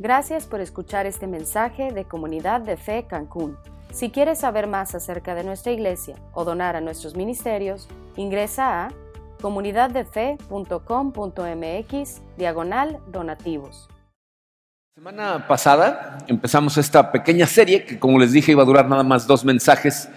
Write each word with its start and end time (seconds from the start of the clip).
Gracias 0.00 0.46
por 0.46 0.60
escuchar 0.60 1.06
este 1.06 1.26
mensaje 1.26 1.90
de 1.90 2.04
Comunidad 2.04 2.60
de 2.60 2.76
Fe 2.76 3.06
Cancún. 3.08 3.56
Si 3.90 4.10
quieres 4.10 4.38
saber 4.38 4.68
más 4.68 4.94
acerca 4.94 5.34
de 5.34 5.42
nuestra 5.42 5.72
iglesia 5.72 6.14
o 6.34 6.44
donar 6.44 6.76
a 6.76 6.80
nuestros 6.80 7.16
ministerios, 7.16 7.88
ingresa 8.14 8.84
a 8.84 8.92
comunidaddefe.com.mx 9.40 12.22
diagonal 12.36 13.00
donativos. 13.08 13.88
Semana 14.94 15.48
pasada 15.48 16.18
empezamos 16.28 16.78
esta 16.78 17.10
pequeña 17.10 17.48
serie 17.48 17.84
que 17.84 17.98
como 17.98 18.20
les 18.20 18.30
dije 18.30 18.52
iba 18.52 18.62
a 18.62 18.66
durar 18.66 18.88
nada 18.88 19.02
más 19.02 19.26
dos 19.26 19.44
mensajes 19.44 20.08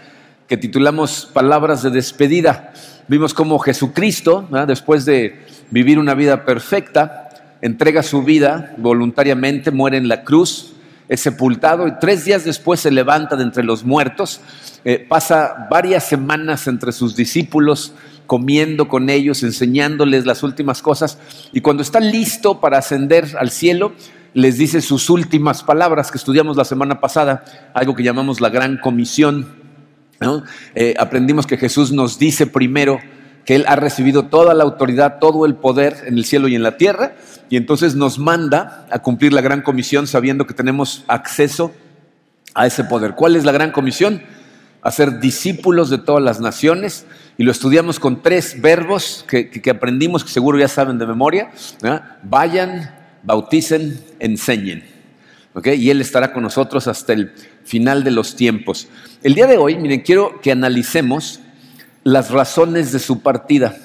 que 0.47 0.57
titulamos 0.57 1.27
Palabras 1.33 1.81
de 1.81 1.89
despedida. 1.89 2.71
Vimos 3.07 3.33
cómo 3.33 3.57
Jesucristo, 3.57 4.47
después 4.67 5.05
de 5.05 5.43
vivir 5.71 5.97
una 5.97 6.13
vida 6.13 6.45
perfecta, 6.45 7.30
entrega 7.61 8.03
su 8.03 8.23
vida 8.23 8.73
voluntariamente, 8.77 9.71
muere 9.71 9.97
en 9.97 10.07
la 10.07 10.23
cruz, 10.23 10.73
es 11.07 11.19
sepultado 11.19 11.87
y 11.87 11.93
tres 11.99 12.25
días 12.25 12.45
después 12.45 12.79
se 12.79 12.89
levanta 12.89 13.35
de 13.35 13.43
entre 13.43 13.63
los 13.63 13.83
muertos, 13.83 14.39
eh, 14.85 15.05
pasa 15.07 15.67
varias 15.69 16.05
semanas 16.05 16.67
entre 16.67 16.91
sus 16.91 17.15
discípulos, 17.15 17.93
comiendo 18.25 18.87
con 18.87 19.09
ellos, 19.09 19.43
enseñándoles 19.43 20.25
las 20.25 20.41
últimas 20.41 20.81
cosas, 20.81 21.17
y 21.51 21.61
cuando 21.61 21.83
está 21.83 21.99
listo 21.99 22.61
para 22.61 22.77
ascender 22.77 23.27
al 23.37 23.51
cielo, 23.51 23.93
les 24.33 24.57
dice 24.57 24.81
sus 24.81 25.09
últimas 25.09 25.63
palabras 25.63 26.11
que 26.11 26.17
estudiamos 26.17 26.55
la 26.55 26.63
semana 26.63 27.01
pasada, 27.01 27.43
algo 27.73 27.93
que 27.93 28.03
llamamos 28.03 28.39
la 28.39 28.49
gran 28.49 28.77
comisión. 28.77 29.59
Eh, 30.75 30.93
aprendimos 30.97 31.45
que 31.45 31.57
Jesús 31.57 31.91
nos 31.91 32.17
dice 32.19 32.47
primero 32.47 32.99
que 33.45 33.55
Él 33.55 33.65
ha 33.67 33.75
recibido 33.75 34.23
toda 34.23 34.53
la 34.53 34.63
autoridad, 34.63 35.19
todo 35.19 35.45
el 35.45 35.55
poder 35.55 36.03
en 36.05 36.17
el 36.17 36.25
cielo 36.25 36.47
y 36.47 36.55
en 36.55 36.63
la 36.63 36.77
tierra, 36.77 37.15
y 37.49 37.57
entonces 37.57 37.95
nos 37.95 38.19
manda 38.19 38.87
a 38.91 38.99
cumplir 38.99 39.33
la 39.33 39.41
gran 39.41 39.61
comisión 39.61 40.07
sabiendo 40.07 40.47
que 40.47 40.53
tenemos 40.53 41.03
acceso 41.07 41.71
a 42.53 42.67
ese 42.67 42.83
poder. 42.83 43.13
¿Cuál 43.15 43.35
es 43.35 43.43
la 43.43 43.51
gran 43.51 43.71
comisión? 43.71 44.21
Hacer 44.81 45.19
discípulos 45.19 45.89
de 45.89 45.97
todas 45.97 46.23
las 46.23 46.39
naciones 46.39 47.05
y 47.37 47.43
lo 47.43 47.51
estudiamos 47.51 47.99
con 47.99 48.21
tres 48.21 48.61
verbos 48.61 49.25
que, 49.27 49.69
aprendimos, 49.69 50.23
que 50.23 50.31
seguro 50.31 50.57
ya 50.57 50.67
saben 50.67 50.97
de 50.97 51.05
memoria. 51.05 51.51
Vayan, 52.23 52.95
bauticen, 53.23 53.99
enseñen. 54.19 54.83
Y 55.63 55.89
Él 55.89 56.01
estará 56.01 56.31
con 56.31 56.43
nosotros 56.43 56.87
hasta 56.87 57.13
el 57.13 57.33
final 57.63 58.03
de 58.03 58.11
los 58.11 58.35
tiempos. 58.35 58.87
El 59.21 59.35
día 59.35 59.47
de 59.47 59.57
hoy, 59.57 59.77
miren, 59.77 60.01
quiero 60.01 60.39
que 60.41 60.51
analicemos 60.51 61.41
las 62.03 62.31
razones 62.31 62.91
de 62.91 62.99
su 62.99 63.21
partida. 63.21 63.75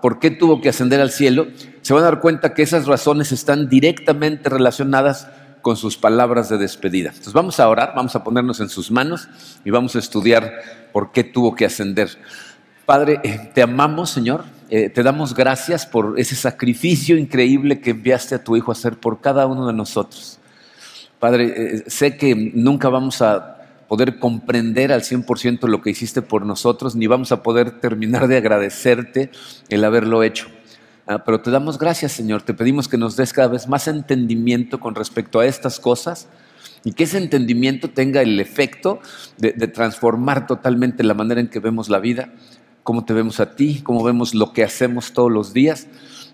¿Por 0.00 0.20
qué 0.20 0.30
tuvo 0.30 0.60
que 0.60 0.68
ascender 0.68 1.00
al 1.00 1.10
cielo? 1.10 1.48
Se 1.80 1.92
van 1.92 2.02
a 2.02 2.06
dar 2.06 2.20
cuenta 2.20 2.54
que 2.54 2.62
esas 2.62 2.86
razones 2.86 3.32
están 3.32 3.68
directamente 3.68 4.48
relacionadas 4.48 5.26
con 5.60 5.76
sus 5.76 5.96
palabras 5.96 6.48
de 6.48 6.58
despedida. 6.58 7.08
Entonces 7.08 7.32
vamos 7.32 7.58
a 7.58 7.68
orar, 7.68 7.92
vamos 7.96 8.14
a 8.14 8.22
ponernos 8.22 8.60
en 8.60 8.68
sus 8.68 8.90
manos 8.90 9.28
y 9.64 9.70
vamos 9.70 9.96
a 9.96 9.98
estudiar 9.98 10.52
por 10.92 11.10
qué 11.12 11.24
tuvo 11.24 11.54
que 11.54 11.64
ascender. 11.64 12.10
Padre, 12.86 13.20
eh, 13.24 13.50
te 13.54 13.62
amamos, 13.62 14.10
Señor. 14.10 14.44
Eh, 14.68 14.88
te 14.88 15.02
damos 15.02 15.34
gracias 15.34 15.86
por 15.86 16.18
ese 16.18 16.34
sacrificio 16.34 17.16
increíble 17.16 17.80
que 17.80 17.90
enviaste 17.90 18.34
a 18.36 18.42
tu 18.42 18.56
Hijo 18.56 18.70
a 18.70 18.74
hacer 18.74 18.98
por 18.98 19.20
cada 19.20 19.46
uno 19.46 19.66
de 19.66 19.72
nosotros. 19.72 20.38
Padre, 21.18 21.54
eh, 21.56 21.84
sé 21.88 22.16
que 22.16 22.34
nunca 22.54 22.88
vamos 22.88 23.22
a 23.22 23.61
poder 23.92 24.18
comprender 24.18 24.90
al 24.90 25.02
100% 25.02 25.68
lo 25.68 25.82
que 25.82 25.90
hiciste 25.90 26.22
por 26.22 26.46
nosotros, 26.46 26.96
ni 26.96 27.06
vamos 27.08 27.30
a 27.30 27.42
poder 27.42 27.72
terminar 27.72 28.26
de 28.26 28.38
agradecerte 28.38 29.30
el 29.68 29.84
haberlo 29.84 30.22
hecho. 30.22 30.46
Ah, 31.06 31.24
pero 31.26 31.42
te 31.42 31.50
damos 31.50 31.76
gracias, 31.76 32.12
Señor. 32.12 32.40
Te 32.40 32.54
pedimos 32.54 32.88
que 32.88 32.96
nos 32.96 33.16
des 33.16 33.34
cada 33.34 33.48
vez 33.48 33.68
más 33.68 33.88
entendimiento 33.88 34.80
con 34.80 34.94
respecto 34.94 35.40
a 35.40 35.46
estas 35.46 35.78
cosas 35.78 36.26
y 36.84 36.92
que 36.92 37.04
ese 37.04 37.18
entendimiento 37.18 37.90
tenga 37.90 38.22
el 38.22 38.40
efecto 38.40 38.98
de, 39.36 39.52
transformar 39.68 40.46
totalmente 40.46 41.04
la 41.04 41.12
manera 41.12 41.42
en 41.42 41.48
que 41.48 41.60
vemos 41.60 41.90
la 41.90 41.98
vida, 41.98 42.32
cómo 42.84 43.04
te 43.04 43.12
vemos 43.12 43.40
a 43.40 43.56
ti, 43.56 43.82
cómo 43.82 44.02
vemos 44.02 44.34
lo 44.34 44.54
que 44.54 44.64
hacemos 44.64 45.12
todos 45.12 45.30
los 45.30 45.52
días 45.52 45.86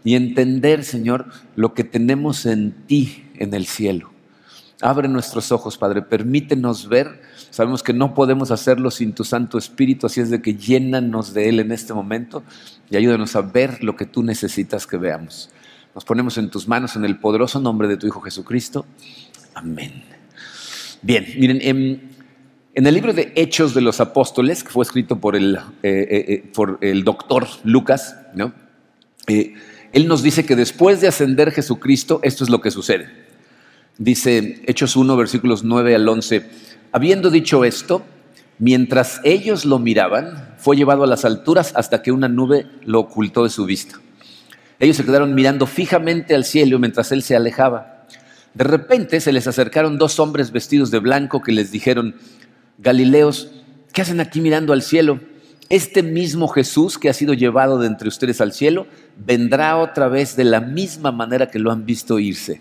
y 0.04 0.14
entender, 0.14 0.84
Señor, 0.84 1.26
lo 1.56 1.74
que 1.74 1.82
tenemos 1.82 2.46
en 2.46 2.70
ti 2.86 3.24
en 3.34 3.52
el 3.52 3.66
cielo. 3.66 4.12
Abre 4.80 5.08
nuestros 5.08 5.50
ojos, 5.50 5.76
Padre, 5.76 6.02
permítenos 6.02 6.88
ver. 6.88 7.20
Sabemos 7.50 7.82
que 7.82 7.92
no 7.92 8.14
podemos 8.14 8.52
hacerlo 8.52 8.92
sin 8.92 9.12
tu 9.12 9.24
Santo 9.24 9.58
Espíritu, 9.58 10.06
así 10.06 10.20
es 10.20 10.30
de 10.30 10.40
que 10.40 10.54
llénanos 10.54 11.34
de 11.34 11.48
Él 11.48 11.58
en 11.58 11.72
este 11.72 11.92
momento 11.92 12.44
y 12.88 12.96
ayúdanos 12.96 13.34
a 13.34 13.40
ver 13.40 13.82
lo 13.82 13.96
que 13.96 14.06
tú 14.06 14.22
necesitas 14.22 14.86
que 14.86 14.96
veamos. 14.96 15.50
Nos 15.96 16.04
ponemos 16.04 16.38
en 16.38 16.48
tus 16.48 16.68
manos 16.68 16.94
en 16.94 17.04
el 17.04 17.18
poderoso 17.18 17.58
nombre 17.58 17.88
de 17.88 17.96
tu 17.96 18.06
Hijo 18.06 18.20
Jesucristo. 18.20 18.86
Amén. 19.54 20.04
Bien, 21.02 21.26
miren, 21.36 21.58
en, 21.60 22.86
el 22.86 22.94
libro 22.94 23.12
de 23.12 23.32
Hechos 23.34 23.74
de 23.74 23.80
los 23.80 24.00
Apóstoles, 24.00 24.62
que 24.62 24.70
fue 24.70 24.84
escrito 24.84 25.18
por 25.18 25.34
el, 25.34 25.56
eh, 25.82 26.42
eh, 26.52 26.52
eh, 26.80 27.02
doctor 27.02 27.48
Lucas, 27.64 28.16
¿no? 28.34 28.52
él 29.26 30.06
nos 30.06 30.22
dice 30.22 30.46
que 30.46 30.54
después 30.54 31.00
de 31.00 31.08
ascender 31.08 31.50
Jesucristo, 31.50 32.20
esto 32.22 32.44
es 32.44 32.50
lo 32.50 32.60
que 32.60 32.70
sucede. 32.70 33.27
Dice 33.98 34.62
Hechos 34.66 34.94
1, 34.94 35.16
versículos 35.16 35.64
9 35.64 35.96
al 35.96 36.08
11, 36.08 36.48
habiendo 36.92 37.30
dicho 37.30 37.64
esto, 37.64 38.04
mientras 38.60 39.20
ellos 39.24 39.64
lo 39.64 39.80
miraban, 39.80 40.54
fue 40.56 40.76
llevado 40.76 41.02
a 41.02 41.08
las 41.08 41.24
alturas 41.24 41.72
hasta 41.74 42.00
que 42.00 42.12
una 42.12 42.28
nube 42.28 42.66
lo 42.84 43.00
ocultó 43.00 43.42
de 43.42 43.50
su 43.50 43.64
vista. 43.64 43.98
Ellos 44.78 44.96
se 44.96 45.04
quedaron 45.04 45.34
mirando 45.34 45.66
fijamente 45.66 46.36
al 46.36 46.44
cielo 46.44 46.78
mientras 46.78 47.10
él 47.10 47.24
se 47.24 47.34
alejaba. 47.34 48.06
De 48.54 48.62
repente 48.62 49.20
se 49.20 49.32
les 49.32 49.48
acercaron 49.48 49.98
dos 49.98 50.20
hombres 50.20 50.52
vestidos 50.52 50.92
de 50.92 51.00
blanco 51.00 51.42
que 51.42 51.50
les 51.50 51.72
dijeron, 51.72 52.14
Galileos, 52.78 53.50
¿qué 53.92 54.02
hacen 54.02 54.20
aquí 54.20 54.40
mirando 54.40 54.72
al 54.72 54.82
cielo? 54.82 55.18
Este 55.70 56.04
mismo 56.04 56.46
Jesús 56.46 56.98
que 56.98 57.08
ha 57.08 57.12
sido 57.12 57.34
llevado 57.34 57.80
de 57.80 57.88
entre 57.88 58.08
ustedes 58.08 58.40
al 58.40 58.52
cielo, 58.52 58.86
vendrá 59.16 59.76
otra 59.76 60.06
vez 60.06 60.36
de 60.36 60.44
la 60.44 60.60
misma 60.60 61.10
manera 61.10 61.50
que 61.50 61.58
lo 61.58 61.72
han 61.72 61.84
visto 61.84 62.20
irse. 62.20 62.60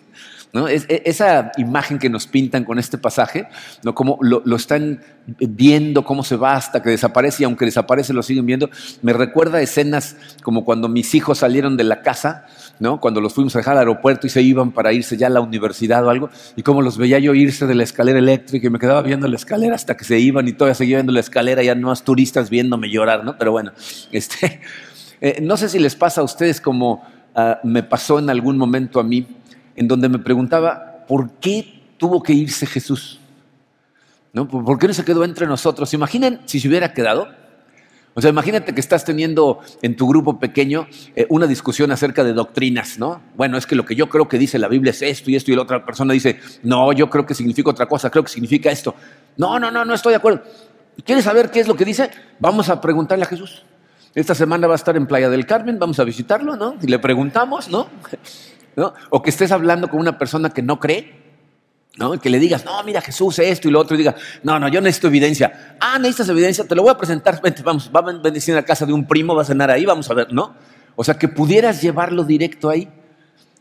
E, 0.65 1.03
esa 1.05 1.51
imagen 1.57 1.99
que 1.99 2.09
nos 2.09 2.25
pintan 2.25 2.63
con 2.63 2.79
este 2.79 2.97
pasaje, 2.97 3.47
¿no? 3.83 3.93
como 3.93 4.17
lo, 4.21 4.55
están 4.55 5.01
viendo, 5.27 6.03
cómo 6.03 6.23
se 6.23 6.37
va 6.37 6.55
hasta 6.55 6.81
que 6.81 6.89
desaparece 6.89 7.43
y 7.43 7.45
aunque 7.45 7.65
desaparece 7.65 8.13
lo 8.13 8.23
siguen 8.23 8.45
viendo, 8.45 8.69
me 9.01 9.13
recuerda 9.13 9.61
escenas 9.61 10.15
como 10.41 10.63
cuando 10.65 10.87
mis 10.87 11.13
hijos 11.13 11.39
salieron 11.39 11.77
de 11.77 11.83
la 11.83 12.01
casa, 12.01 12.45
¿no? 12.79 12.99
cuando 13.01 13.21
los 13.21 13.33
fuimos 13.33 13.55
a 13.55 13.59
dejar 13.59 13.73
al 13.73 13.79
aeropuerto 13.79 14.25
y 14.25 14.29
se 14.29 14.41
iban 14.41 14.71
para 14.71 14.93
irse 14.93 15.17
ya 15.17 15.27
a 15.27 15.29
la 15.29 15.41
universidad 15.41 16.05
o 16.05 16.09
algo, 16.09 16.29
y 16.55 16.63
cómo 16.63 16.81
los 16.81 16.97
veía 16.97 17.19
yo 17.19 17.33
irse 17.33 17.67
de 17.67 17.75
la 17.75 17.83
escalera 17.83 18.17
eléctrica 18.17 18.65
y 18.65 18.69
me 18.69 18.79
quedaba 18.79 19.01
viendo 19.01 19.27
la 19.27 19.35
escalera 19.35 19.75
hasta 19.75 19.97
que 19.97 20.05
se 20.05 20.17
iban 20.17 20.47
y 20.47 20.53
todavía 20.53 20.75
seguía 20.75 20.97
viendo 20.97 21.11
la 21.11 21.19
escalera, 21.19 21.61
ya 21.61 21.75
no 21.75 21.87
más 21.87 22.03
turistas 22.03 22.49
viéndome 22.49 22.89
llorar, 22.89 23.25
¿no? 23.25 23.37
Pero 23.37 23.51
bueno, 23.51 23.73
este, 24.11 24.61
eh, 25.21 25.39
no 25.41 25.57
sé 25.57 25.69
si 25.69 25.79
les 25.79 25.95
pasa 25.95 26.21
a 26.21 26.23
ustedes 26.23 26.61
como 26.61 27.03
ah, 27.35 27.59
me 27.63 27.83
pasó 27.83 28.19
en 28.19 28.29
algún 28.29 28.57
momento 28.57 28.99
a 28.99 29.03
mí, 29.03 29.27
en 29.77 29.87
donde 29.87 30.09
me 30.09 30.19
preguntaba, 30.19 31.05
¿por 31.07 31.31
qué 31.39 31.81
tuvo 31.97 32.21
que 32.21 32.33
irse 32.33 32.65
Jesús? 32.65 33.19
¿No? 34.33 34.47
¿Por 34.47 34.77
qué 34.77 34.87
no 34.87 34.93
se 34.93 35.05
quedó 35.05 35.23
entre 35.23 35.47
nosotros? 35.47 35.93
Imaginen 35.93 36.41
si 36.45 36.59
se 36.59 36.67
hubiera 36.67 36.93
quedado. 36.93 37.29
O 38.13 38.21
sea, 38.21 38.31
imagínate 38.31 38.73
que 38.73 38.81
estás 38.81 39.05
teniendo 39.05 39.61
en 39.83 39.95
tu 39.95 40.07
grupo 40.07 40.39
pequeño 40.39 40.87
eh, 41.15 41.27
una 41.29 41.45
discusión 41.45 41.91
acerca 41.91 42.23
de 42.23 42.33
doctrinas, 42.33 42.97
¿no? 42.97 43.21
Bueno, 43.35 43.57
es 43.57 43.67
que 43.67 43.75
lo 43.75 43.85
que 43.85 43.95
yo 43.95 44.09
creo 44.09 44.27
que 44.27 44.39
dice 44.39 44.57
la 44.57 44.67
Biblia 44.67 44.89
es 44.89 45.03
esto 45.03 45.29
y 45.29 45.35
esto, 45.35 45.51
y 45.51 45.55
la 45.55 45.61
otra 45.61 45.85
persona 45.85 46.13
dice, 46.13 46.39
no, 46.63 46.91
yo 46.93 47.11
creo 47.11 47.27
que 47.27 47.35
significa 47.35 47.69
otra 47.69 47.85
cosa, 47.85 48.09
creo 48.09 48.23
que 48.23 48.31
significa 48.31 48.71
esto. 48.71 48.95
No, 49.37 49.59
no, 49.59 49.69
no, 49.69 49.85
no 49.85 49.93
estoy 49.93 50.13
de 50.13 50.17
acuerdo. 50.17 50.41
¿Quieres 51.05 51.25
saber 51.25 51.51
qué 51.51 51.59
es 51.59 51.67
lo 51.67 51.75
que 51.75 51.85
dice? 51.85 52.09
Vamos 52.39 52.69
a 52.69 52.81
preguntarle 52.81 53.25
a 53.25 53.27
Jesús. 53.27 53.63
Esta 54.15 54.33
semana 54.33 54.65
va 54.65 54.73
a 54.73 54.77
estar 54.77 54.97
en 54.97 55.05
Playa 55.05 55.29
del 55.29 55.45
Carmen, 55.45 55.77
vamos 55.77 55.99
a 55.99 56.03
visitarlo, 56.03 56.55
¿no? 56.55 56.75
Y 56.81 56.87
le 56.87 56.97
preguntamos, 56.97 57.69
¿no? 57.69 57.87
O 59.09 59.21
que 59.21 59.29
estés 59.29 59.51
hablando 59.51 59.89
con 59.89 59.99
una 59.99 60.17
persona 60.17 60.51
que 60.51 60.61
no 60.61 60.79
cree, 60.79 61.13
¿no? 61.97 62.19
Que 62.19 62.29
le 62.29 62.39
digas, 62.39 62.63
no, 62.63 62.83
mira 62.83 63.01
Jesús, 63.01 63.39
esto 63.39 63.67
y 63.67 63.71
lo 63.71 63.79
otro, 63.79 63.95
y 63.95 63.99
diga, 63.99 64.15
no, 64.43 64.59
no, 64.59 64.67
yo 64.67 64.81
necesito 64.81 65.07
evidencia. 65.07 65.77
Ah, 65.79 65.97
necesitas 65.97 66.29
evidencia, 66.29 66.63
te 66.65 66.75
lo 66.75 66.83
voy 66.83 66.91
a 66.91 66.97
presentar, 66.97 67.41
vente, 67.41 67.63
vamos, 67.63 67.89
va 67.93 68.01
a 68.01 68.03
bendecir 68.03 68.53
a 68.53 68.57
la 68.57 68.65
casa 68.65 68.85
de 68.85 68.93
un 68.93 69.07
primo, 69.07 69.35
va 69.35 69.41
a 69.41 69.45
cenar 69.45 69.71
ahí, 69.71 69.85
vamos 69.85 70.09
a 70.11 70.13
ver, 70.13 70.31
¿no? 70.31 70.55
O 70.95 71.03
sea, 71.03 71.17
que 71.17 71.27
pudieras 71.27 71.81
llevarlo 71.81 72.23
directo 72.23 72.69
ahí. 72.69 72.87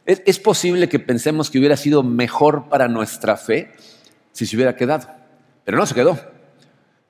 Es, 0.05 0.23
es 0.27 0.39
posible 0.39 0.89
que 0.89 0.99
pensemos 0.99 1.51
que 1.51 1.59
hubiera 1.59 1.77
sido 1.77 2.03
mejor 2.03 2.69
para 2.69 2.89
nuestra 2.89 3.37
fe 3.37 3.73
si 4.33 4.47
se 4.47 4.55
hubiera 4.57 4.77
quedado, 4.77 5.09
pero 5.65 5.79
no 5.79 5.87
se 5.87 5.95
quedó. 5.95 6.19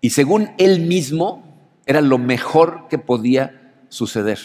Y 0.00 0.10
según 0.10 0.52
él 0.58 0.80
mismo, 0.80 1.42
era 1.86 2.00
lo 2.00 2.18
mejor 2.18 2.86
que 2.88 2.98
podía 2.98 3.72
suceder. 3.88 4.38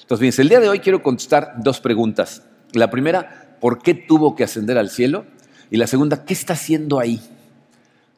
Entonces, 0.00 0.20
bien, 0.20 0.34
el 0.38 0.48
día 0.48 0.60
de 0.60 0.68
hoy 0.68 0.80
quiero 0.80 1.02
contestar 1.02 1.54
dos 1.58 1.80
preguntas. 1.80 2.42
La 2.72 2.90
primera, 2.90 3.56
¿por 3.60 3.80
qué 3.80 3.94
tuvo 3.94 4.36
que 4.36 4.44
ascender 4.44 4.78
al 4.78 4.90
cielo? 4.90 5.26
Y 5.70 5.76
la 5.76 5.86
segunda, 5.86 6.24
¿qué 6.24 6.34
está 6.34 6.54
haciendo 6.54 6.98
ahí? 6.98 7.20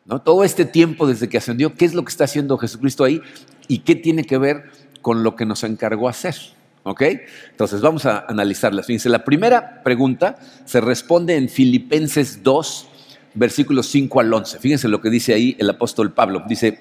¿No? 0.05 0.21
Todo 0.23 0.45
este 0.45 0.65
tiempo 0.65 1.07
desde 1.07 1.29
que 1.29 1.39
ascendió, 1.39 1.75
¿qué 1.75 1.85
es 1.85 1.95
lo 1.95 2.05
que 2.05 2.11
está 2.11 2.25
haciendo 2.25 2.59
Jesucristo 2.59 3.05
ahí? 3.05 3.21
¿Y 3.69 3.79
qué 3.81 3.95
tiene 3.95 4.25
que 4.25 4.39
ver 4.39 4.71
con 5.03 5.23
lo 5.23 5.37
que 5.37 5.47
nos 5.47 5.63
encargó 5.65 6.09
hacer? 6.09 6.35
¿Ok? 6.83 7.03
Entonces 7.51 7.81
vamos 7.81 8.07
a 8.07 8.25
analizarlas. 8.27 8.87
Fíjense, 8.87 9.09
la 9.09 9.25
primera 9.25 9.83
pregunta 9.83 10.39
se 10.65 10.81
responde 10.81 11.37
en 11.37 11.49
Filipenses 11.49 12.43
2, 12.43 12.89
versículos 13.35 13.87
5 13.87 14.21
al 14.21 14.33
11. 14.33 14.59
Fíjense 14.59 14.89
lo 14.89 15.01
que 15.01 15.11
dice 15.11 15.35
ahí 15.35 15.57
el 15.59 15.69
apóstol 15.69 16.13
Pablo. 16.13 16.43
Dice, 16.49 16.81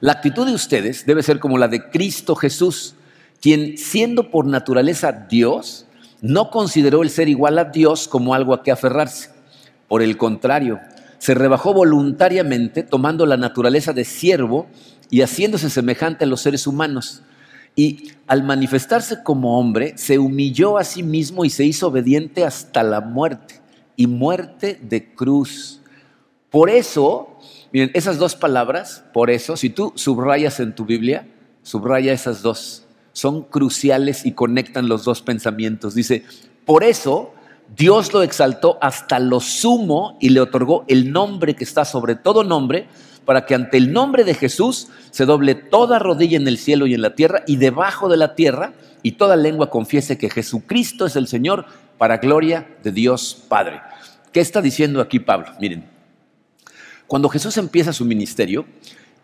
la 0.00 0.12
actitud 0.12 0.46
de 0.46 0.54
ustedes 0.54 1.04
debe 1.06 1.22
ser 1.22 1.40
como 1.40 1.58
la 1.58 1.68
de 1.68 1.90
Cristo 1.90 2.36
Jesús, 2.36 2.94
quien 3.40 3.76
siendo 3.76 4.30
por 4.30 4.46
naturaleza 4.46 5.12
Dios, 5.12 5.86
no 6.20 6.50
consideró 6.50 7.02
el 7.02 7.10
ser 7.10 7.28
igual 7.28 7.58
a 7.58 7.64
Dios 7.64 8.08
como 8.08 8.34
algo 8.34 8.54
a 8.54 8.62
que 8.62 8.70
aferrarse. 8.70 9.30
Por 9.86 10.02
el 10.02 10.16
contrario, 10.16 10.80
se 11.18 11.34
rebajó 11.34 11.74
voluntariamente 11.74 12.82
tomando 12.82 13.26
la 13.26 13.36
naturaleza 13.36 13.92
de 13.92 14.04
siervo 14.04 14.66
y 15.10 15.22
haciéndose 15.22 15.70
semejante 15.70 16.24
a 16.24 16.28
los 16.28 16.40
seres 16.40 16.66
humanos. 16.66 17.22
Y 17.74 18.12
al 18.26 18.42
manifestarse 18.42 19.22
como 19.22 19.58
hombre, 19.58 19.96
se 19.96 20.18
humilló 20.18 20.78
a 20.78 20.84
sí 20.84 21.02
mismo 21.02 21.44
y 21.44 21.50
se 21.50 21.64
hizo 21.64 21.88
obediente 21.88 22.44
hasta 22.44 22.82
la 22.82 23.00
muerte, 23.00 23.60
y 23.94 24.06
muerte 24.06 24.80
de 24.82 25.14
cruz. 25.14 25.80
Por 26.50 26.70
eso, 26.70 27.38
miren, 27.72 27.90
esas 27.94 28.18
dos 28.18 28.34
palabras, 28.34 29.04
por 29.12 29.30
eso, 29.30 29.56
si 29.56 29.70
tú 29.70 29.92
subrayas 29.94 30.60
en 30.60 30.74
tu 30.74 30.84
Biblia, 30.84 31.28
subraya 31.62 32.12
esas 32.12 32.42
dos, 32.42 32.84
son 33.18 33.42
cruciales 33.42 34.24
y 34.24 34.30
conectan 34.30 34.88
los 34.88 35.02
dos 35.02 35.22
pensamientos. 35.22 35.92
Dice, 35.92 36.22
por 36.64 36.84
eso 36.84 37.34
Dios 37.76 38.12
lo 38.12 38.22
exaltó 38.22 38.78
hasta 38.80 39.18
lo 39.18 39.40
sumo 39.40 40.16
y 40.20 40.28
le 40.28 40.40
otorgó 40.40 40.84
el 40.86 41.10
nombre 41.10 41.56
que 41.56 41.64
está 41.64 41.84
sobre 41.84 42.14
todo 42.14 42.44
nombre, 42.44 42.86
para 43.24 43.44
que 43.44 43.56
ante 43.56 43.76
el 43.76 43.92
nombre 43.92 44.22
de 44.22 44.34
Jesús 44.34 44.86
se 45.10 45.24
doble 45.24 45.56
toda 45.56 45.98
rodilla 45.98 46.36
en 46.36 46.46
el 46.46 46.58
cielo 46.58 46.86
y 46.86 46.94
en 46.94 47.02
la 47.02 47.16
tierra 47.16 47.42
y 47.48 47.56
debajo 47.56 48.08
de 48.08 48.18
la 48.18 48.36
tierra, 48.36 48.74
y 49.02 49.12
toda 49.12 49.34
lengua 49.34 49.68
confiese 49.68 50.16
que 50.16 50.30
Jesucristo 50.30 51.04
es 51.04 51.16
el 51.16 51.26
Señor 51.26 51.66
para 51.98 52.18
gloria 52.18 52.68
de 52.84 52.92
Dios 52.92 53.36
Padre. 53.48 53.80
¿Qué 54.32 54.38
está 54.38 54.62
diciendo 54.62 55.00
aquí 55.00 55.18
Pablo? 55.18 55.48
Miren, 55.60 55.90
cuando 57.08 57.28
Jesús 57.28 57.56
empieza 57.56 57.92
su 57.92 58.04
ministerio, 58.04 58.64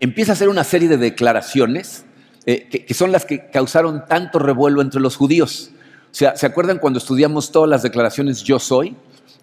empieza 0.01 0.33
a 0.33 0.35
hacer 0.35 0.49
una 0.49 0.65
serie 0.65 0.89
de 0.89 0.97
declaraciones 0.97 2.05
eh, 2.47 2.69
que, 2.87 2.95
son 2.95 3.13
las 3.13 3.25
que 3.25 3.51
causaron 3.51 4.05
tanto 4.07 4.39
revuelo 4.39 4.83
entre 4.83 5.01
los 5.01 5.17
judíos. 5.17 5.71
O 6.11 6.15
sea, 6.15 6.37
¿se 6.37 6.47
acuerdan 6.47 6.79
cuando 6.79 6.99
estudiamos 6.99 7.51
todas 7.51 7.69
las 7.69 7.83
declaraciones 7.83 8.43
yo 8.43 8.59
soy? 8.59 8.97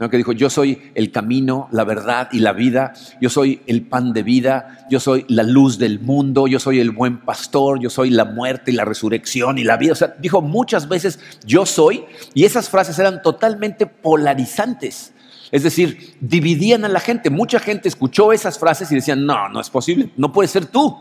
que 0.10 0.18
dijo, 0.18 0.32
yo 0.32 0.50
soy 0.50 0.92
el 0.96 1.12
camino, 1.12 1.68
la 1.72 1.84
verdad 1.84 2.30
y 2.32 2.40
la 2.40 2.54
vida, 2.54 2.94
yo 3.20 3.30
soy 3.30 3.62
el 3.68 3.84
pan 3.84 4.14
de 4.14 4.24
vida, 4.24 4.88
yo 4.90 5.00
soy 5.00 5.26
la 5.28 5.44
luz 5.44 5.78
del 5.78 6.00
mundo, 6.00 6.48
yo 6.48 6.60
soy 6.60 6.80
el 6.80 6.92
buen 6.92 7.20
pastor, 7.20 7.80
yo 7.80 7.90
soy 7.90 8.10
la 8.10 8.26
muerte 8.26 8.72
y 8.72 8.74
la 8.74 8.86
resurrección 8.86 9.58
y 9.58 9.64
la 9.64 9.78
vida. 9.78 9.92
O 9.92 9.96
sea, 9.96 10.16
dijo 10.20 10.42
muchas 10.42 10.90
veces 10.90 11.20
yo 11.46 11.66
soy 11.66 12.06
y 12.34 12.46
esas 12.46 12.70
frases 12.70 12.98
eran 12.98 13.22
totalmente 13.22 13.86
polarizantes. 13.86 15.14
Es 15.52 15.64
decir, 15.64 16.16
dividían 16.22 16.86
a 16.86 16.90
la 16.90 17.02
gente. 17.02 17.30
Mucha 17.30 17.60
gente 17.60 17.90
escuchó 17.90 18.32
esas 18.32 18.58
frases 18.58 18.92
y 18.92 18.96
decían, 18.96 19.26
no, 19.26 19.50
no 19.50 19.60
es 19.60 19.70
posible, 19.70 20.10
no 20.18 20.32
puede 20.32 20.48
ser 20.48 20.66
tú. 20.66 20.98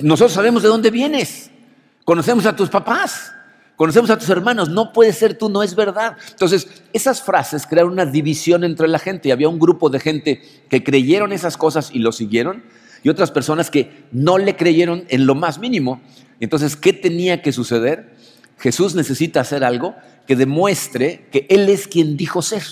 Nosotros 0.00 0.32
sabemos 0.32 0.62
de 0.62 0.68
dónde 0.68 0.90
vienes, 0.90 1.50
conocemos 2.04 2.46
a 2.46 2.56
tus 2.56 2.68
papás, 2.68 3.32
Conocemos 3.78 4.10
a 4.10 4.18
tus 4.18 4.28
hermanos, 4.28 4.68
no 4.70 4.92
puede 4.92 5.12
ser 5.12 5.38
tú, 5.38 5.48
no 5.48 5.62
es 5.62 5.76
verdad. 5.76 6.16
Entonces, 6.30 6.66
esas 6.92 7.22
frases 7.22 7.64
crearon 7.64 7.92
una 7.92 8.06
división 8.06 8.64
entre 8.64 8.88
la 8.88 8.98
gente. 8.98 9.30
Había 9.30 9.48
un 9.48 9.60
grupo 9.60 9.88
de 9.88 10.00
gente 10.00 10.42
que 10.68 10.82
creyeron 10.82 11.32
esas 11.32 11.56
cosas 11.56 11.90
y 11.92 12.00
lo 12.00 12.10
siguieron, 12.10 12.64
y 13.04 13.08
otras 13.08 13.30
personas 13.30 13.70
que 13.70 14.02
no 14.10 14.36
le 14.36 14.56
creyeron 14.56 15.04
en 15.10 15.26
lo 15.26 15.36
más 15.36 15.60
mínimo. 15.60 16.00
Entonces, 16.40 16.74
¿qué 16.74 16.92
tenía 16.92 17.40
que 17.40 17.52
suceder? 17.52 18.16
Jesús 18.58 18.96
necesita 18.96 19.42
hacer 19.42 19.62
algo 19.62 19.94
que 20.26 20.34
demuestre 20.34 21.28
que 21.30 21.46
Él 21.48 21.68
es 21.68 21.86
quien 21.86 22.16
dijo 22.16 22.42
ser. 22.42 22.64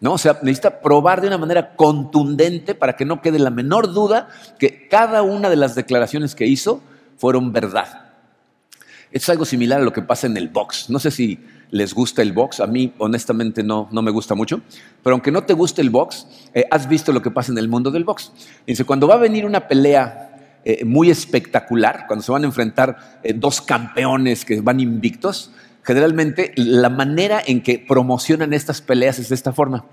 ¿No? 0.00 0.14
O 0.14 0.18
sea, 0.18 0.38
necesita 0.42 0.80
probar 0.80 1.20
de 1.20 1.28
una 1.28 1.38
manera 1.38 1.74
contundente 1.76 2.74
para 2.74 2.94
que 2.94 3.04
no 3.04 3.20
quede 3.20 3.38
la 3.38 3.50
menor 3.50 3.92
duda 3.92 4.28
que 4.58 4.88
cada 4.88 5.22
una 5.22 5.50
de 5.50 5.56
las 5.56 5.74
declaraciones 5.74 6.34
que 6.34 6.46
hizo 6.46 6.80
fueron 7.16 7.52
verdad. 7.52 8.06
Es 9.10 9.28
algo 9.28 9.44
similar 9.44 9.80
a 9.80 9.84
lo 9.84 9.92
que 9.92 10.02
pasa 10.02 10.26
en 10.26 10.36
el 10.36 10.48
box. 10.48 10.90
No 10.90 10.98
sé 10.98 11.10
si 11.10 11.38
les 11.70 11.94
gusta 11.94 12.22
el 12.22 12.32
box, 12.32 12.60
a 12.60 12.66
mí 12.66 12.92
honestamente 12.98 13.62
no, 13.62 13.88
no 13.90 14.02
me 14.02 14.10
gusta 14.10 14.34
mucho, 14.34 14.62
pero 15.02 15.14
aunque 15.14 15.30
no 15.30 15.44
te 15.44 15.52
guste 15.52 15.82
el 15.82 15.90
box, 15.90 16.26
eh, 16.54 16.64
has 16.70 16.88
visto 16.88 17.12
lo 17.12 17.20
que 17.20 17.30
pasa 17.30 17.52
en 17.52 17.58
el 17.58 17.68
mundo 17.68 17.90
del 17.90 18.04
box. 18.04 18.32
Dice, 18.66 18.84
cuando 18.84 19.06
va 19.06 19.14
a 19.14 19.18
venir 19.18 19.44
una 19.44 19.68
pelea 19.68 20.60
eh, 20.64 20.84
muy 20.84 21.10
espectacular, 21.10 22.04
cuando 22.06 22.22
se 22.22 22.32
van 22.32 22.42
a 22.44 22.46
enfrentar 22.46 23.20
eh, 23.22 23.32
dos 23.34 23.60
campeones 23.60 24.44
que 24.44 24.60
van 24.60 24.80
invictos, 24.80 25.52
generalmente 25.88 26.52
la 26.54 26.90
manera 26.90 27.40
en 27.46 27.62
que 27.62 27.78
promocionan 27.78 28.52
estas 28.52 28.82
peleas 28.82 29.18
es 29.18 29.30
de 29.30 29.34
esta 29.34 29.54
forma 29.54 29.86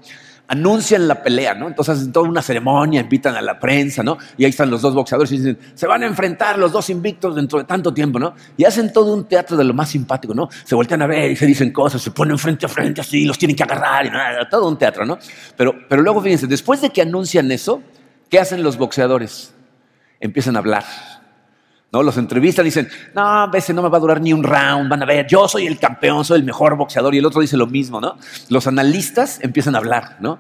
anuncian 0.47 1.07
la 1.07 1.23
pelea, 1.23 1.55
¿no? 1.55 1.67
Entonces 1.69 1.97
hacen 1.97 2.11
toda 2.11 2.27
una 2.29 2.41
ceremonia, 2.41 2.99
invitan 2.99 3.35
a 3.35 3.41
la 3.41 3.59
prensa, 3.59 4.03
¿no? 4.03 4.17
Y 4.37 4.43
ahí 4.43 4.49
están 4.49 4.69
los 4.69 4.81
dos 4.81 4.93
boxeadores 4.93 5.31
y 5.31 5.37
dicen, 5.37 5.57
se 5.73 5.87
van 5.87 6.03
a 6.03 6.05
enfrentar 6.05 6.59
los 6.59 6.71
dos 6.71 6.89
invictos 6.89 7.35
dentro 7.35 7.59
de 7.59 7.65
tanto 7.65 7.93
tiempo, 7.93 8.19
¿no? 8.19 8.35
Y 8.57 8.65
hacen 8.65 8.91
todo 8.93 9.13
un 9.13 9.23
teatro 9.25 9.57
de 9.57 9.63
lo 9.63 9.73
más 9.73 9.89
simpático, 9.89 10.33
¿no? 10.33 10.49
Se 10.65 10.75
voltean 10.75 11.01
a 11.01 11.07
ver 11.07 11.31
y 11.31 11.35
se 11.35 11.45
dicen 11.45 11.71
cosas, 11.71 12.01
se 12.01 12.11
ponen 12.11 12.37
frente 12.37 12.65
a 12.65 12.69
frente 12.69 12.99
así, 13.01 13.25
los 13.25 13.37
tienen 13.37 13.55
que 13.55 13.63
agarrar 13.63 14.05
y 14.05 14.09
nada, 14.09 14.47
todo 14.49 14.67
un 14.67 14.77
teatro, 14.77 15.05
¿no? 15.05 15.17
Pero, 15.57 15.73
pero 15.89 16.01
luego 16.01 16.21
fíjense, 16.21 16.45
después 16.45 16.81
de 16.81 16.89
que 16.89 17.01
anuncian 17.01 17.51
eso, 17.51 17.81
¿qué 18.29 18.37
hacen 18.37 18.61
los 18.61 18.77
boxeadores? 18.77 19.55
Empiezan 20.19 20.57
a 20.57 20.59
hablar 20.59 20.83
Los 22.03 22.17
entrevistan 22.17 22.65
y 22.65 22.69
dicen, 22.69 22.87
no, 23.13 23.49
veces 23.49 23.75
no 23.75 23.81
me 23.81 23.89
va 23.89 23.97
a 23.97 24.01
durar 24.01 24.21
ni 24.21 24.33
un 24.33 24.43
round, 24.43 24.89
van 24.89 25.03
a 25.03 25.05
ver, 25.05 25.27
yo 25.27 25.47
soy 25.47 25.67
el 25.67 25.79
campeón, 25.79 26.25
soy 26.25 26.39
el 26.39 26.45
mejor 26.45 26.75
boxeador, 26.75 27.13
y 27.15 27.19
el 27.19 27.25
otro 27.25 27.41
dice 27.41 27.57
lo 27.57 27.67
mismo, 27.67 28.01
¿no? 28.01 28.17
Los 28.49 28.67
analistas 28.67 29.39
empiezan 29.41 29.75
a 29.75 29.79
hablar, 29.79 30.17
¿no? 30.19 30.39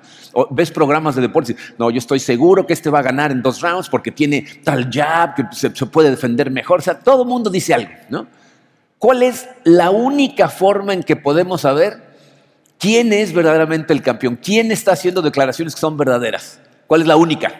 ves 0.51 0.69
programas 0.71 1.15
de 1.15 1.21
deportes, 1.21 1.55
no, 1.77 1.89
yo 1.89 1.97
estoy 1.97 2.19
seguro 2.19 2.67
que 2.67 2.73
este 2.73 2.89
va 2.89 2.99
a 2.99 3.03
ganar 3.03 3.31
en 3.31 3.41
dos 3.41 3.61
rounds 3.61 3.89
porque 3.89 4.11
tiene 4.11 4.45
tal 4.63 4.89
jab 4.91 5.35
que 5.35 5.43
se, 5.51 5.69
puede 5.85 6.09
defender 6.09 6.51
mejor, 6.51 6.79
o 6.79 6.81
sea, 6.81 6.99
todo 6.99 7.23
el 7.23 7.29
mundo 7.29 7.49
dice 7.49 7.73
algo, 7.73 7.91
¿no? 8.09 8.27
¿Cuál 8.97 9.23
es 9.23 9.47
la 9.63 9.91
única 9.91 10.49
forma 10.49 10.93
en 10.93 11.03
que 11.03 11.15
podemos 11.15 11.61
saber 11.61 12.01
quién 12.79 13.13
es 13.13 13.33
verdaderamente 13.33 13.93
el 13.93 14.01
campeón? 14.01 14.39
¿Quién 14.41 14.71
está 14.71 14.93
haciendo 14.93 15.21
declaraciones 15.21 15.75
que 15.75 15.81
son 15.81 15.97
verdaderas? 15.97 16.59
¿Cuál 16.87 17.01
es 17.01 17.07
la 17.07 17.15
única? 17.15 17.53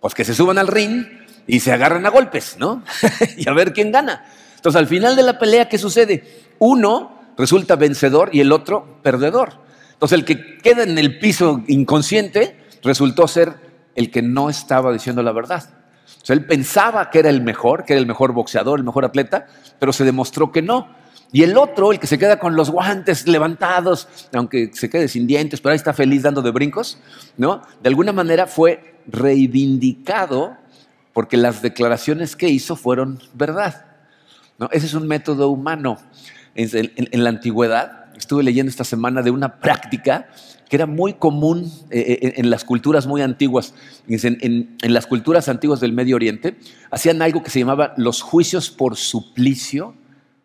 Pues 0.00 0.14
que 0.14 0.24
se 0.24 0.34
suban 0.34 0.58
al 0.58 0.68
ring 0.68 1.06
y 1.50 1.60
se 1.60 1.72
agarran 1.72 2.06
a 2.06 2.10
golpes, 2.10 2.56
¿no? 2.58 2.82
y 3.36 3.48
a 3.48 3.52
ver 3.52 3.72
quién 3.72 3.90
gana. 3.90 4.24
Entonces, 4.54 4.78
al 4.78 4.86
final 4.86 5.16
de 5.16 5.24
la 5.24 5.38
pelea, 5.38 5.68
¿qué 5.68 5.78
sucede? 5.78 6.22
Uno 6.60 7.18
resulta 7.36 7.74
vencedor 7.74 8.30
y 8.32 8.40
el 8.40 8.52
otro 8.52 9.00
perdedor. 9.02 9.54
Entonces, 9.92 10.18
el 10.18 10.24
que 10.24 10.58
queda 10.58 10.84
en 10.84 10.96
el 10.96 11.18
piso 11.18 11.62
inconsciente 11.66 12.56
resultó 12.84 13.26
ser 13.26 13.54
el 13.96 14.10
que 14.12 14.22
no 14.22 14.48
estaba 14.48 14.92
diciendo 14.92 15.22
la 15.22 15.32
verdad. 15.32 15.68
O 16.22 16.24
sea, 16.24 16.34
él 16.34 16.44
pensaba 16.44 17.10
que 17.10 17.18
era 17.18 17.30
el 17.30 17.42
mejor, 17.42 17.84
que 17.84 17.94
era 17.94 18.00
el 18.00 18.06
mejor 18.06 18.32
boxeador, 18.32 18.78
el 18.78 18.84
mejor 18.84 19.04
atleta, 19.04 19.46
pero 19.78 19.92
se 19.92 20.04
demostró 20.04 20.52
que 20.52 20.62
no. 20.62 20.88
Y 21.32 21.42
el 21.42 21.56
otro, 21.56 21.90
el 21.90 21.98
que 21.98 22.06
se 22.06 22.18
queda 22.18 22.38
con 22.38 22.54
los 22.54 22.70
guantes 22.70 23.26
levantados, 23.26 24.08
aunque 24.32 24.70
se 24.72 24.88
quede 24.88 25.08
sin 25.08 25.26
dientes, 25.26 25.60
pero 25.60 25.72
ahí 25.72 25.76
está 25.76 25.94
feliz 25.94 26.22
dando 26.22 26.42
de 26.42 26.50
brincos, 26.52 26.98
¿no? 27.36 27.62
De 27.82 27.88
alguna 27.88 28.12
manera 28.12 28.46
fue 28.46 29.00
reivindicado 29.06 30.59
porque 31.20 31.36
las 31.36 31.60
declaraciones 31.60 32.34
que 32.34 32.48
hizo 32.48 32.76
fueron 32.76 33.20
verdad. 33.34 33.84
¿no? 34.58 34.70
Ese 34.72 34.86
es 34.86 34.94
un 34.94 35.06
método 35.06 35.50
humano. 35.50 35.98
En, 36.54 37.22
la 37.22 37.28
antigüedad, 37.28 38.06
estuve 38.16 38.42
leyendo 38.42 38.70
esta 38.70 38.84
semana 38.84 39.20
de 39.20 39.30
una 39.30 39.60
práctica 39.60 40.30
que 40.70 40.76
era 40.76 40.86
muy 40.86 41.12
común 41.12 41.70
eh, 41.90 42.18
eh, 42.22 42.32
en, 42.38 42.48
las 42.48 42.64
culturas 42.64 43.06
muy 43.06 43.20
antiguas. 43.20 43.74
En, 44.08 44.78
las 44.80 45.06
culturas 45.06 45.50
antiguas 45.50 45.78
del 45.80 45.92
Medio 45.92 46.16
Oriente, 46.16 46.56
hacían 46.90 47.20
algo 47.20 47.42
que 47.42 47.50
se 47.50 47.58
llamaba 47.58 47.92
los 47.98 48.22
juicios 48.22 48.70
por 48.70 48.96
suplicio 48.96 49.94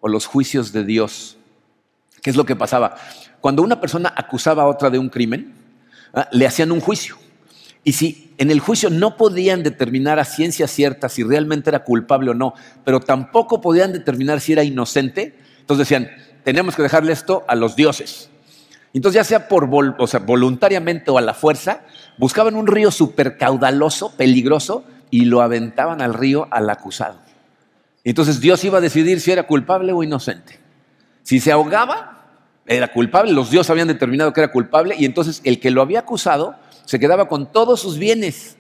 o 0.02 0.10
los 0.10 0.26
juicios 0.26 0.74
de 0.74 0.84
Dios. 0.84 1.38
¿Qué 2.22 2.32
es 2.32 2.36
lo 2.36 2.46
que 2.46 2.58
pasaba? 2.58 2.98
Cuando 3.40 3.64
una 3.64 3.80
persona 3.80 4.14
acusaba 4.14 4.64
a 4.64 4.68
otra 4.68 4.90
de 4.90 5.00
un 5.00 5.08
crimen, 5.08 5.54
¿ah? 6.14 6.28
le 6.34 6.46
hacían 6.46 6.74
un 6.74 6.82
juicio. 6.82 7.16
Y 7.86 7.94
si 7.94 8.34
en 8.40 8.52
el 8.52 8.60
juicio 8.60 8.90
no 8.90 9.16
podían 9.16 9.64
determinar 9.64 10.20
a 10.20 10.26
ciencia 10.26 10.68
cierta 10.68 11.08
si 11.08 11.24
realmente 11.24 11.70
era 11.70 11.84
culpable 11.84 12.32
o 12.32 12.34
no, 12.34 12.56
pero 12.84 13.00
tampoco 13.00 13.62
podían 13.62 13.94
determinar 13.94 14.42
si 14.42 14.54
era 14.54 14.64
inocente, 14.64 15.36
entonces 15.60 15.88
decían, 15.88 16.10
tenemos 16.44 16.76
que 16.76 16.82
dejarle 16.82 17.14
esto 17.14 17.46
a 17.48 17.56
los 17.56 17.76
dioses. 17.76 18.30
Entonces, 18.94 19.16
ya 19.16 19.24
sea 19.24 19.48
por 19.48 19.68
voluntariamente 19.68 21.12
o 21.12 21.18
a 21.18 21.22
la 21.22 21.34
fuerza, 21.34 21.82
buscaban 22.18 22.56
un 22.56 22.66
río 22.66 22.92
súper 22.92 23.38
caudaloso, 23.38 24.16
peligroso, 24.18 24.84
y 25.12 25.26
lo 25.26 25.42
aventaban 25.42 26.02
al 26.02 26.14
río 26.14 26.48
al 26.50 26.70
acusado. 26.70 27.20
Entonces 28.04 28.42
Dios 28.42 28.64
iba 28.64 28.80
a 28.80 28.82
decidir 28.82 29.22
si 29.22 29.32
era 29.32 29.44
culpable 29.44 29.94
o 29.94 30.02
inocente. 30.02 30.60
Si 31.24 31.40
se 31.40 31.52
ahogaba, 31.52 32.24
era 32.66 32.88
culpable, 32.92 33.32
los 33.32 33.52
dioses 33.52 33.70
habían 33.70 33.88
determinado 33.88 34.34
que 34.34 34.42
era 34.42 34.52
culpable, 34.52 34.96
y 34.98 35.06
entonces 35.06 35.42
el 35.44 35.60
que 35.60 35.72
lo 35.72 35.82
había 35.82 36.00
acusado 36.00 36.56
se 36.86 37.00
quedaba 37.00 37.28
con 37.28 37.52
todos 37.52 37.80
sus 37.80 37.98
bienes. 37.98 38.58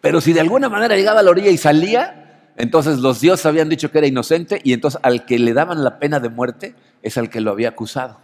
Pero 0.00 0.20
si 0.20 0.32
de 0.32 0.40
alguna 0.40 0.68
manera 0.68 0.96
llegaba 0.96 1.20
a 1.20 1.22
la 1.22 1.30
orilla 1.30 1.50
y 1.50 1.58
salía, 1.58 2.22
Entonces 2.58 2.98
los 2.98 3.20
dioses 3.20 3.44
habían 3.44 3.68
dicho 3.68 3.90
que 3.90 3.98
era 3.98 4.06
inocente 4.06 4.60
y 4.64 4.72
entonces 4.72 4.98
al 5.02 5.26
que 5.26 5.38
le 5.38 5.52
daban 5.52 5.84
la 5.84 5.98
pena 5.98 6.20
de 6.20 6.30
muerte 6.30 6.74
es 7.02 7.18
al 7.18 7.28
que 7.28 7.42
lo 7.42 7.50
había 7.50 7.68
acusado. 7.68 8.18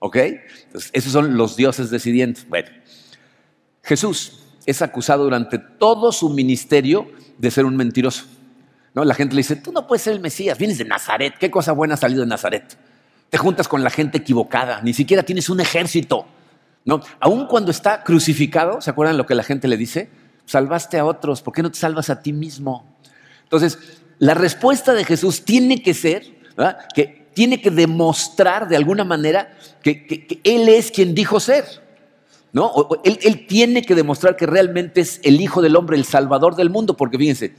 ¿Ok? 0.00 0.16
Entonces, 0.16 0.90
esos 0.92 1.12
son 1.12 1.36
los 1.36 1.56
dioses 1.56 1.90
decidientes. 1.90 2.48
Bueno, 2.48 2.70
Jesús 3.82 4.40
es 4.66 4.82
acusado 4.82 5.24
durante 5.24 5.58
todo 5.58 6.10
su 6.10 6.30
ministerio 6.30 7.10
de 7.38 7.50
ser 7.50 7.64
un 7.64 7.76
mentiroso. 7.76 8.24
¿No? 8.94 9.04
La 9.04 9.14
gente 9.14 9.34
le 9.34 9.40
dice, 9.40 9.56
tú 9.56 9.72
no 9.72 9.86
puedes 9.86 10.02
ser 10.02 10.14
el 10.14 10.20
Mesías, 10.20 10.58
vienes 10.58 10.78
de 10.78 10.84
Nazaret, 10.84 11.34
qué 11.38 11.50
cosa 11.50 11.72
buena 11.72 11.94
ha 11.94 11.96
salido 11.96 12.22
de 12.22 12.26
Nazaret. 12.26 12.76
Te 13.28 13.38
juntas 13.38 13.68
con 13.68 13.84
la 13.84 13.90
gente 13.90 14.18
equivocada, 14.18 14.80
ni 14.82 14.92
siquiera 14.92 15.22
tienes 15.22 15.48
un 15.48 15.60
ejército. 15.60 16.26
¿No? 16.84 17.00
Aun 17.20 17.46
cuando 17.46 17.70
está 17.70 18.02
crucificado, 18.02 18.80
¿se 18.80 18.90
acuerdan 18.90 19.16
lo 19.16 19.26
que 19.26 19.34
la 19.34 19.42
gente 19.42 19.68
le 19.68 19.76
dice? 19.76 20.10
Salvaste 20.46 20.98
a 20.98 21.04
otros, 21.04 21.42
¿por 21.42 21.52
qué 21.54 21.62
no 21.62 21.70
te 21.70 21.78
salvas 21.78 22.10
a 22.10 22.22
ti 22.22 22.32
mismo? 22.32 22.96
Entonces, 23.44 23.78
la 24.18 24.34
respuesta 24.34 24.94
de 24.94 25.04
Jesús 25.04 25.44
tiene 25.44 25.82
que 25.82 25.94
ser, 25.94 26.24
que 26.94 27.28
tiene 27.34 27.60
que 27.60 27.70
demostrar 27.70 28.68
de 28.68 28.76
alguna 28.76 29.04
manera 29.04 29.56
que, 29.82 30.40
Él 30.44 30.68
es 30.68 30.90
quien 30.90 31.14
dijo 31.14 31.40
ser. 31.40 31.64
¿no? 32.52 32.72
Él, 33.04 33.18
él 33.22 33.46
tiene 33.46 33.82
que 33.82 33.94
demostrar 33.94 34.36
que 34.36 34.46
realmente 34.46 35.00
es 35.00 35.20
el 35.22 35.40
Hijo 35.40 35.62
del 35.62 35.76
Hombre, 35.76 35.96
el 35.96 36.04
Salvador 36.04 36.56
del 36.56 36.68
mundo, 36.68 36.96
porque 36.96 37.16
fíjense, 37.16 37.54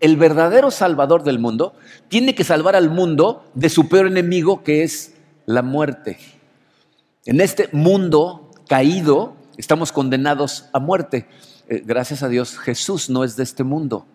el 0.00 0.16
verdadero 0.16 0.70
Salvador 0.70 1.24
del 1.24 1.38
mundo 1.38 1.74
tiene 2.08 2.34
que 2.34 2.44
salvar 2.44 2.76
al 2.76 2.90
mundo 2.90 3.44
de 3.54 3.68
su 3.68 3.88
peor 3.88 4.06
enemigo, 4.06 4.62
que 4.62 4.84
es 4.84 5.14
la 5.44 5.62
muerte. 5.62 6.18
En 7.24 7.40
este 7.40 7.68
mundo 7.72 8.47
caído 8.68 9.34
estamos 9.58 9.92
condenados 9.92 10.66
a 10.72 10.78
muerte. 10.78 11.28
Eh, 11.68 11.82
gracias 11.84 12.22
a 12.22 12.28
Dios, 12.28 12.58
Jesús 12.58 13.10
no 13.10 13.24
es 13.24 13.36
de 13.36 13.42
este 13.42 13.64
mundo. 13.64 14.06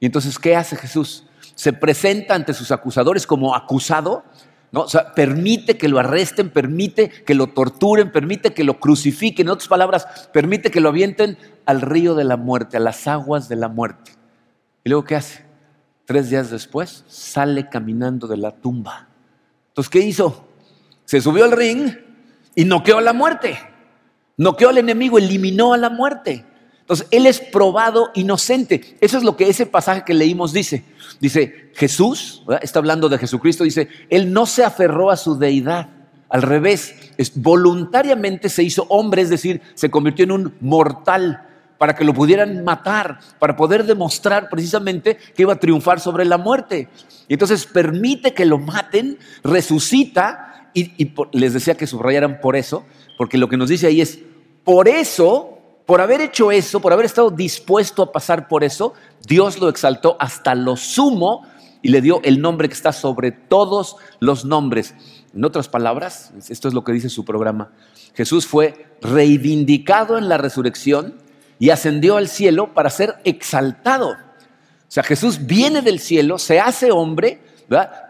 Y 0.00 0.06
entonces, 0.06 0.38
¿qué 0.38 0.56
hace 0.56 0.76
Jesús? 0.76 1.24
Se 1.54 1.72
presenta 1.72 2.34
ante 2.34 2.54
sus 2.54 2.70
acusadores 2.70 3.26
como 3.26 3.54
acusado, 3.54 4.24
¿no? 4.70 4.82
O 4.82 4.88
sea, 4.88 5.12
permite 5.12 5.76
que 5.76 5.88
lo 5.88 5.98
arresten, 5.98 6.48
permite 6.48 7.10
que 7.10 7.34
lo 7.34 7.48
torturen, 7.48 8.10
permite 8.10 8.54
que 8.54 8.64
lo 8.64 8.80
crucifiquen, 8.80 9.48
en 9.48 9.52
otras 9.52 9.68
palabras, 9.68 10.06
permite 10.32 10.70
que 10.70 10.80
lo 10.80 10.88
avienten 10.88 11.36
al 11.66 11.82
río 11.82 12.14
de 12.14 12.24
la 12.24 12.36
muerte, 12.36 12.78
a 12.78 12.80
las 12.80 13.06
aguas 13.06 13.48
de 13.48 13.56
la 13.56 13.68
muerte. 13.68 14.12
¿Y 14.84 14.88
luego 14.88 15.04
qué 15.04 15.16
hace? 15.16 15.44
Tres 16.06 16.30
días 16.30 16.50
después 16.50 17.04
sale 17.08 17.68
caminando 17.68 18.26
de 18.26 18.38
la 18.38 18.52
tumba. 18.52 19.08
Entonces, 19.68 19.90
¿qué 19.90 20.00
hizo? 20.00 20.48
Se 21.04 21.20
subió 21.20 21.44
al 21.44 21.52
ring 21.52 21.94
y 22.54 22.64
noqueó 22.64 22.98
a 22.98 23.02
la 23.02 23.12
muerte. 23.12 23.58
Noqueó 24.42 24.70
al 24.70 24.78
enemigo, 24.78 25.18
eliminó 25.18 25.72
a 25.72 25.76
la 25.76 25.88
muerte. 25.88 26.44
Entonces, 26.80 27.06
él 27.12 27.26
es 27.26 27.38
probado 27.38 28.10
inocente. 28.14 28.96
Eso 29.00 29.16
es 29.16 29.22
lo 29.22 29.36
que 29.36 29.48
ese 29.48 29.66
pasaje 29.66 30.02
que 30.04 30.14
leímos 30.14 30.52
dice. 30.52 30.84
Dice, 31.20 31.70
Jesús, 31.74 32.42
está 32.60 32.80
hablando 32.80 33.08
de 33.08 33.18
Jesucristo, 33.18 33.62
dice, 33.62 33.88
él 34.10 34.32
no 34.32 34.46
se 34.46 34.64
aferró 34.64 35.12
a 35.12 35.16
su 35.16 35.38
deidad. 35.38 35.90
Al 36.28 36.42
revés, 36.42 36.96
voluntariamente 37.36 38.48
se 38.48 38.64
hizo 38.64 38.84
hombre, 38.88 39.22
es 39.22 39.30
decir, 39.30 39.60
se 39.74 39.92
convirtió 39.92 40.24
en 40.24 40.32
un 40.32 40.54
mortal 40.60 41.46
para 41.78 41.94
que 41.94 42.04
lo 42.04 42.12
pudieran 42.12 42.64
matar, 42.64 43.20
para 43.38 43.54
poder 43.54 43.84
demostrar 43.84 44.48
precisamente 44.48 45.18
que 45.36 45.42
iba 45.42 45.52
a 45.52 45.60
triunfar 45.60 46.00
sobre 46.00 46.24
la 46.24 46.38
muerte. 46.38 46.88
Y 47.28 47.34
entonces 47.34 47.64
permite 47.64 48.34
que 48.34 48.44
lo 48.44 48.58
maten, 48.58 49.18
resucita, 49.44 50.68
y 50.74 51.12
les 51.32 51.52
decía 51.52 51.76
que 51.76 51.86
subrayaran 51.86 52.40
por 52.40 52.56
eso, 52.56 52.84
porque 53.16 53.38
lo 53.38 53.48
que 53.48 53.56
nos 53.56 53.68
dice 53.68 53.86
ahí 53.86 54.00
es, 54.00 54.18
por 54.64 54.88
eso 54.88 55.52
por 55.86 56.00
haber 56.00 56.20
hecho 56.20 56.52
eso, 56.52 56.80
por 56.80 56.92
haber 56.92 57.06
estado 57.06 57.30
dispuesto 57.30 58.02
a 58.02 58.12
pasar 58.12 58.48
por 58.48 58.64
eso, 58.64 58.94
Dios 59.26 59.60
lo 59.60 59.68
exaltó 59.68 60.16
hasta 60.18 60.54
lo 60.54 60.76
sumo 60.76 61.46
y 61.82 61.88
le 61.88 62.00
dio 62.00 62.20
el 62.22 62.40
nombre 62.40 62.68
que 62.68 62.74
está 62.74 62.92
sobre 62.92 63.32
todos 63.32 63.96
los 64.20 64.44
nombres. 64.44 64.94
En 65.34 65.44
otras 65.44 65.68
palabras, 65.68 66.32
esto 66.48 66.68
es 66.68 66.74
lo 66.74 66.84
que 66.84 66.92
dice 66.92 67.08
su 67.08 67.24
programa, 67.24 67.72
Jesús 68.14 68.46
fue 68.46 68.86
reivindicado 69.00 70.18
en 70.18 70.28
la 70.28 70.38
resurrección 70.38 71.16
y 71.58 71.70
ascendió 71.70 72.16
al 72.16 72.28
cielo 72.28 72.74
para 72.74 72.90
ser 72.90 73.16
exaltado. 73.24 74.10
O 74.10 74.94
sea, 74.94 75.02
Jesús 75.02 75.46
viene 75.46 75.80
del 75.82 75.98
cielo, 75.98 76.38
se 76.38 76.60
hace 76.60 76.90
hombre, 76.90 77.40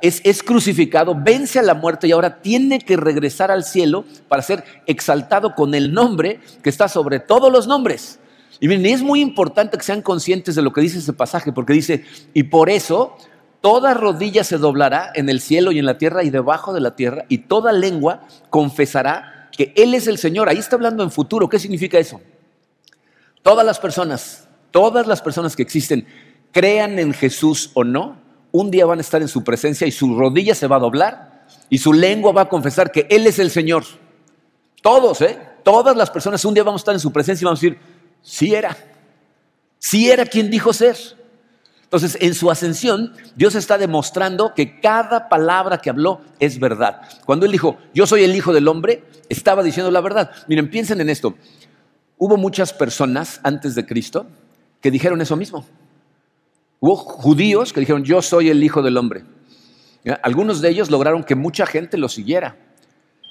es, 0.01 0.43
crucificado, 0.43 1.15
vence 1.15 1.59
a 1.59 1.63
la 1.63 1.75
muerte 1.75 2.09
y 2.09 2.13
ahora 2.13 2.41
tiene 2.41 2.81
que 2.81 2.97
regresar 2.97 3.51
al 3.51 3.65
cielo 3.65 4.05
para 4.29 4.43
ser 4.43 4.65
exaltado 4.87 5.55
con 5.55 5.75
el 5.75 5.93
nombre 5.93 6.41
que 6.63 6.71
está 6.71 6.89
sobre 6.89 7.21
todos 7.21 7.53
los 7.53 7.67
nombres. 7.67 8.19
Y 8.61 8.73
es 8.91 9.03
muy 9.03 9.21
importante 9.21 9.77
que 9.77 9.85
sean 9.85 10.03
conscientes 10.03 10.55
de 10.55 10.63
lo 10.63 10.73
que 10.73 10.81
dice 10.81 10.99
ese 10.99 11.13
pasaje, 11.13 11.53
porque 11.53 11.73
dice, 11.73 12.05
y 12.33 12.45
por 12.45 12.71
eso 12.71 13.17
toda 13.61 13.95
rodilla 13.95 14.45
se 14.45 14.59
doblará 14.59 15.11
en 15.15 15.29
el 15.29 15.41
cielo 15.41 15.73
y 15.73 15.79
en 15.79 15.87
la 15.87 15.99
tierra 15.99 16.23
y 16.23 16.31
debajo 16.31 16.73
de 16.73 16.81
la 16.81 16.95
tierra, 16.95 17.25
y 17.29 17.39
toda 17.39 17.73
lengua 17.73 18.23
confesará 18.51 19.49
que 19.51 19.73
Él 19.77 19.95
es 19.95 20.07
el 20.07 20.19
Señor. 20.19 20.49
Ahí 20.49 20.59
está 20.59 20.77
hablando 20.77 21.03
en 21.03 21.11
futuro. 21.11 21.49
¿Qué 21.49 21.59
significa 21.59 21.99
eso? 21.99 22.21
Todas 23.43 23.67
las 23.67 23.81
personas, 23.81 24.49
todas 24.71 25.07
las 25.07 25.21
personas 25.21 25.57
que 25.57 25.63
existen, 25.63 26.07
crean 26.53 26.99
en 26.99 27.13
Jesús 27.13 27.71
o 27.75 27.83
no, 27.83 28.22
un 28.53 28.71
día 28.71 28.87
van 28.87 28.99
a 28.99 29.01
estar 29.03 29.21
en 29.21 29.29
su 29.29 29.43
presencia 29.43 29.87
y 29.87 29.91
su 29.91 30.17
rodilla 30.17 30.55
se 30.55 30.67
va 30.67 30.77
a 30.77 30.81
doblar 30.81 31.47
y 31.69 31.79
su 31.79 31.93
lengua 31.93 32.33
va 32.33 32.43
a 32.43 32.49
confesar 32.49 32.93
que 32.93 33.07
Él 33.11 33.27
es 33.27 33.39
el 33.39 33.51
Señor. 33.51 33.85
Todos, 34.83 35.21
¿eh? 35.23 35.39
Todas 35.65 35.97
las 35.97 36.11
personas 36.11 36.45
un 36.45 36.55
día 36.55 36.63
vamos 36.63 36.81
a 36.81 36.83
estar 36.83 36.95
en 36.95 37.01
su 37.01 37.13
presencia 37.13 37.45
y 37.45 37.47
vamos 37.47 37.61
a 37.61 37.63
decir, 37.63 37.79
sí 38.21 38.55
era, 38.55 38.77
sí 39.79 40.11
era 40.11 40.27
quien 40.27 40.51
dijo 40.51 40.73
ser. 40.73 40.97
Entonces, 41.83 42.17
en 42.21 42.35
su 42.35 42.51
ascensión, 42.51 43.13
Dios 43.37 43.55
está 43.55 43.77
demostrando 43.77 44.55
que 44.55 44.81
cada 44.81 45.29
palabra 45.29 45.79
que 45.79 45.91
habló 45.91 46.23
es 46.41 46.59
verdad. 46.59 47.03
Cuando 47.27 47.45
Él 47.45 47.53
dijo, 47.53 47.77
yo 47.93 48.07
soy 48.07 48.25
el 48.25 48.35
Hijo 48.35 48.53
del 48.53 48.67
Hombre, 48.67 49.05
estaba 49.29 49.63
diciendo 49.63 49.91
la 49.91 50.01
verdad. 50.01 50.31
Miren, 50.49 50.71
piensen 50.71 51.01
en 51.03 51.11
esto. 51.11 51.35
Hubo 52.17 52.39
muchas 52.39 52.73
personas 52.73 53.41
antes 53.43 53.75
de 53.75 53.85
Cristo 53.85 54.27
que 54.81 54.91
dijeron 54.91 55.21
eso 55.21 55.37
mismo. 55.37 55.67
Hubo 56.85 56.97
judíos 56.97 57.73
que 57.73 57.79
dijeron, 57.79 58.03
yo 58.03 58.21
soy 58.23 58.51
el 58.51 58.65
Hijo 58.65 58.83
del 58.83 58.97
Hombre. 58.97 59.23
Algunos 60.21 60.61
de 60.61 60.69
ellos 60.69 60.91
lograron 60.91 61.23
que 61.23 61.37
mucha 61.37 61.65
gente 61.65 61.97
lo 61.97 62.09
siguiera. 62.09 62.57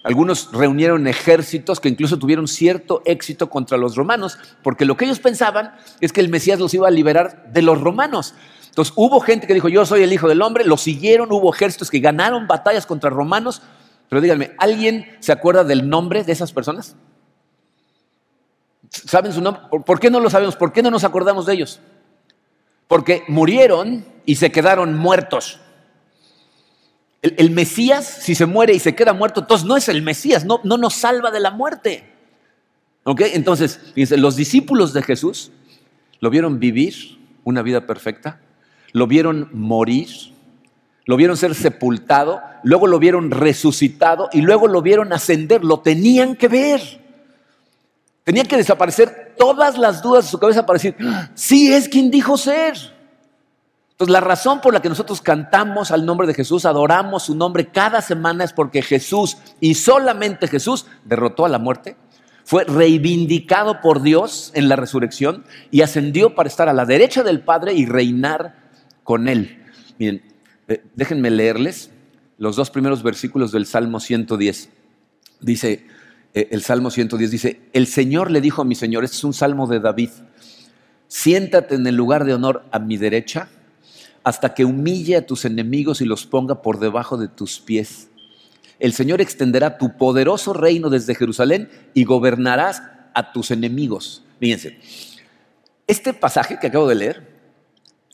Algunos 0.05 0.53
reunieron 0.53 1.05
ejércitos 1.05 1.81
que 1.81 1.89
incluso 1.89 2.17
tuvieron 2.17 2.47
cierto 2.47 3.01
éxito 3.03 3.49
contra 3.49 3.77
los 3.77 3.97
romanos, 3.97 4.37
porque 4.63 4.85
lo 4.85 4.95
que 4.95 5.03
ellos 5.03 5.19
pensaban 5.19 5.75
es 5.99 6.13
que 6.13 6.21
el 6.21 6.29
Mesías 6.29 6.59
los 6.59 6.73
iba 6.73 6.87
a 6.87 6.91
liberar 6.91 7.51
de 7.51 7.61
los 7.61 7.81
romanos. 7.81 8.35
Entonces 8.69 8.93
hubo 8.95 9.19
gente 9.19 9.47
que 9.47 9.53
dijo, 9.53 9.67
yo 9.67 9.85
soy 9.85 10.03
el 10.03 10.13
Hijo 10.13 10.29
del 10.29 10.41
Hombre, 10.41 10.63
lo 10.63 10.77
siguieron, 10.77 11.29
hubo 11.29 11.53
ejércitos 11.53 11.89
que 11.89 11.99
ganaron 11.99 12.47
batallas 12.47 12.85
contra 12.85 13.09
romanos, 13.09 13.61
pero 14.07 14.21
díganme, 14.21 14.55
¿alguien 14.59 15.17
se 15.19 15.33
acuerda 15.33 15.65
del 15.65 15.89
nombre 15.89 16.23
de 16.23 16.31
esas 16.31 16.53
personas? 16.53 16.95
¿Saben 18.89 19.33
su 19.33 19.41
nombre? 19.41 19.63
¿Por 19.85 19.99
qué 19.99 20.09
no 20.09 20.21
lo 20.21 20.29
sabemos? 20.29 20.55
¿Por 20.55 20.71
qué 20.71 20.81
no 20.81 20.89
nos 20.89 21.03
acordamos 21.03 21.45
de 21.45 21.53
ellos? 21.55 21.81
Porque 22.91 23.23
murieron 23.29 24.03
y 24.25 24.35
se 24.35 24.51
quedaron 24.51 24.97
muertos. 24.97 25.61
El, 27.21 27.51
Mesías, 27.51 28.05
si 28.05 28.35
se 28.35 28.45
muere 28.45 28.73
y 28.73 28.79
se 28.79 28.95
queda 28.95 29.13
muerto, 29.13 29.39
entonces 29.39 29.65
no 29.65 29.77
es 29.77 29.87
el 29.87 30.01
Mesías, 30.01 30.43
no, 30.43 30.59
no 30.65 30.75
nos 30.75 30.95
salva 30.95 31.31
de 31.31 31.39
la 31.39 31.51
muerte. 31.51 32.03
¿Ok? 33.05 33.21
Entonces, 33.33 33.79
fíjense, 33.93 34.17
los 34.17 34.35
discípulos 34.35 34.91
de 34.91 35.03
Jesús 35.03 35.53
lo 36.19 36.29
vieron 36.29 36.59
vivir 36.59 37.17
una 37.45 37.61
vida 37.61 37.87
perfecta, 37.87 38.41
lo 38.91 39.07
vieron 39.07 39.47
morir, 39.53 40.09
lo 41.05 41.15
vieron 41.15 41.37
ser 41.37 41.55
sepultado, 41.55 42.41
luego 42.61 42.87
lo 42.87 42.99
vieron 42.99 43.31
resucitado 43.31 44.27
y 44.33 44.41
luego 44.41 44.67
lo 44.67 44.81
vieron 44.81 45.13
ascender, 45.13 45.63
lo 45.63 45.79
tenían 45.79 46.35
que 46.35 46.49
ver. 46.49 46.81
Tenían 48.25 48.47
que 48.47 48.57
desaparecer 48.57 49.20
todas 49.37 49.77
las 49.77 50.01
dudas 50.01 50.25
de 50.25 50.31
su 50.31 50.39
cabeza 50.39 50.65
para 50.65 50.77
decir, 50.77 50.95
sí 51.33 51.71
es 51.71 51.87
quien 51.87 52.11
dijo 52.11 52.37
ser. 52.37 52.75
Entonces, 53.91 54.13
la 54.13 54.21
razón 54.21 54.61
por 54.61 54.73
la 54.73 54.81
que 54.81 54.89
nosotros 54.89 55.21
cantamos 55.21 55.91
al 55.91 56.05
nombre 56.05 56.25
de 56.25 56.33
Jesús, 56.33 56.65
adoramos 56.65 57.23
su 57.23 57.35
nombre 57.35 57.67
cada 57.67 58.01
semana 58.01 58.43
es 58.43 58.51
porque 58.51 58.81
Jesús 58.81 59.37
y 59.59 59.75
solamente 59.75 60.47
Jesús 60.47 60.87
derrotó 61.05 61.45
a 61.45 61.49
la 61.49 61.59
muerte, 61.59 61.97
fue 62.43 62.63
reivindicado 62.63 63.79
por 63.79 64.01
Dios 64.01 64.51
en 64.55 64.69
la 64.69 64.75
resurrección 64.75 65.45
y 65.69 65.81
ascendió 65.81 66.33
para 66.33 66.49
estar 66.49 66.67
a 66.67 66.73
la 66.73 66.85
derecha 66.85 67.21
del 67.21 67.41
Padre 67.41 67.73
y 67.73 67.85
reinar 67.85 68.55
con 69.03 69.27
Él. 69.27 69.63
Miren, 69.99 70.23
eh, 70.67 70.83
déjenme 70.95 71.29
leerles 71.29 71.91
los 72.37 72.55
dos 72.55 72.71
primeros 72.71 73.03
versículos 73.03 73.51
del 73.51 73.67
Salmo 73.67 73.99
110. 73.99 74.69
Dice, 75.41 75.85
el 76.33 76.61
Salmo 76.61 76.91
110 76.91 77.31
dice, 77.31 77.61
el 77.73 77.87
Señor 77.87 78.31
le 78.31 78.41
dijo 78.41 78.61
a 78.61 78.65
mi 78.65 78.75
Señor, 78.75 79.03
este 79.03 79.17
es 79.17 79.23
un 79.23 79.33
salmo 79.33 79.67
de 79.67 79.79
David, 79.79 80.09
siéntate 81.07 81.75
en 81.75 81.85
el 81.87 81.95
lugar 81.95 82.25
de 82.25 82.33
honor 82.33 82.63
a 82.71 82.79
mi 82.79 82.97
derecha 82.97 83.49
hasta 84.23 84.53
que 84.53 84.65
humille 84.65 85.17
a 85.17 85.25
tus 85.25 85.45
enemigos 85.45 86.01
y 86.01 86.05
los 86.05 86.25
ponga 86.25 86.61
por 86.61 86.79
debajo 86.79 87.17
de 87.17 87.27
tus 87.27 87.59
pies. 87.59 88.09
El 88.79 88.93
Señor 88.93 89.21
extenderá 89.21 89.77
tu 89.77 89.97
poderoso 89.97 90.53
reino 90.53 90.89
desde 90.89 91.15
Jerusalén 91.15 91.69
y 91.93 92.03
gobernarás 92.03 92.81
a 93.13 93.31
tus 93.31 93.51
enemigos. 93.51 94.23
Fíjense, 94.39 94.79
este 95.85 96.13
pasaje 96.13 96.57
que 96.59 96.67
acabo 96.67 96.87
de 96.87 96.95
leer 96.95 97.31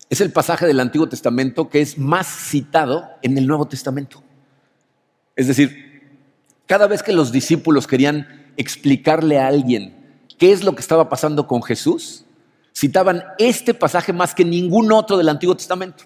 es 0.09 0.21
el 0.21 0.31
pasaje 0.31 0.65
del 0.65 0.79
Antiguo 0.79 1.07
Testamento 1.07 1.69
que 1.69 1.81
es 1.81 1.97
más 1.97 2.27
citado 2.27 3.07
en 3.21 3.37
el 3.37 3.45
Nuevo 3.45 3.67
Testamento. 3.67 4.23
Es 5.35 5.47
decir, 5.47 5.86
cada 6.67 6.87
vez 6.87 7.01
que 7.01 7.13
los 7.13 7.31
discípulos 7.31 7.87
querían 7.87 8.51
explicarle 8.57 9.39
a 9.39 9.47
alguien 9.47 9.95
qué 10.37 10.51
es 10.51 10.63
lo 10.63 10.75
que 10.75 10.81
estaba 10.81 11.09
pasando 11.09 11.47
con 11.47 11.63
Jesús, 11.63 12.25
citaban 12.75 13.23
este 13.39 13.73
pasaje 13.73 14.13
más 14.13 14.35
que 14.35 14.45
ningún 14.45 14.91
otro 14.91 15.17
del 15.17 15.29
Antiguo 15.29 15.55
Testamento. 15.55 16.03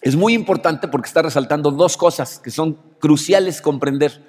Es 0.00 0.16
muy 0.16 0.34
importante 0.34 0.88
porque 0.88 1.06
está 1.06 1.22
resaltando 1.22 1.70
dos 1.70 1.96
cosas 1.96 2.38
que 2.38 2.50
son 2.50 2.78
cruciales 2.98 3.60
comprender. 3.60 4.22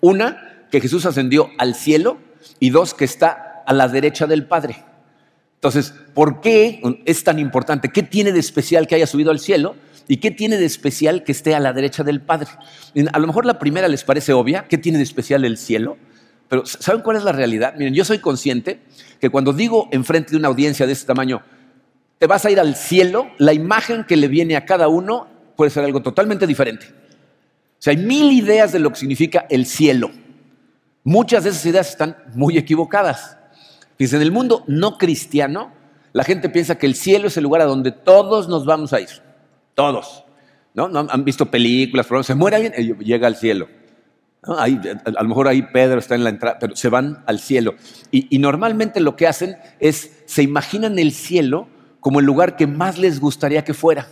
Una, 0.00 0.66
que 0.70 0.80
Jesús 0.80 1.06
ascendió 1.06 1.50
al 1.58 1.74
cielo 1.74 2.18
y 2.58 2.70
dos, 2.70 2.92
que 2.94 3.04
está 3.04 3.62
a 3.66 3.72
la 3.72 3.88
derecha 3.88 4.26
del 4.26 4.46
Padre. 4.46 4.84
Entonces, 5.62 5.94
¿por 6.12 6.40
qué 6.40 6.82
es 7.04 7.22
tan 7.22 7.38
importante? 7.38 7.90
¿Qué 7.90 8.02
tiene 8.02 8.32
de 8.32 8.40
especial 8.40 8.88
que 8.88 8.96
haya 8.96 9.06
subido 9.06 9.30
al 9.30 9.38
cielo? 9.38 9.76
¿Y 10.08 10.16
qué 10.16 10.32
tiene 10.32 10.56
de 10.56 10.64
especial 10.64 11.22
que 11.22 11.30
esté 11.30 11.54
a 11.54 11.60
la 11.60 11.72
derecha 11.72 12.02
del 12.02 12.20
Padre? 12.20 12.48
A 13.12 13.18
lo 13.20 13.28
mejor 13.28 13.46
la 13.46 13.60
primera 13.60 13.86
les 13.86 14.02
parece 14.02 14.32
obvia, 14.32 14.66
¿qué 14.66 14.76
tiene 14.76 14.98
de 14.98 15.04
especial 15.04 15.44
el 15.44 15.56
cielo? 15.56 15.98
Pero 16.48 16.66
¿saben 16.66 17.02
cuál 17.02 17.18
es 17.18 17.22
la 17.22 17.30
realidad? 17.30 17.74
Miren, 17.78 17.94
yo 17.94 18.04
soy 18.04 18.18
consciente 18.18 18.80
que 19.20 19.30
cuando 19.30 19.52
digo 19.52 19.88
enfrente 19.92 20.32
de 20.32 20.38
una 20.38 20.48
audiencia 20.48 20.84
de 20.84 20.94
este 20.94 21.06
tamaño, 21.06 21.42
te 22.18 22.26
vas 22.26 22.44
a 22.44 22.50
ir 22.50 22.58
al 22.58 22.74
cielo, 22.74 23.30
la 23.38 23.52
imagen 23.52 24.02
que 24.02 24.16
le 24.16 24.26
viene 24.26 24.56
a 24.56 24.66
cada 24.66 24.88
uno 24.88 25.28
puede 25.54 25.70
ser 25.70 25.84
algo 25.84 26.02
totalmente 26.02 26.44
diferente. 26.44 26.86
O 26.88 27.78
sea, 27.78 27.92
hay 27.92 27.98
mil 27.98 28.32
ideas 28.32 28.72
de 28.72 28.80
lo 28.80 28.90
que 28.90 28.96
significa 28.96 29.46
el 29.48 29.66
cielo. 29.66 30.10
Muchas 31.04 31.44
de 31.44 31.50
esas 31.50 31.64
ideas 31.66 31.88
están 31.88 32.16
muy 32.34 32.58
equivocadas. 32.58 33.36
Dice, 34.02 34.16
en 34.16 34.22
el 34.22 34.32
mundo 34.32 34.64
no 34.66 34.98
cristiano, 34.98 35.70
la 36.12 36.24
gente 36.24 36.48
piensa 36.48 36.76
que 36.76 36.86
el 36.86 36.96
cielo 36.96 37.28
es 37.28 37.36
el 37.36 37.44
lugar 37.44 37.60
a 37.60 37.66
donde 37.66 37.92
todos 37.92 38.48
nos 38.48 38.66
vamos 38.66 38.92
a 38.92 39.00
ir. 39.00 39.08
Todos. 39.76 40.24
¿No? 40.74 40.88
¿No? 40.88 41.06
Han 41.08 41.24
visto 41.24 41.52
películas, 41.52 42.08
se 42.26 42.34
muere 42.34 42.56
alguien 42.56 42.74
y 42.76 43.04
llega 43.04 43.28
al 43.28 43.36
cielo. 43.36 43.68
a 44.42 44.66
lo 44.66 45.28
mejor 45.28 45.46
ahí 45.46 45.62
Pedro 45.62 46.00
está 46.00 46.16
en 46.16 46.24
la 46.24 46.30
entrada, 46.30 46.58
pero 46.58 46.74
se 46.74 46.88
van 46.88 47.22
al 47.26 47.38
cielo. 47.38 47.76
Y, 48.10 48.40
normalmente 48.40 48.98
lo 48.98 49.14
que 49.14 49.28
hacen 49.28 49.56
es, 49.78 50.24
se 50.26 50.42
imaginan 50.42 50.98
el 50.98 51.12
cielo 51.12 51.68
como 52.00 52.18
el 52.18 52.26
lugar 52.26 52.56
que 52.56 52.66
más 52.66 52.98
les 52.98 53.20
gustaría 53.20 53.62
que 53.62 53.72
fuera. 53.72 54.08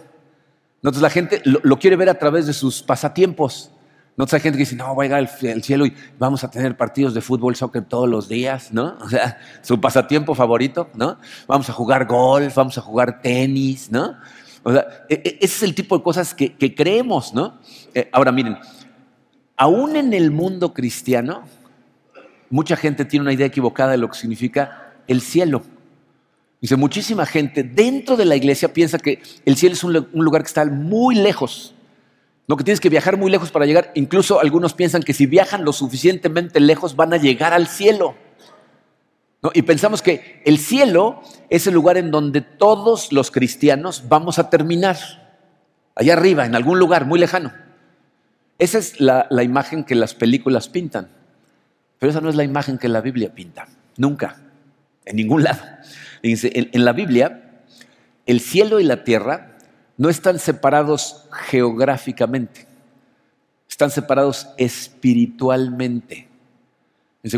Entonces 0.77 1.03
la 1.03 1.11
gente 1.11 1.43
lo 1.45 1.79
quiere 1.81 1.97
ver 1.97 2.11
a 2.11 2.15
través 2.15 2.47
de 2.47 2.53
sus 2.53 2.81
pasatiempos. 2.85 3.73
No 4.21 4.27
hay 4.31 4.41
gente 4.41 4.59
que 4.59 4.65
dice, 4.65 4.77
no, 4.77 4.95
voy 4.95 5.07
a 5.07 5.09
llegar 5.09 5.31
al 5.55 5.63
cielo 5.63 5.87
y 5.87 5.95
vamos 6.19 6.45
a 6.45 6.51
tener 6.51 6.77
partidos 6.77 7.15
de 7.15 7.23
fútbol, 7.23 7.57
soccer 7.57 7.87
todos 7.87 8.07
los 8.07 8.29
días, 8.29 8.71
¿no? 8.71 8.99
O 9.01 9.09
sea, 9.09 9.39
su 9.63 9.81
pasatiempo 9.81 10.35
favorito, 10.35 10.91
¿no? 10.95 11.17
Vamos 11.47 11.71
a 11.71 11.73
jugar 11.73 12.07
golf, 12.07 12.55
vamos 12.55 12.77
a 12.77 12.83
jugar 12.83 13.23
tenis, 13.23 13.91
¿no? 13.91 14.19
O 14.63 14.73
sea, 14.75 15.07
e, 15.09 15.15
e, 15.15 15.39
ese 15.41 15.57
es 15.57 15.63
el 15.63 15.75
tipo 15.75 15.97
de 15.97 16.05
cosas 16.05 16.35
que, 16.35 16.75
creemos, 16.75 17.33
¿no? 17.33 17.61
Eh, 17.95 18.11
ahora 18.13 18.31
miren, 18.31 18.59
aún 19.57 19.97
en 19.97 20.13
el 20.13 20.31
mundo 20.31 20.75
cristiano, 20.75 21.45
mucha 22.51 22.77
gente 22.77 23.07
tiene 23.07 23.23
una 23.23 23.33
idea 23.33 23.47
equivocada 23.47 23.93
de 23.93 23.97
lo 23.97 24.11
que 24.11 24.19
significa 24.19 24.93
el 25.07 25.23
cielo. 25.23 25.63
Dice, 26.61 26.77
muchísima 26.77 27.25
gente 27.25 27.63
dentro 27.63 28.19
de 28.19 28.27
la 28.27 28.37
iglesia 28.37 28.71
piensa 28.71 28.99
que 28.99 29.23
el 29.47 29.57
cielo 29.57 29.73
es 29.73 29.83
un 29.83 29.95
lugar 30.13 30.43
que 30.43 30.49
está 30.49 30.67
muy 30.67 31.15
lejos 31.15 31.75
no, 32.51 32.57
que 32.57 32.65
tienes 32.65 32.81
que 32.81 32.89
viajar 32.89 33.17
muy 33.17 33.31
lejos 33.31 33.53
para 33.53 33.65
llegar. 33.65 33.93
Incluso 33.95 34.41
algunos 34.41 34.75
piensan 34.75 35.05
que 35.05 35.13
si 35.13 35.27
viajan 35.27 35.65
lo 35.65 35.73
suficientemente 35.73 36.59
lejos 36.59 36.97
van 36.97 37.13
a 37.13 37.17
llegar 37.17 37.53
al 37.53 37.69
cielo. 37.69 38.17
Y 39.55 39.63
pensamos 39.63 40.03
que 40.03 40.43
el 40.45 40.59
cielo 40.59 41.23
es 41.49 41.69
el 41.69 41.75
lugar 41.75 41.97
en 41.97 42.11
donde 42.11 42.41
todos 42.41 43.13
los 43.13 43.31
cristianos 43.31 44.09
vamos 44.09 44.41
a 44.41 44.51
terminar. 44.51 44.97
Allá 45.95 46.15
arriba, 46.15 46.45
en 46.45 46.57
algún 46.57 46.81
lugar 46.81 47.05
muy 47.07 47.21
lejano. 47.21 47.53
Esa 48.59 48.79
es 48.79 48.99
la, 48.99 49.29
imagen 49.45 49.85
que 49.85 49.95
las 49.95 50.15
películas 50.15 50.69
pintan. 50.69 51.09
Pero 52.01 52.11
esa 52.11 52.21
no 52.21 52.31
es 52.31 52.35
la 52.35 52.43
imagen 52.43 52.79
que 52.79 52.89
la 52.89 53.01
Biblia 53.01 53.33
pinta. 53.33 53.69
Nunca. 53.97 54.41
En 55.05 55.15
ningún 55.15 55.45
lado. 55.45 55.63
En 56.25 56.85
la 56.85 56.93
Biblia, 56.95 57.63
el 58.27 58.41
cielo 58.41 58.81
y 58.81 58.83
la 58.83 59.05
tierra 59.05 59.50
no 60.01 60.09
están 60.09 60.39
separados 60.39 61.27
geográficamente, 61.31 62.67
están 63.69 63.91
separados 63.91 64.49
espiritualmente. 64.57 66.27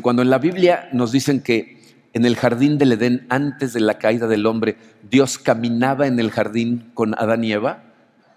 Cuando 0.00 0.22
en 0.22 0.30
la 0.30 0.38
Biblia 0.38 0.88
nos 0.92 1.10
dicen 1.10 1.40
que 1.40 1.82
en 2.12 2.24
el 2.24 2.36
jardín 2.36 2.78
del 2.78 2.92
Edén, 2.92 3.26
antes 3.30 3.72
de 3.72 3.80
la 3.80 3.98
caída 3.98 4.28
del 4.28 4.46
hombre, 4.46 4.76
Dios 5.10 5.38
caminaba 5.38 6.06
en 6.06 6.20
el 6.20 6.30
jardín 6.30 6.92
con 6.94 7.18
Adán 7.18 7.42
y 7.42 7.50
Eva, 7.50 7.82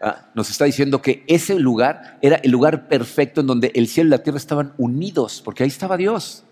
¿ah? 0.02 0.26
nos 0.34 0.50
está 0.50 0.66
diciendo 0.66 1.04
que 1.04 1.24
ese 1.28 1.60
lugar 1.60 2.18
era 2.24 2.38
el 2.38 2.50
lugar 2.50 2.88
perfecto 2.88 3.42
en 3.42 3.48
donde 3.48 3.72
el 3.76 3.88
cielo 3.88 4.08
y 4.08 4.10
la 4.10 4.24
tierra 4.24 4.40
estaban 4.40 4.74
unidos, 4.80 5.44
porque 5.46 5.62
ahí 5.62 5.70
estaba 5.70 5.98
Dios. 5.98 6.46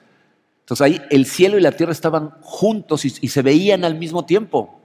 Entonces 0.60 0.86
ahí 0.86 1.02
el 1.10 1.26
cielo 1.26 1.58
y 1.58 1.62
la 1.62 1.72
tierra 1.72 1.92
estaban 1.92 2.36
juntos 2.42 3.04
y 3.04 3.10
se 3.10 3.42
veían 3.42 3.84
al 3.84 3.98
mismo 3.98 4.26
tiempo. 4.26 4.83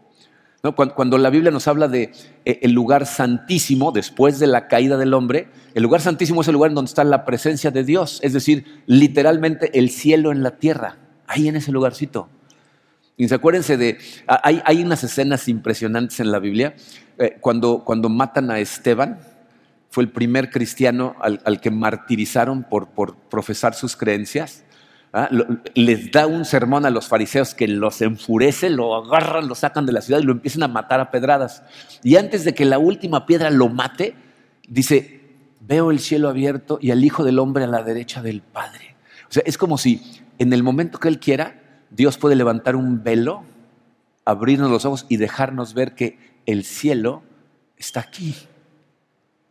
Cuando, 0.61 1.19
la 1.19 1.31
Biblia 1.31 1.53
nos 1.53 1.69
habla 1.69 1.87
de 1.87 2.11
eh, 2.45 2.59
el 2.63 2.73
lugar 2.73 3.07
santísimo 3.07 3.93
después 3.93 4.41
de 4.41 4.49
la 4.49 4.67
caída 4.67 4.97
del 4.97 5.15
hombre, 5.15 5.49
el 5.75 5.85
lugar 5.85 6.01
santísimo 6.01 6.41
es 6.41 6.49
el 6.49 6.55
lugar 6.55 6.73
en 6.73 6.75
donde 6.75 6.89
está 6.89 7.05
la 7.05 7.25
presencia 7.25 7.71
de 7.71 7.85
Dios, 7.85 8.19
es 8.25 8.33
decir, 8.33 8.83
literalmente 8.87 9.79
el 9.79 9.91
cielo 9.91 10.33
en 10.33 10.43
la 10.43 10.59
tierra, 10.59 10.97
ahí 11.29 11.47
en 11.47 11.55
ese 11.55 11.71
lugarcito. 11.71 12.29
Y 13.17 13.33
acuérdense 13.33 13.77
de, 13.77 13.99
hay, 14.27 14.83
unas 14.83 15.03
escenas 15.05 15.49
impresionantes 15.49 16.19
en 16.21 16.33
la 16.33 16.41
Biblia, 16.41 16.75
eh, 17.19 17.37
cuando, 17.41 17.85
cuando 17.85 18.09
matan 18.09 18.51
a 18.51 18.59
Esteban, 18.59 19.21
fue 19.91 20.05
el 20.05 20.11
primer 20.11 20.51
cristiano 20.51 21.17
al, 21.21 21.61
que 21.61 21.71
martirizaron 21.71 22.63
por, 22.63 22.89
por 22.89 23.17
profesar 23.17 23.75
sus 23.75 23.97
creencias. 23.97 24.65
¿Ah? 25.25 25.29
les 25.75 26.11
da 26.11 26.27
un 26.27 26.45
sermón 26.45 26.87
a 26.87 26.91
los 26.91 27.09
fariseos 27.09 27.55
que 27.55 27.69
los 27.69 28.01
enfurece, 28.03 28.71
lo 28.71 28.95
agarran, 28.95 29.49
lo 29.49 29.55
sacan 29.55 29.87
de 29.87 29.93
la 29.93 30.01
ciudad 30.01 30.21
y 30.21 30.25
lo 30.25 30.33
empiezan 30.33 30.63
a 30.63 30.69
matar 30.69 31.01
a 31.01 31.11
pedradas. 31.11 31.63
Y 32.03 32.17
antes 32.17 32.45
de 32.45 32.55
que 32.55 32.65
la 32.65 32.79
última 32.79 33.27
piedra 33.27 33.51
lo 33.51 33.69
mate, 33.69 34.15
dice, 34.69 35.21
veo 35.61 35.91
el 35.91 36.01
cielo 36.01 36.29
abierto 36.29 36.79
y 36.81 36.91
al 36.91 37.05
Hijo 37.05 37.25
del 37.25 37.39
Hombre 37.39 37.65
a 37.65 37.69
la 37.69 37.83
derecha 37.83 38.23
del 38.23 38.41
Padre. 38.41 38.97
O 39.29 39.33
sea, 39.33 39.43
es 39.45 39.59
como 39.59 39.79
si 39.79 40.23
en 40.39 40.53
el 40.53 40.63
momento 40.63 40.99
que 40.99 41.09
Él 41.09 41.19
quiera, 41.19 41.61
Dios 41.91 42.19
puede 42.19 42.37
levantar 42.37 42.77
un 42.77 43.03
velo, 43.03 43.45
abrirnos 44.25 44.71
los 44.71 44.85
ojos 44.85 45.07
y 45.09 45.17
dejarnos 45.17 45.75
ver 45.75 45.95
que 45.95 46.41
el 46.47 46.65
cielo 46.65 47.23
está 47.77 48.01
aquí, 48.01 48.35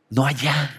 no 0.09 0.25
allá. 0.25 0.71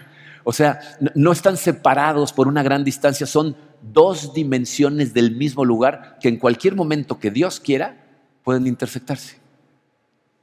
O 0.43 0.53
sea, 0.53 0.79
no 1.15 1.31
están 1.31 1.57
separados 1.57 2.33
por 2.33 2.47
una 2.47 2.63
gran 2.63 2.83
distancia, 2.83 3.27
son 3.27 3.55
dos 3.81 4.33
dimensiones 4.33 5.13
del 5.13 5.35
mismo 5.35 5.65
lugar 5.65 6.17
que 6.19 6.29
en 6.29 6.37
cualquier 6.37 6.75
momento 6.75 7.19
que 7.19 7.31
Dios 7.31 7.59
quiera 7.59 8.05
pueden 8.43 8.67
intersectarse. 8.67 9.37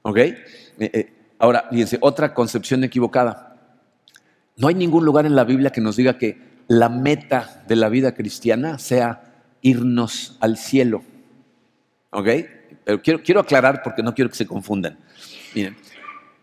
¿Ok? 0.03 0.17
Eh, 0.17 0.37
eh, 0.79 1.13
ahora, 1.39 1.67
fíjense, 1.71 1.99
otra 2.01 2.35
concepción 2.35 2.85
equivocada. 2.85 3.57
No 4.57 4.69
hay 4.69 4.75
ningún 4.75 5.05
lugar 5.05 5.27
en 5.27 5.37
la 5.37 5.45
Biblia 5.45 5.71
que 5.71 5.81
nos 5.81 5.97
diga 5.97 6.19
que 6.19 6.39
la 6.69 6.89
meta 6.89 7.65
de 7.69 7.77
la 7.77 7.89
vida 7.89 8.15
cristiana 8.15 8.79
sea 8.79 9.35
irnos 9.63 10.37
al 10.41 10.57
cielo. 10.57 11.03
¿Ok? 12.11 12.29
Pero 12.85 13.03
quiero, 13.03 13.23
quiero 13.23 13.41
aclarar 13.41 13.83
porque 13.83 14.03
no 14.03 14.15
quiero 14.15 14.31
que 14.31 14.37
se 14.37 14.47
confundan. 14.47 14.99
Miren, 15.55 15.77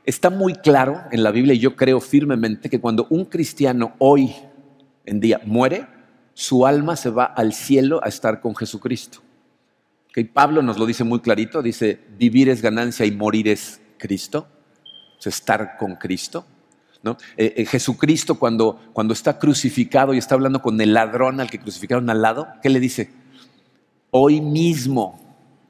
está 0.05 0.29
muy 0.29 0.53
claro 0.53 1.01
en 1.11 1.23
la 1.23 1.31
Biblia 1.31 1.53
y 1.53 1.59
yo 1.59 1.75
creo 1.75 1.99
firmemente 1.99 2.69
que 2.69 2.79
cuando 2.79 3.07
un 3.09 3.25
cristiano 3.25 3.95
hoy 3.99 4.33
en 5.05 5.19
día 5.19 5.41
muere, 5.45 5.87
su 6.33 6.65
alma 6.65 6.95
se 6.95 7.09
va 7.09 7.25
al 7.25 7.53
cielo 7.53 7.99
a 8.03 8.09
estar 8.09 8.41
con 8.41 8.55
Jesucristo. 8.55 9.19
Pablo 10.31 10.61
nos 10.61 10.77
lo 10.77 10.85
dice 10.85 11.03
muy 11.03 11.21
clarito, 11.21 11.61
dice, 11.63 11.99
vivir 12.17 12.49
es 12.49 12.61
ganancia 12.61 13.05
y 13.05 13.11
morir 13.11 13.47
es 13.47 13.81
Cristo, 13.97 14.47
es 15.19 15.25
estar 15.27 15.77
con 15.77 15.95
Cristo. 15.95 16.45
¿no? 17.01 17.17
Eh, 17.35 17.53
eh, 17.57 17.65
Jesucristo 17.65 18.37
cuando, 18.37 18.79
cuando 18.93 19.13
está 19.13 19.39
crucificado 19.39 20.13
y 20.13 20.19
está 20.19 20.35
hablando 20.35 20.61
con 20.61 20.79
el 20.79 20.93
ladrón 20.93 21.39
al 21.39 21.49
que 21.49 21.59
crucificaron 21.59 22.09
al 22.09 22.21
lado, 22.21 22.47
¿qué 22.61 22.69
le 22.69 22.79
dice? 22.79 23.11
Hoy 24.11 24.39
mismo 24.39 25.19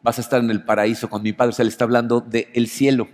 vas 0.03 0.17
a 0.17 0.21
estar 0.21 0.41
en 0.41 0.51
el 0.51 0.63
paraíso 0.63 1.09
con 1.09 1.23
mi 1.23 1.31
Padre, 1.31 1.51
o 1.51 1.53
sea, 1.53 1.63
le 1.63 1.69
está 1.69 1.85
hablando 1.85 2.19
del 2.19 2.67
cielo. 2.67 3.07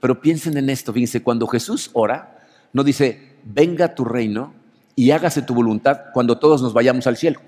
Pero 0.00 0.20
piensen 0.20 0.56
en 0.56 0.70
esto, 0.70 0.92
fíjense, 0.92 1.22
cuando 1.22 1.46
Jesús 1.48 1.90
ora, 1.92 2.46
no 2.72 2.84
dice, 2.84 3.36
venga 3.44 3.94
tu 3.94 4.04
reino, 4.04 4.54
y 5.02 5.10
hágase 5.10 5.42
tu 5.42 5.52
voluntad 5.52 6.12
cuando 6.12 6.38
todos 6.38 6.62
nos 6.62 6.72
vayamos 6.72 7.08
al 7.08 7.16
cielo. 7.16 7.40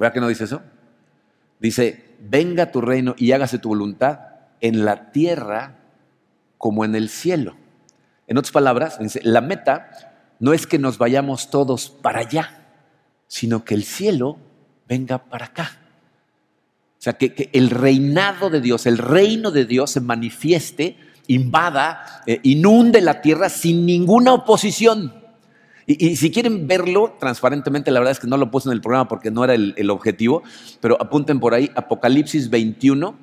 ¿Verdad 0.00 0.12
que 0.12 0.20
no 0.20 0.26
dice 0.26 0.42
eso? 0.42 0.62
Dice, 1.60 2.16
venga 2.18 2.72
tu 2.72 2.80
reino 2.80 3.14
y 3.16 3.30
hágase 3.30 3.60
tu 3.60 3.68
voluntad 3.68 4.18
en 4.60 4.84
la 4.84 5.12
tierra 5.12 5.76
como 6.58 6.84
en 6.84 6.96
el 6.96 7.08
cielo. 7.08 7.54
En 8.26 8.36
otras 8.36 8.50
palabras, 8.50 8.98
la 9.22 9.42
meta 9.42 9.90
no 10.40 10.52
es 10.52 10.66
que 10.66 10.80
nos 10.80 10.98
vayamos 10.98 11.50
todos 11.50 11.88
para 11.88 12.18
allá, 12.18 12.66
sino 13.28 13.64
que 13.64 13.76
el 13.76 13.84
cielo 13.84 14.36
venga 14.88 15.18
para 15.18 15.46
acá. 15.46 15.78
O 16.98 17.02
sea, 17.04 17.12
que, 17.12 17.48
el 17.52 17.70
reinado 17.70 18.50
de 18.50 18.60
Dios, 18.60 18.86
el 18.86 18.98
reino 18.98 19.52
de 19.52 19.66
Dios 19.66 19.92
se 19.92 20.00
manifieste 20.00 20.96
invada, 21.28 22.24
eh, 22.26 22.40
inunde 22.42 23.00
la 23.02 23.22
tierra 23.22 23.48
sin 23.48 23.86
ninguna 23.86 24.34
oposición. 24.34 25.23
Y, 25.86 26.16
si 26.16 26.30
quieren 26.30 26.66
verlo 26.66 27.16
transparentemente, 27.18 27.90
la 27.90 28.00
verdad 28.00 28.12
es 28.12 28.20
que 28.20 28.26
no 28.26 28.36
lo 28.36 28.50
puse 28.50 28.68
en 28.68 28.72
el 28.72 28.80
programa 28.80 29.06
porque 29.06 29.30
no 29.30 29.44
era 29.44 29.54
el, 29.54 29.90
objetivo, 29.90 30.42
pero 30.80 31.00
apunten 31.00 31.40
por 31.40 31.54
ahí 31.54 31.70
Apocalipsis 31.74 32.48
21, 32.48 33.14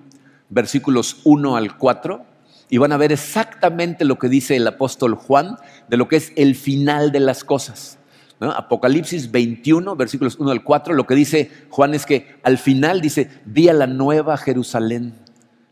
versículos 0.50 1.22
1 1.24 1.56
al 1.56 1.78
4, 1.78 2.26
y 2.70 2.78
van 2.78 2.92
a 2.92 2.98
ver 2.98 3.12
exactamente 3.12 4.06
lo 4.06 4.18
que 4.20 4.30
dice 4.30 4.56
el 4.56 4.68
apóstol 4.68 5.16
Juan 5.16 5.58
de 5.90 5.98
lo 5.98 6.08
que 6.08 6.18
es 6.18 6.32
el 6.36 6.56
final 6.56 7.12
de 7.12 7.20
las 7.20 7.44
cosas. 7.44 7.98
Apocalipsis 8.40 9.30
21, 9.30 9.96
versículos 9.96 10.38
1 10.40 10.52
al 10.52 10.64
4, 10.64 10.94
lo 10.94 11.06
que 11.06 11.16
dice 11.16 11.52
Juan 11.70 11.94
es 11.94 12.06
que 12.06 12.40
al 12.44 12.58
final 12.58 13.02
dice, 13.02 13.30
vi 13.46 13.70
a 13.70 13.74
la 13.74 13.88
nueva 13.88 14.38
Jerusalén, 14.38 15.14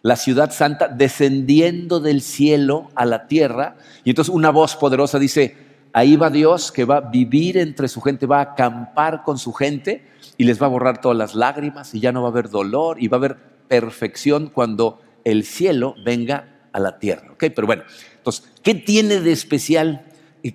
la 0.01 0.15
ciudad 0.15 0.51
santa, 0.51 0.87
descendiendo 0.87 1.99
del 1.99 2.21
cielo 2.21 2.89
a 2.95 3.05
la 3.05 3.27
tierra. 3.27 3.75
Y 4.03 4.11
entonces 4.11 4.33
una 4.33 4.51
voz 4.51 4.75
poderosa 4.75 5.19
dice, 5.19 5.68
ahí 5.93 6.15
va 6.15 6.29
Dios 6.29 6.71
que 6.71 6.85
va 6.85 6.97
a 6.97 7.01
vivir 7.01 7.57
entre 7.57 7.87
su 7.87 8.01
gente, 8.01 8.25
va 8.25 8.39
a 8.39 8.53
acampar 8.53 9.23
con 9.23 9.37
su 9.37 9.53
gente 9.53 10.05
y 10.37 10.43
les 10.43 10.61
va 10.61 10.65
a 10.65 10.69
borrar 10.69 11.01
todas 11.01 11.17
las 11.17 11.35
lágrimas 11.35 11.93
y 11.93 11.99
ya 11.99 12.11
no 12.11 12.21
va 12.21 12.29
a 12.29 12.31
haber 12.31 12.49
dolor 12.49 13.01
y 13.01 13.07
va 13.07 13.17
a 13.17 13.19
haber 13.19 13.37
perfección 13.67 14.47
cuando 14.47 15.01
el 15.23 15.43
cielo 15.43 15.95
venga 16.03 16.59
a 16.71 16.79
la 16.79 16.99
tierra. 16.99 17.31
¿Ok? 17.31 17.45
Pero 17.55 17.67
bueno, 17.67 17.83
entonces, 18.17 18.49
¿qué 18.63 18.75
tiene 18.75 19.19
de 19.19 19.31
especial 19.31 20.05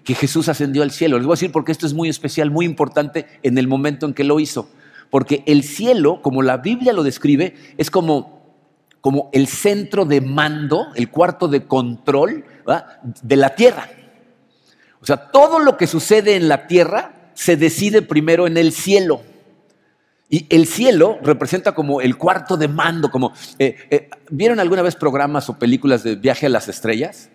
que 0.02 0.14
Jesús 0.14 0.48
ascendió 0.48 0.82
al 0.82 0.90
cielo. 0.90 1.18
Les 1.18 1.26
voy 1.26 1.34
a 1.34 1.36
decir 1.36 1.52
porque 1.52 1.72
esto 1.72 1.86
es 1.86 1.94
muy 1.94 2.08
especial, 2.08 2.50
muy 2.50 2.66
importante 2.66 3.26
en 3.42 3.58
el 3.58 3.68
momento 3.68 4.06
en 4.06 4.14
que 4.14 4.24
lo 4.24 4.40
hizo. 4.40 4.68
Porque 5.10 5.42
el 5.46 5.62
cielo, 5.62 6.22
como 6.22 6.42
la 6.42 6.56
Biblia 6.56 6.92
lo 6.92 7.02
describe, 7.02 7.54
es 7.76 7.90
como, 7.90 8.56
como 9.00 9.30
el 9.32 9.46
centro 9.46 10.04
de 10.04 10.20
mando, 10.20 10.86
el 10.94 11.10
cuarto 11.10 11.48
de 11.48 11.66
control 11.66 12.44
de 13.22 13.36
la 13.36 13.54
tierra. 13.54 13.88
O 15.04 15.06
sea, 15.06 15.18
todo 15.18 15.58
lo 15.58 15.76
que 15.76 15.86
sucede 15.86 16.34
en 16.34 16.48
la 16.48 16.66
tierra 16.66 17.12
se 17.34 17.58
decide 17.58 18.00
primero 18.00 18.46
en 18.46 18.56
el 18.56 18.72
cielo. 18.72 19.20
Y 20.30 20.46
el 20.48 20.66
cielo 20.66 21.18
representa 21.22 21.72
como 21.72 22.00
el 22.00 22.16
cuarto 22.16 22.56
de 22.56 22.68
mando, 22.68 23.10
como... 23.10 23.34
Eh, 23.58 23.76
eh, 23.90 24.08
¿Vieron 24.30 24.60
alguna 24.60 24.80
vez 24.80 24.96
programas 24.96 25.50
o 25.50 25.58
películas 25.58 26.04
de 26.04 26.16
viaje 26.16 26.46
a 26.46 26.48
las 26.48 26.68
estrellas? 26.68 27.28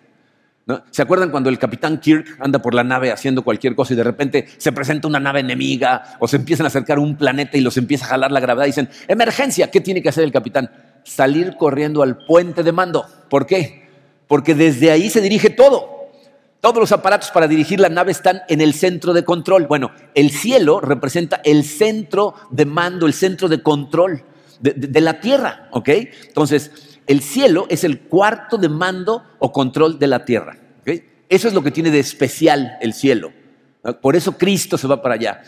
¿Se 0.90 1.00
acuerdan 1.00 1.30
cuando 1.30 1.48
el 1.48 1.60
capitán 1.60 2.00
Kirk 2.00 2.38
anda 2.40 2.58
por 2.58 2.74
la 2.74 2.82
nave 2.82 3.12
haciendo 3.12 3.42
cualquier 3.42 3.76
cosa 3.76 3.92
y 3.92 3.96
de 3.96 4.02
repente 4.02 4.48
se 4.56 4.72
presenta 4.72 5.06
una 5.06 5.20
nave 5.20 5.38
enemiga 5.38 6.16
o 6.18 6.26
se 6.26 6.38
empiezan 6.38 6.66
a 6.66 6.70
acercar 6.70 6.98
un 6.98 7.16
planeta 7.16 7.56
y 7.56 7.60
los 7.60 7.76
empieza 7.76 8.04
a 8.04 8.08
jalar 8.08 8.32
la 8.32 8.40
gravedad 8.40 8.66
dicen, 8.66 8.88
emergencia, 9.06 9.70
¿qué 9.70 9.80
tiene 9.80 10.02
que 10.02 10.08
hacer 10.08 10.24
el 10.24 10.32
capitán? 10.32 10.72
Salir 11.04 11.54
corriendo 11.56 12.02
al 12.02 12.18
puente 12.24 12.64
de 12.64 12.72
mando. 12.72 13.06
¿Por 13.28 13.46
qué? 13.46 13.88
Porque 14.26 14.56
desde 14.56 14.90
ahí 14.90 15.08
se 15.08 15.20
dirige 15.20 15.50
todo. 15.50 15.99
Todos 16.60 16.78
los 16.78 16.92
aparatos 16.92 17.30
para 17.30 17.48
dirigir 17.48 17.80
la 17.80 17.88
nave 17.88 18.12
están 18.12 18.42
en 18.48 18.60
el 18.60 18.74
centro 18.74 19.14
de 19.14 19.24
control. 19.24 19.66
Bueno, 19.66 19.92
el 20.14 20.30
cielo 20.30 20.80
representa 20.80 21.40
el 21.44 21.64
centro 21.64 22.34
de 22.50 22.66
mando, 22.66 23.06
el 23.06 23.14
centro 23.14 23.48
de 23.48 23.62
control 23.62 24.24
de, 24.60 25.00
la 25.00 25.20
tierra, 25.20 25.68
¿ok? 25.72 25.88
Entonces, 26.28 26.98
el 27.06 27.22
cielo 27.22 27.66
es 27.70 27.82
el 27.82 28.00
cuarto 28.00 28.58
de 28.58 28.68
mando 28.68 29.24
o 29.38 29.52
control 29.52 29.98
de 29.98 30.06
la 30.06 30.24
tierra. 30.24 30.58
Eso 31.30 31.46
es 31.46 31.54
lo 31.54 31.62
que 31.62 31.70
tiene 31.70 31.92
de 31.92 32.00
especial 32.00 32.76
el 32.80 32.92
cielo. 32.92 33.32
Por 34.02 34.16
eso 34.16 34.36
Cristo 34.36 34.76
se 34.76 34.88
va 34.88 35.00
para 35.00 35.14
allá. 35.14 35.42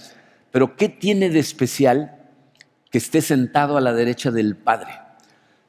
Pero 0.53 0.77
¿qué 0.77 0.89
tiene 0.89 1.29
de 1.29 1.41
especial 1.41 2.19
que 2.89 2.99
esté 2.99 3.21
sentado 3.21 3.77
a 3.77 3.81
la 3.81 3.93
derecha 3.93 4.31
del 4.31 4.57
Padre? 4.57 4.93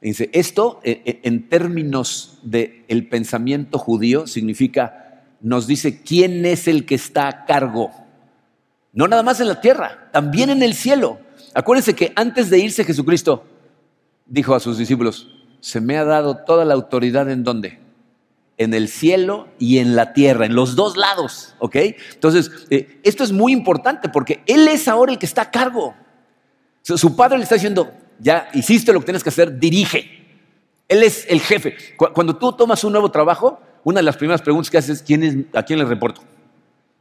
Dice, 0.00 0.30
esto 0.32 0.80
eh, 0.84 1.02
eh, 1.04 1.20
en 1.24 1.48
términos 1.48 2.38
del 2.42 3.08
pensamiento 3.08 3.78
judío 3.78 4.26
significa, 4.26 5.03
nos 5.44 5.66
dice 5.66 6.00
quién 6.00 6.46
es 6.46 6.66
el 6.68 6.86
que 6.86 6.94
está 6.94 7.28
a 7.28 7.44
cargo. 7.44 7.90
No 8.94 9.06
nada 9.08 9.22
más 9.22 9.40
en 9.40 9.48
la 9.48 9.60
tierra, 9.60 10.08
también 10.10 10.48
en 10.48 10.62
el 10.62 10.72
cielo. 10.72 11.18
Acuérdense 11.52 11.94
que 11.94 12.14
antes 12.16 12.48
de 12.48 12.60
irse 12.60 12.82
Jesucristo 12.82 13.44
dijo 14.24 14.54
a 14.54 14.60
sus 14.60 14.78
discípulos, 14.78 15.28
se 15.60 15.82
me 15.82 15.98
ha 15.98 16.04
dado 16.04 16.38
toda 16.38 16.64
la 16.64 16.72
autoridad 16.72 17.28
en 17.28 17.44
dónde? 17.44 17.78
En 18.56 18.72
el 18.72 18.88
cielo 18.88 19.48
y 19.58 19.78
en 19.78 19.94
la 19.94 20.14
tierra, 20.14 20.46
en 20.46 20.54
los 20.54 20.76
dos 20.76 20.96
lados, 20.96 21.54
¿ok? 21.58 21.76
Entonces, 22.14 22.50
eh, 22.70 23.00
esto 23.02 23.22
es 23.22 23.30
muy 23.30 23.52
importante 23.52 24.08
porque 24.08 24.42
Él 24.46 24.66
es 24.66 24.88
ahora 24.88 25.12
el 25.12 25.18
que 25.18 25.26
está 25.26 25.42
a 25.42 25.50
cargo. 25.50 25.94
Su 26.80 27.16
padre 27.16 27.36
le 27.36 27.42
está 27.42 27.56
diciendo, 27.56 27.92
ya 28.18 28.48
hiciste 28.54 28.94
lo 28.94 29.00
que 29.00 29.06
tienes 29.06 29.22
que 29.22 29.28
hacer, 29.28 29.58
dirige. 29.58 30.24
Él 30.88 31.02
es 31.02 31.26
el 31.28 31.40
jefe. 31.40 31.76
Cuando 32.14 32.34
tú 32.36 32.52
tomas 32.52 32.82
un 32.82 32.92
nuevo 32.92 33.10
trabajo, 33.10 33.60
una 33.84 34.00
de 34.00 34.04
las 34.04 34.16
primeras 34.16 34.42
preguntas 34.42 34.70
que 34.70 34.78
haces 34.78 34.98
es, 34.98 35.02
¿quién 35.02 35.22
es 35.22 35.36
¿a 35.52 35.62
quién 35.62 35.78
le 35.78 35.84
reporto? 35.84 36.22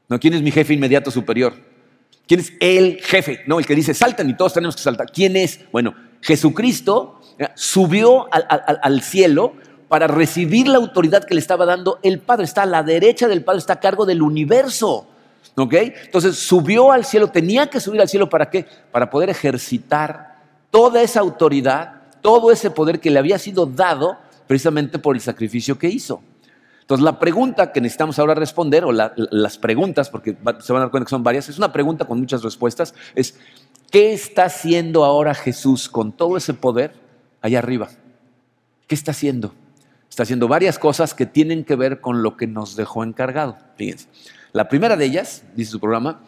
No, 0.10 0.20
¿quién 0.20 0.34
es 0.34 0.42
mi 0.42 0.52
jefe 0.52 0.74
inmediato 0.74 1.10
superior? 1.10 1.54
¿Quién 2.28 2.42
es 2.42 2.54
el 2.60 3.02
jefe? 3.02 3.42
No, 3.48 3.60
el 3.60 3.66
que 3.66 3.76
dice, 3.76 3.94
saltan 3.94 4.30
y 4.30 4.36
todos 4.36 4.54
tenemos 4.54 4.76
que 4.76 4.82
saltar. 4.82 5.12
¿Quién 5.12 5.36
es? 5.36 5.60
Bueno, 5.72 5.94
Jesucristo 6.22 7.20
subió 7.56 8.28
al, 8.32 9.02
cielo 9.02 9.54
para 9.88 10.08
recibir 10.08 10.68
la 10.68 10.78
autoridad 10.78 11.24
que 11.24 11.34
le 11.34 11.40
estaba 11.40 11.66
dando 11.66 12.00
el 12.02 12.20
Padre. 12.20 12.46
Está 12.46 12.64
a 12.64 12.68
la 12.68 12.84
derecha 12.84 13.28
del 13.28 13.44
Padre, 13.44 13.60
está 13.60 13.74
a 13.74 13.80
cargo 13.80 14.06
del 14.06 14.22
universo. 14.22 15.08
¿Ok? 15.56 15.74
Entonces 15.74 16.38
subió 16.38 16.92
al 16.92 17.06
cielo, 17.06 17.28
tenía 17.28 17.68
que 17.68 17.80
subir 17.80 18.02
al 18.02 18.10
cielo 18.10 18.30
para 18.30 18.50
qué? 18.50 18.66
Para 18.92 19.10
poder 19.10 19.30
ejercitar 19.30 20.38
toda 20.72 21.02
esa 21.02 21.20
autoridad, 21.20 22.02
todo 22.22 22.52
ese 22.52 22.72
poder 22.72 23.00
que 23.00 23.12
le 23.12 23.20
había 23.20 23.38
sido 23.38 23.66
dado 23.66 24.18
precisamente 24.48 24.98
por 24.98 25.16
el 25.16 25.22
sacrificio 25.22 25.78
que 25.78 25.88
hizo. 25.88 26.22
Entonces 26.84 27.04
la 27.04 27.20
pregunta 27.20 27.72
que 27.72 27.82
necesitamos 27.82 28.20
ahora 28.20 28.36
responder, 28.36 28.86
o 28.86 28.92
las 28.92 29.58
preguntas, 29.58 30.10
porque 30.10 30.38
se 30.60 30.74
van 30.74 30.82
a 30.82 30.86
dar 30.86 30.92
cuenta 30.92 31.06
que 31.06 31.10
son 31.10 31.24
varias, 31.24 31.50
es 31.50 31.58
una 31.58 31.74
pregunta 31.74 32.06
con 32.06 32.20
muchas 32.20 32.44
respuestas, 32.44 32.94
es 33.16 33.36
¿qué 33.92 34.14
está 34.14 34.46
haciendo 34.46 35.04
ahora 35.04 35.34
Jesús 35.34 35.90
con 35.90 36.12
todo 36.12 36.38
ese 36.38 36.54
poder 36.54 37.04
allá 37.44 37.60
arriba. 37.60 37.90
¿Qué 38.88 38.96
está 38.96 39.12
haciendo? 39.12 39.54
Está 40.10 40.24
haciendo 40.24 40.48
varias 40.48 40.80
cosas 40.80 41.14
que 41.14 41.28
tienen 41.28 41.64
que 41.64 41.76
ver 41.76 42.02
con 42.02 42.24
lo 42.24 42.38
que 42.38 42.48
nos 42.48 42.76
dejó 42.76 43.04
encargado. 43.04 43.58
Fíjense. 43.78 44.08
La 44.54 44.70
primera 44.70 44.96
de 44.96 45.06
ellas, 45.06 45.44
dice 45.56 45.72
su 45.72 45.80
programa, 45.80 46.22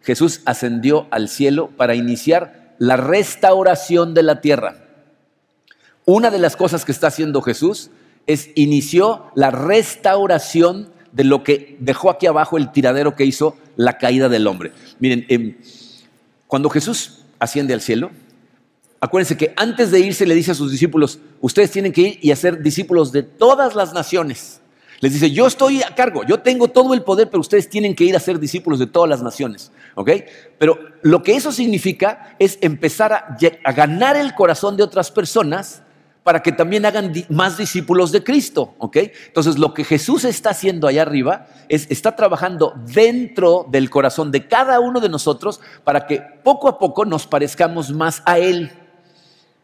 Jesús 0.00 0.40
ascendió 0.46 1.06
al 1.10 1.28
cielo 1.28 1.70
para 1.76 1.94
iniciar 1.94 2.74
la 2.78 2.96
restauración 2.96 4.14
de 4.14 4.22
la 4.22 4.40
tierra. 4.40 4.76
Una 6.06 6.30
de 6.30 6.38
las 6.38 6.56
cosas 6.56 6.84
que 6.84 6.92
está 6.92 7.08
haciendo 7.08 7.42
Jesús 7.42 7.90
es 8.26 8.50
inició 8.54 9.26
la 9.34 9.50
restauración 9.50 10.90
de 11.12 11.24
lo 11.24 11.42
que 11.42 11.76
dejó 11.80 12.10
aquí 12.10 12.26
abajo 12.26 12.56
el 12.56 12.72
tiradero 12.72 13.16
que 13.16 13.24
hizo 13.24 13.56
la 13.76 13.98
caída 13.98 14.28
del 14.28 14.46
hombre. 14.46 14.72
Miren, 14.98 15.26
em, 15.28 15.56
cuando 16.46 16.70
Jesús 16.70 17.24
asciende 17.38 17.74
al 17.74 17.80
cielo, 17.80 18.10
Acuérdense 19.02 19.36
que 19.36 19.54
antes 19.56 19.90
de 19.90 19.98
irse 19.98 20.26
le 20.26 20.34
dice 20.34 20.50
a 20.50 20.54
sus 20.54 20.70
discípulos, 20.70 21.20
ustedes 21.40 21.70
tienen 21.70 21.90
que 21.90 22.02
ir 22.02 22.18
y 22.20 22.32
hacer 22.32 22.62
discípulos 22.62 23.12
de 23.12 23.22
todas 23.22 23.74
las 23.74 23.94
naciones. 23.94 24.60
Les 25.00 25.14
dice, 25.14 25.30
yo 25.30 25.46
estoy 25.46 25.82
a 25.82 25.94
cargo, 25.94 26.24
yo 26.24 26.40
tengo 26.40 26.68
todo 26.68 26.92
el 26.92 27.02
poder, 27.02 27.30
pero 27.30 27.40
ustedes 27.40 27.70
tienen 27.70 27.94
que 27.94 28.04
ir 28.04 28.14
a 28.14 28.20
ser 28.20 28.38
discípulos 28.38 28.78
de 28.78 28.86
todas 28.86 29.08
las 29.08 29.22
naciones. 29.22 29.72
¿Ok? 29.94 30.10
Pero 30.58 30.78
lo 31.00 31.22
que 31.22 31.34
eso 31.34 31.50
significa 31.50 32.36
es 32.38 32.58
empezar 32.60 33.12
a, 33.14 33.72
ganar 33.72 34.16
el 34.16 34.34
corazón 34.34 34.76
de 34.76 34.82
otras 34.82 35.10
personas 35.10 35.82
para 36.22 36.42
que 36.42 36.52
también 36.52 36.84
hagan 36.84 37.12
más 37.30 37.56
discípulos 37.56 38.12
de 38.12 38.22
Cristo, 38.22 38.74
¿ok? 38.78 38.96
Entonces 39.26 39.58
lo 39.58 39.72
que 39.72 39.84
Jesús 39.84 40.24
está 40.24 40.50
haciendo 40.50 40.86
allá 40.86 41.02
arriba 41.02 41.46
es, 41.68 41.86
está 41.90 42.14
trabajando 42.14 42.74
dentro 42.92 43.66
del 43.70 43.88
corazón 43.88 44.30
de 44.30 44.46
cada 44.46 44.80
uno 44.80 45.00
de 45.00 45.08
nosotros 45.08 45.60
para 45.82 46.06
que 46.06 46.22
poco 46.42 46.68
a 46.68 46.78
poco 46.78 47.04
nos 47.04 47.26
parezcamos 47.26 47.90
más 47.90 48.22
a 48.26 48.38
Él. 48.38 48.70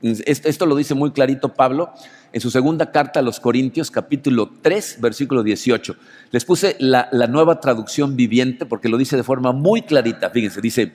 Esto 0.02 0.66
lo 0.66 0.76
dice 0.76 0.94
muy 0.94 1.10
clarito 1.10 1.54
Pablo 1.54 1.92
en 2.32 2.40
su 2.40 2.50
segunda 2.50 2.92
carta 2.92 3.20
a 3.20 3.22
los 3.22 3.40
Corintios, 3.40 3.90
capítulo 3.90 4.50
3, 4.60 4.98
versículo 5.00 5.42
18. 5.42 5.96
Les 6.30 6.44
puse 6.44 6.76
la, 6.78 7.08
nueva 7.28 7.60
traducción 7.60 8.14
viviente 8.14 8.66
porque 8.66 8.90
lo 8.90 8.98
dice 8.98 9.16
de 9.16 9.22
forma 9.22 9.52
muy 9.52 9.82
clarita. 9.82 10.30
Fíjense, 10.30 10.60
dice, 10.60 10.92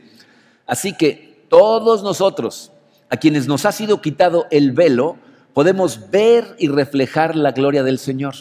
así 0.68 0.94
que 0.94 1.46
todos 1.50 2.04
nosotros, 2.04 2.72
a 3.10 3.18
quienes 3.18 3.48
nos 3.48 3.66
ha 3.66 3.72
sido 3.72 4.02
quitado 4.02 4.46
el 4.52 4.72
velo, 4.72 5.18
podemos 5.54 6.10
ver 6.12 6.56
y 6.60 6.68
reflejar 6.68 7.36
la 7.36 7.52
gloria 7.52 7.84
del 7.84 8.00
Señor. 8.00 8.36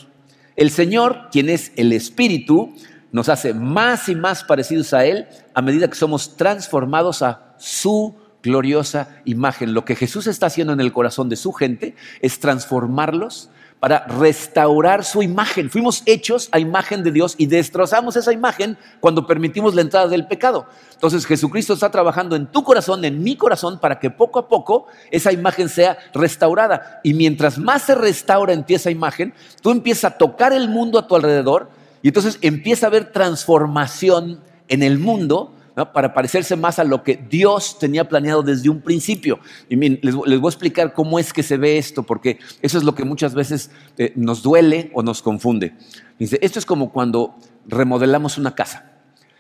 El 0.56 0.70
Señor, 0.70 1.28
quien 1.30 1.48
es 1.48 1.72
el 1.76 1.92
Espíritu, 1.92 2.74
nos 3.12 3.28
hace 3.28 3.54
más 3.54 4.08
y 4.08 4.14
más 4.14 4.44
parecidos 4.44 4.92
a 4.94 5.04
Él 5.04 5.26
a 5.54 5.62
medida 5.62 5.88
que 5.88 5.96
somos 5.96 6.36
transformados 6.36 7.22
a 7.22 7.54
su 7.58 8.14
gloriosa 8.42 9.20
imagen. 9.24 9.74
Lo 9.74 9.84
que 9.84 9.96
Jesús 9.96 10.26
está 10.26 10.46
haciendo 10.46 10.72
en 10.72 10.80
el 10.80 10.92
corazón 10.92 11.28
de 11.28 11.36
su 11.36 11.52
gente 11.52 11.94
es 12.20 12.40
transformarlos 12.40 13.50
para 13.80 14.06
restaurar 14.06 15.04
su 15.04 15.22
imagen. 15.22 15.70
Fuimos 15.70 16.02
hechos 16.04 16.50
a 16.52 16.58
imagen 16.58 17.02
de 17.02 17.10
Dios 17.10 17.34
y 17.38 17.46
destrozamos 17.46 18.14
esa 18.14 18.32
imagen 18.32 18.76
cuando 19.00 19.26
permitimos 19.26 19.74
la 19.74 19.80
entrada 19.80 20.06
del 20.06 20.26
pecado. 20.26 20.66
Entonces 20.92 21.24
Jesucristo 21.24 21.72
está 21.72 21.90
trabajando 21.90 22.36
en 22.36 22.46
tu 22.46 22.62
corazón, 22.62 23.04
en 23.06 23.22
mi 23.22 23.36
corazón, 23.36 23.80
para 23.80 23.98
que 23.98 24.10
poco 24.10 24.38
a 24.38 24.48
poco 24.48 24.86
esa 25.10 25.32
imagen 25.32 25.70
sea 25.70 25.96
restaurada. 26.12 27.00
Y 27.02 27.14
mientras 27.14 27.56
más 27.58 27.82
se 27.82 27.94
restaura 27.94 28.52
en 28.52 28.64
ti 28.64 28.74
esa 28.74 28.90
imagen, 28.90 29.32
tú 29.62 29.70
empiezas 29.70 30.12
a 30.12 30.18
tocar 30.18 30.52
el 30.52 30.68
mundo 30.68 30.98
a 30.98 31.06
tu 31.06 31.16
alrededor 31.16 31.70
y 32.02 32.08
entonces 32.08 32.38
empieza 32.42 32.86
a 32.86 32.88
haber 32.88 33.12
transformación 33.12 34.40
en 34.68 34.82
el 34.82 34.98
mundo 34.98 35.54
para 35.86 36.14
parecerse 36.14 36.56
más 36.56 36.78
a 36.78 36.84
lo 36.84 37.02
que 37.02 37.16
Dios 37.16 37.78
tenía 37.78 38.08
planeado 38.08 38.42
desde 38.42 38.68
un 38.68 38.80
principio. 38.80 39.40
Y 39.68 39.76
les, 39.76 40.14
voy 40.14 40.40
a 40.42 40.48
explicar 40.48 40.92
cómo 40.92 41.18
es 41.18 41.32
que 41.32 41.42
se 41.42 41.56
ve 41.56 41.78
esto, 41.78 42.02
porque 42.02 42.38
eso 42.62 42.78
es 42.78 42.84
lo 42.84 42.94
que 42.94 43.04
muchas 43.04 43.34
veces 43.34 43.70
eh, 43.98 44.12
nos 44.16 44.42
duele 44.42 44.90
o 44.94 45.02
nos 45.02 45.22
confunde. 45.22 45.74
Dice, 46.18 46.38
esto 46.42 46.58
es 46.58 46.66
como 46.66 46.92
cuando 46.92 47.36
remodelamos 47.66 48.38
una 48.38 48.54
casa. 48.54 48.92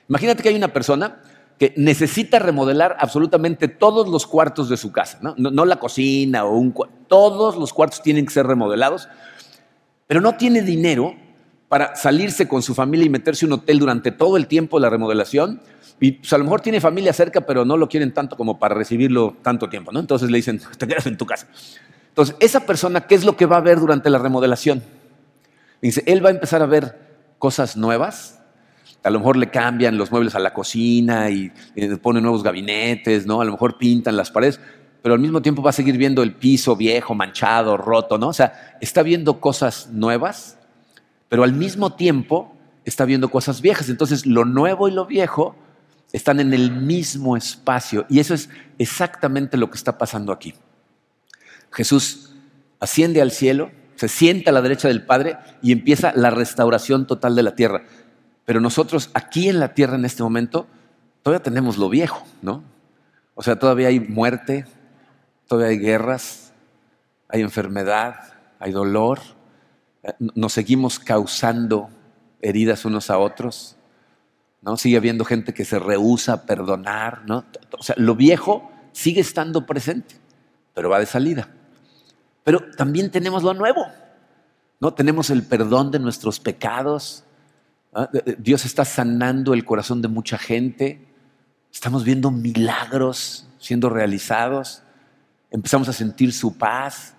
Imagínate 0.08 0.42
que 0.42 0.48
hay 0.48 0.56
una 0.56 0.72
persona 0.72 1.20
que 1.60 1.74
necesita 1.76 2.38
remodelar 2.38 2.96
absolutamente 2.98 3.68
todos 3.68 4.08
los 4.08 4.26
cuartos 4.26 4.70
de 4.70 4.78
su 4.78 4.92
casa, 4.92 5.20
no, 5.36 5.64
la 5.66 5.76
cocina 5.78 6.46
o 6.46 6.56
un 6.56 6.74
todos 7.06 7.54
los 7.56 7.74
cuartos 7.74 8.02
tienen 8.02 8.24
que 8.24 8.32
ser 8.32 8.46
remodelados, 8.46 9.10
pero 10.06 10.22
no 10.22 10.38
tiene 10.38 10.62
dinero 10.62 11.14
para 11.68 11.94
salirse 11.96 12.48
con 12.48 12.62
su 12.62 12.74
familia 12.74 13.04
y 13.04 13.10
meterse 13.10 13.44
en 13.44 13.52
un 13.52 13.58
hotel 13.58 13.78
durante 13.78 14.10
todo 14.10 14.38
el 14.38 14.46
tiempo 14.46 14.78
de 14.78 14.82
la 14.84 14.90
remodelación 14.90 15.60
y 16.00 16.12
pues, 16.12 16.32
a 16.32 16.38
lo 16.38 16.44
mejor 16.44 16.62
tiene 16.62 16.80
familia 16.80 17.12
cerca, 17.12 17.42
pero 17.42 17.64
no 17.64 17.76
lo 17.76 17.88
quieren 17.88 18.12
tanto 18.12 18.36
como 18.36 18.58
para 18.58 18.74
recibirlo 18.74 19.36
tanto 19.42 19.68
tiempo, 19.68 19.92
¿no? 19.92 20.00
Entonces 20.00 20.30
le 20.30 20.38
dicen, 20.38 20.60
te 20.78 20.88
quedas 20.88 21.06
en 21.06 21.18
tu 21.18 21.26
casa. 21.26 21.46
Entonces, 22.08 22.34
esa 22.40 22.66
persona, 22.66 23.02
¿qué 23.02 23.14
es 23.14 23.24
lo 23.24 23.36
que 23.36 23.46
va 23.46 23.58
a 23.58 23.60
ver 23.60 23.78
durante 23.78 24.08
la 24.08 24.18
remodelación? 24.18 24.82
Dice, 25.82 26.02
él 26.06 26.24
va 26.24 26.30
a 26.30 26.32
empezar 26.32 26.62
a 26.62 26.66
ver 26.66 26.98
cosas 27.38 27.76
nuevas. 27.76 28.40
A 29.02 29.10
lo 29.10 29.18
mejor 29.18 29.36
le 29.36 29.50
cambian 29.50 29.98
los 29.98 30.10
muebles 30.10 30.34
a 30.34 30.38
la 30.38 30.54
cocina 30.54 31.30
y, 31.30 31.52
y 31.74 31.94
ponen 31.96 32.22
nuevos 32.22 32.42
gabinetes, 32.42 33.26
¿no? 33.26 33.42
A 33.42 33.44
lo 33.44 33.52
mejor 33.52 33.76
pintan 33.76 34.16
las 34.16 34.30
paredes, 34.30 34.58
pero 35.02 35.14
al 35.14 35.20
mismo 35.20 35.42
tiempo 35.42 35.62
va 35.62 35.70
a 35.70 35.74
seguir 35.74 35.98
viendo 35.98 36.22
el 36.22 36.34
piso 36.34 36.76
viejo, 36.76 37.14
manchado, 37.14 37.76
roto, 37.76 38.16
¿no? 38.16 38.28
O 38.28 38.32
sea, 38.32 38.78
está 38.80 39.02
viendo 39.02 39.38
cosas 39.40 39.90
nuevas, 39.92 40.58
pero 41.28 41.44
al 41.44 41.52
mismo 41.52 41.92
tiempo 41.92 42.56
está 42.86 43.04
viendo 43.04 43.30
cosas 43.30 43.60
viejas. 43.60 43.88
Entonces, 43.90 44.24
lo 44.26 44.46
nuevo 44.46 44.88
y 44.88 44.92
lo 44.92 45.06
viejo 45.06 45.56
están 46.12 46.40
en 46.40 46.52
el 46.54 46.72
mismo 46.72 47.36
espacio. 47.36 48.06
Y 48.08 48.20
eso 48.20 48.34
es 48.34 48.48
exactamente 48.78 49.56
lo 49.56 49.70
que 49.70 49.76
está 49.76 49.98
pasando 49.98 50.32
aquí. 50.32 50.54
Jesús 51.72 52.34
asciende 52.80 53.20
al 53.20 53.30
cielo, 53.30 53.70
se 53.94 54.08
sienta 54.08 54.50
a 54.50 54.54
la 54.54 54.62
derecha 54.62 54.88
del 54.88 55.04
Padre 55.04 55.38
y 55.62 55.72
empieza 55.72 56.12
la 56.14 56.30
restauración 56.30 57.06
total 57.06 57.36
de 57.36 57.42
la 57.42 57.54
tierra. 57.54 57.84
Pero 58.44 58.60
nosotros 58.60 59.10
aquí 59.14 59.48
en 59.48 59.60
la 59.60 59.74
tierra 59.74 59.96
en 59.96 60.04
este 60.04 60.22
momento 60.22 60.66
todavía 61.22 61.42
tenemos 61.42 61.78
lo 61.78 61.88
viejo, 61.88 62.26
¿no? 62.42 62.64
O 63.34 63.42
sea, 63.42 63.58
todavía 63.58 63.88
hay 63.88 64.00
muerte, 64.00 64.66
todavía 65.46 65.70
hay 65.70 65.78
guerras, 65.78 66.52
hay 67.28 67.42
enfermedad, 67.42 68.34
hay 68.58 68.72
dolor, 68.72 69.20
nos 70.34 70.52
seguimos 70.52 70.98
causando 70.98 71.90
heridas 72.40 72.84
unos 72.84 73.10
a 73.10 73.18
otros. 73.18 73.76
¿No? 74.62 74.76
Sigue 74.76 74.96
habiendo 74.96 75.24
gente 75.24 75.54
que 75.54 75.64
se 75.64 75.78
rehúsa 75.78 76.32
a 76.32 76.42
perdonar, 76.46 77.22
¿no? 77.26 77.44
O 77.78 77.82
sea, 77.82 77.94
lo 77.98 78.14
viejo 78.14 78.70
sigue 78.92 79.20
estando 79.20 79.66
presente, 79.66 80.16
pero 80.74 80.90
va 80.90 80.98
de 80.98 81.06
salida. 81.06 81.48
Pero 82.44 82.70
también 82.76 83.10
tenemos 83.10 83.42
lo 83.42 83.54
nuevo, 83.54 83.86
¿no? 84.80 84.94
Tenemos 84.94 85.30
el 85.30 85.42
perdón 85.42 85.90
de 85.90 85.98
nuestros 85.98 86.40
pecados. 86.40 87.24
Dios 88.38 88.64
está 88.64 88.84
sanando 88.84 89.54
el 89.54 89.64
corazón 89.64 90.02
de 90.02 90.08
mucha 90.08 90.38
gente. 90.38 91.06
Estamos 91.72 92.04
viendo 92.04 92.30
milagros 92.30 93.46
siendo 93.58 93.90
realizados. 93.90 94.82
Empezamos 95.50 95.88
a 95.88 95.92
sentir 95.92 96.32
su 96.32 96.56
paz. 96.56 97.14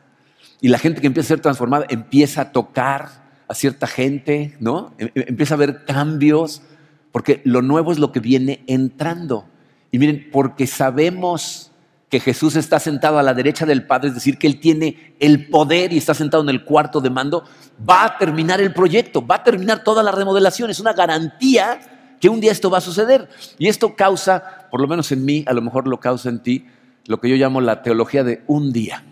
Y 0.60 0.68
la 0.68 0.78
gente 0.78 1.02
que 1.02 1.08
empieza 1.08 1.28
a 1.28 1.36
ser 1.36 1.42
transformada 1.42 1.86
empieza 1.90 2.42
a 2.42 2.52
tocar 2.52 3.22
a 3.48 3.54
cierta 3.54 3.88
gente, 3.88 4.56
¿no? 4.60 4.94
Em, 4.98 5.10
em, 5.16 5.24
empieza 5.28 5.56
a 5.56 5.58
ver 5.58 5.86
cambios 5.86 6.62
porque 7.12 7.41
lo 7.43 7.62
nuevo 7.62 7.91
es 7.91 8.00
lo 8.00 8.12
que 8.12 8.19
viene 8.19 8.63
entrando. 8.67 9.45
Y 9.91 10.00
miren, 10.00 10.30
porque 10.32 10.67
sabemos 10.67 11.71
que 12.10 12.19
Jesús 12.19 12.56
está 12.56 12.80
sentado 12.80 13.19
a 13.19 13.24
la 13.24 13.34
derecha 13.34 13.65
del 13.65 13.86
Padre, 13.86 14.10
es 14.10 14.15
decir, 14.15 14.38
que 14.38 14.47
Él 14.47 14.60
tiene 14.60 15.15
el 15.19 15.47
poder 15.47 15.93
y 15.93 15.97
está 15.97 16.13
sentado 16.13 16.43
en 16.43 16.50
el 16.50 16.65
cuarto 16.65 17.00
de 17.00 17.10
mando, 17.10 17.45
va 17.89 18.04
a 18.04 18.17
terminar 18.17 18.60
el 18.60 18.74
proyecto, 18.74 19.26
va 19.26 19.36
a 19.36 19.43
terminar 19.43 19.84
toda 19.84 20.04
la 20.04 20.12
remodelación. 20.12 20.69
Es 20.69 20.80
una 20.80 20.93
garantía 20.93 21.80
que 22.19 22.30
un 22.30 22.41
día 22.41 22.52
esto 22.52 22.69
va 22.69 22.80
a 22.80 22.82
suceder. 22.82 23.30
Y 23.58 23.67
esto 23.67 23.95
causa, 23.95 24.67
por 24.69 24.82
lo 24.82 24.88
menos 24.88 25.12
en 25.12 25.24
mí, 25.24 25.45
a 25.47 25.54
lo 25.54 25.62
mejor 25.62 25.88
lo 25.88 26.00
causa 26.00 26.30
en 26.30 26.43
ti, 26.43 26.65
lo 27.08 27.19
que 27.19 27.30
yo 27.30 27.36
llamo 27.36 27.62
la 27.62 27.82
teología 27.82 28.24
de 28.24 28.43
un 28.47 28.74
día. 28.74 29.04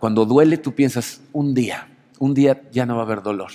Cuando 0.00 0.24
duele, 0.24 0.56
tú 0.58 0.74
piensas, 0.74 1.20
un 1.32 1.54
día, 1.54 1.88
un 2.18 2.34
día 2.34 2.62
ya 2.72 2.86
no 2.86 2.96
va 2.96 3.02
a 3.02 3.04
haber 3.04 3.22
dolor. 3.22 3.52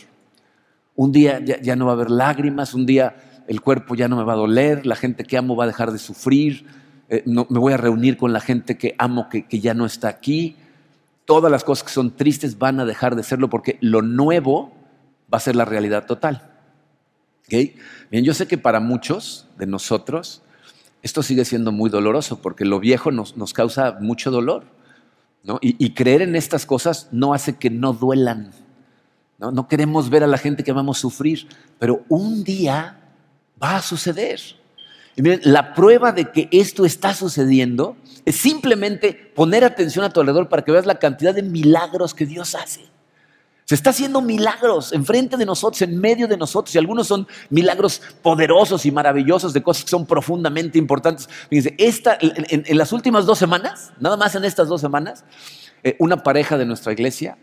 Un 0.95 1.11
día 1.11 1.39
ya, 1.39 1.75
no 1.75 1.85
va 1.85 1.91
a 1.91 1.95
haber 1.95 2.09
lágrimas, 2.09 2.73
un 2.73 2.85
día 2.85 3.43
el 3.47 3.59
cuerpo 3.61 3.95
ya 3.95 4.07
no 4.07 4.15
me 4.15 4.23
va 4.23 4.33
a 4.33 4.37
doler, 4.37 4.85
la 4.85 4.95
gente 4.95 5.25
que 5.25 5.37
amo 5.37 5.55
va 5.55 5.65
a 5.65 5.67
dejar 5.67 5.91
de 5.91 5.99
sufrir, 5.99 6.65
eh, 7.09 7.21
me 7.25 7.59
voy 7.59 7.73
a 7.73 7.77
reunir 7.77 8.17
con 8.17 8.31
la 8.31 8.39
gente 8.39 8.77
que 8.77 8.95
amo 8.97 9.27
que, 9.29 9.45
ya 9.59 9.73
no 9.73 9.85
está 9.85 10.07
aquí. 10.07 10.55
Todas 11.25 11.51
las 11.51 11.63
cosas 11.63 11.83
que 11.83 11.91
son 11.91 12.15
tristes 12.15 12.57
van 12.57 12.79
a 12.79 12.85
dejar 12.85 13.15
de 13.15 13.23
serlo 13.23 13.49
porque 13.49 13.77
lo 13.81 14.01
nuevo 14.01 14.73
va 15.31 15.37
a 15.37 15.41
ser 15.41 15.55
la 15.55 15.65
realidad 15.65 16.05
total. 16.05 16.49
Bien, 17.49 18.23
yo 18.23 18.33
sé 18.33 18.47
que 18.47 18.57
para 18.57 18.79
muchos 18.79 19.47
de 19.57 19.67
nosotros 19.67 20.41
esto 21.03 21.21
sigue 21.21 21.45
siendo 21.45 21.71
muy 21.71 21.89
doloroso 21.89 22.41
porque 22.41 22.65
lo 22.65 22.79
viejo 22.79 23.11
nos, 23.11 23.33
causa 23.53 23.97
mucho 23.99 24.31
dolor. 24.31 24.63
y 25.61 25.93
creer 25.93 26.21
en 26.21 26.35
estas 26.35 26.65
cosas 26.65 27.09
no 27.11 27.33
hace 27.33 27.57
que 27.57 27.69
no 27.69 27.91
duelan. 27.91 28.64
¿No? 29.37 29.67
queremos 29.67 30.09
ver 30.09 30.23
a 30.23 30.27
la 30.27 30.37
gente 30.37 30.63
que 30.63 30.71
amamos 30.71 30.97
sufrir, 30.97 31.47
pero 31.79 32.03
un 32.09 32.43
día 32.43 32.99
va 33.61 33.77
a 33.77 33.81
suceder. 33.81 34.39
Y 35.15 35.21
miren, 35.21 35.41
la 35.43 35.73
prueba 35.73 36.11
de 36.11 36.31
que 36.31 36.49
esto 36.51 36.85
está 36.85 37.13
sucediendo 37.13 37.95
es 38.25 38.35
simplemente 38.35 39.13
poner 39.35 39.63
atención 39.63 40.03
a 40.03 40.09
tu 40.09 40.19
alrededor 40.19 40.49
para 40.49 40.63
que 40.63 40.71
veas 40.71 40.85
la 40.85 40.99
cantidad 40.99 41.33
de 41.33 41.43
milagros 41.43 42.13
que 42.13 42.25
Dios 42.25 42.55
hace. 42.55 42.81
Se 43.65 43.73
está 43.73 43.89
haciendo 43.89 44.21
milagros 44.21 44.93
enfrente 44.93 45.37
de 45.37 45.45
nosotros, 45.45 45.81
en 45.81 45.99
medio 45.99 46.27
de 46.27 46.37
nosotros, 46.37 46.75
y 46.75 46.77
algunos 46.77 47.07
son 47.07 47.27
milagros 47.49 47.99
poderosos 48.21 48.85
y 48.85 48.91
maravillosos 48.91 49.53
de 49.53 49.63
cosas 49.63 49.85
que 49.85 49.89
son 49.89 50.05
profundamente 50.05 50.77
importantes. 50.77 51.27
Fíjense, 51.49 51.75
en, 51.77 52.77
las 52.77 52.91
últimas 52.93 53.25
dos 53.25 53.39
semanas, 53.39 53.91
nada 53.99 54.17
más 54.17 54.35
en 54.35 54.45
estas 54.45 54.67
dos 54.67 54.81
semanas, 54.81 55.23
eh, 55.83 55.95
una 55.97 56.21
pareja 56.21 56.59
de 56.59 56.65
nuestra 56.65 56.93
iglesia 56.93 57.37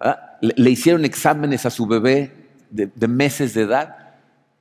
¿ah? 0.00 0.38
Le, 0.40 0.70
hicieron 0.70 1.04
exámenes 1.04 1.66
a 1.66 1.70
su 1.70 1.86
bebé 1.86 2.32
de, 2.70 3.08
meses 3.08 3.54
de 3.54 3.62
edad 3.62 3.96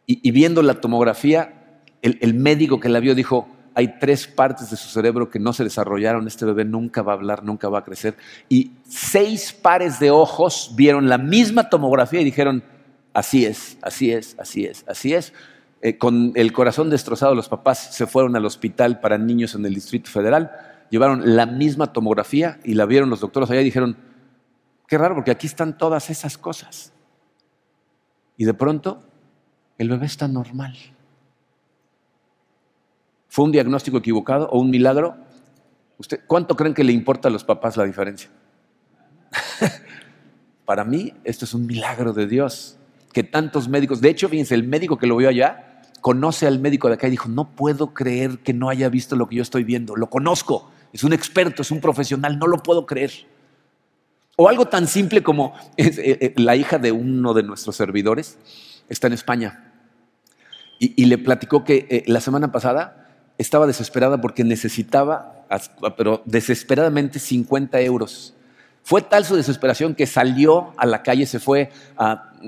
y, 0.05 0.31
viendo 0.31 0.61
la 0.61 0.75
tomografía, 0.75 1.81
el, 2.01 2.33
médico 2.35 2.79
que 2.79 2.89
la 2.89 2.99
vio 2.99 3.15
dijo, 3.15 3.47
hay 3.73 3.99
tres 3.99 4.27
partes 4.27 4.69
de 4.69 4.77
su 4.77 4.87
cerebro 4.87 5.29
que 5.29 5.39
no 5.39 5.51
se 5.51 5.63
desarrollaron, 5.63 6.27
este 6.27 6.45
bebé 6.45 6.63
nunca 6.63 7.01
va 7.01 7.13
a 7.13 7.15
hablar, 7.15 7.43
nunca 7.43 7.67
va 7.67 7.79
a 7.79 7.83
crecer. 7.83 8.15
Y 8.47 8.71
seis 8.87 9.51
pares 9.51 9.99
de 9.99 10.11
ojos 10.11 10.73
vieron 10.75 11.09
la 11.09 11.17
misma 11.17 11.69
tomografía 11.69 12.21
y 12.21 12.23
dijeron, 12.23 12.63
así 13.13 13.45
es, 13.45 13.77
así 13.81 14.11
es, 14.11 14.35
así 14.39 14.65
es, 14.65 14.85
así 14.87 15.13
es. 15.13 15.33
Eh, 15.81 15.97
con 15.97 16.31
el 16.35 16.53
corazón 16.53 16.89
destrozado, 16.89 17.35
los 17.35 17.49
papás 17.49 17.93
se 17.95 18.07
fueron 18.07 18.35
al 18.35 18.45
hospital 18.45 18.99
para 18.99 19.17
niños 19.17 19.55
en 19.55 19.65
el 19.65 19.73
Distrito 19.73 20.09
Federal, 20.09 20.51
llevaron 20.89 21.35
la 21.35 21.45
misma 21.45 21.91
tomografía 21.91 22.59
y 22.63 22.75
la 22.75 22.85
vieron 22.85 23.09
los 23.09 23.19
doctores 23.19 23.49
allá 23.49 23.61
y 23.61 23.65
dijeron, 23.65 23.97
Qué 24.87 24.97
raro, 24.97 25.15
porque 25.15 25.31
aquí 25.31 25.47
están 25.47 25.77
todas 25.77 26.09
esas 26.09 26.37
cosas. 26.37 26.93
Y 28.37 28.45
de 28.45 28.53
pronto, 28.53 29.03
el 29.77 29.89
bebé 29.89 30.05
está 30.05 30.27
normal. 30.27 30.75
¿Fue 33.27 33.45
un 33.45 33.51
diagnóstico 33.51 33.97
equivocado 33.97 34.47
o 34.49 34.59
un 34.59 34.69
milagro? 34.69 35.17
¿Usted, 35.97 36.21
¿Cuánto 36.27 36.55
creen 36.55 36.73
que 36.73 36.83
le 36.83 36.93
importa 36.93 37.27
a 37.27 37.31
los 37.31 37.43
papás 37.43 37.77
la 37.77 37.83
diferencia? 37.83 38.29
Para 40.65 40.83
mí, 40.83 41.13
esto 41.23 41.45
es 41.45 41.53
un 41.53 41.65
milagro 41.65 42.13
de 42.13 42.27
Dios. 42.27 42.77
Que 43.11 43.23
tantos 43.23 43.67
médicos, 43.67 44.01
de 44.01 44.09
hecho, 44.09 44.29
fíjense, 44.29 44.55
el 44.55 44.67
médico 44.67 44.97
que 44.97 45.07
lo 45.07 45.17
vio 45.17 45.29
allá, 45.29 45.81
conoce 46.01 46.47
al 46.47 46.59
médico 46.59 46.87
de 46.87 46.95
acá 46.95 47.07
y 47.07 47.11
dijo, 47.11 47.29
no 47.29 47.55
puedo 47.55 47.93
creer 47.93 48.39
que 48.39 48.53
no 48.53 48.69
haya 48.69 48.89
visto 48.89 49.15
lo 49.15 49.27
que 49.27 49.37
yo 49.37 49.41
estoy 49.41 49.63
viendo. 49.63 49.95
Lo 49.95 50.09
conozco, 50.09 50.69
es 50.93 51.03
un 51.03 51.13
experto, 51.13 51.61
es 51.61 51.71
un 51.71 51.81
profesional, 51.81 52.37
no 52.37 52.47
lo 52.47 52.61
puedo 52.61 52.85
creer. 52.85 53.11
O 54.37 54.49
algo 54.49 54.65
tan 54.65 54.87
simple 54.87 55.23
como 55.23 55.53
eh, 55.77 55.93
eh, 55.97 56.33
la 56.37 56.55
hija 56.55 56.77
de 56.77 56.91
uno 56.91 57.33
de 57.33 57.43
nuestros 57.43 57.75
servidores 57.75 58.37
está 58.89 59.07
en 59.07 59.13
España 59.13 59.71
y, 60.77 61.05
le 61.05 61.17
platicó 61.17 61.63
que 61.63 61.87
eh, 61.89 62.03
la 62.05 62.19
semana 62.19 62.51
pasada 62.51 63.07
estaba 63.37 63.65
desesperada 63.65 64.19
porque 64.19 64.43
necesitaba, 64.43 65.45
pero 65.95 66.21
desesperadamente 66.25 67.17
50 67.19 67.79
euros 67.81 68.33
Fue 68.83 69.01
tal 69.01 69.23
su 69.23 69.37
desesperación 69.37 69.95
que 69.95 70.05
salió 70.05 70.73
a 70.77 70.85
la 70.85 71.01
calle, 71.01 71.25
se 71.25 71.39
fue 71.39 71.71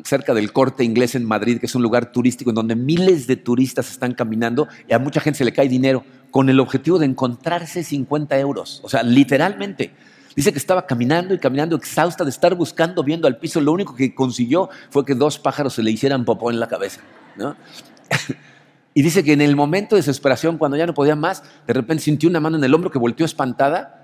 cerca 0.03 0.33
del 0.33 0.51
corte 0.51 0.83
inglés 0.83 1.15
en 1.15 1.23
Madrid, 1.23 1.59
que 1.59 1.67
es 1.67 1.75
un 1.75 1.83
lugar 1.83 2.11
turístico 2.11 2.51
en 2.51 2.55
donde 2.55 2.75
miles 2.75 3.27
de 3.27 3.37
turistas 3.37 3.89
están 3.89 4.13
caminando 4.13 4.67
y 4.89 4.93
a 4.93 4.99
mucha 4.99 5.21
gente 5.21 5.37
se 5.37 5.45
le 5.45 5.53
cae 5.53 5.69
dinero 5.69 6.03
con 6.31 6.49
el 6.49 6.59
objetivo 6.59 6.99
de 6.99 7.05
encontrarse 7.05 7.83
50 7.83 8.37
euros. 8.39 8.81
O 8.83 8.89
sea, 8.89 9.03
literalmente. 9.03 9.93
Dice 10.37 10.51
que 10.53 10.59
estaba 10.59 10.85
caminando 10.85 11.33
y 11.33 11.39
caminando 11.39 11.75
exhausta 11.75 12.23
de 12.23 12.29
estar 12.29 12.53
buscando, 12.53 13.03
viendo 13.03 13.27
al 13.27 13.37
piso. 13.37 13.59
Lo 13.59 13.71
único 13.71 13.95
que 13.95 14.13
consiguió 14.13 14.69
fue 14.91 15.03
que 15.03 15.15
dos 15.15 15.39
pájaros 15.39 15.73
se 15.73 15.81
le 15.81 15.89
hicieran 15.89 16.25
popó 16.25 16.51
en 16.51 16.59
la 16.59 16.67
cabeza. 16.67 17.01
y 18.93 19.01
dice 19.01 19.23
que 19.23 19.33
en 19.33 19.41
el 19.41 19.55
momento 19.55 19.95
de 19.95 20.01
desesperación, 20.01 20.59
cuando 20.59 20.77
ya 20.77 20.85
no 20.85 20.93
podía 20.93 21.15
más, 21.15 21.41
de 21.65 21.73
repente 21.73 22.03
sintió 22.03 22.29
una 22.29 22.39
mano 22.39 22.55
en 22.57 22.63
el 22.63 22.73
hombro 22.73 22.91
que 22.91 22.99
volteó 22.99 23.25
espantada 23.25 23.97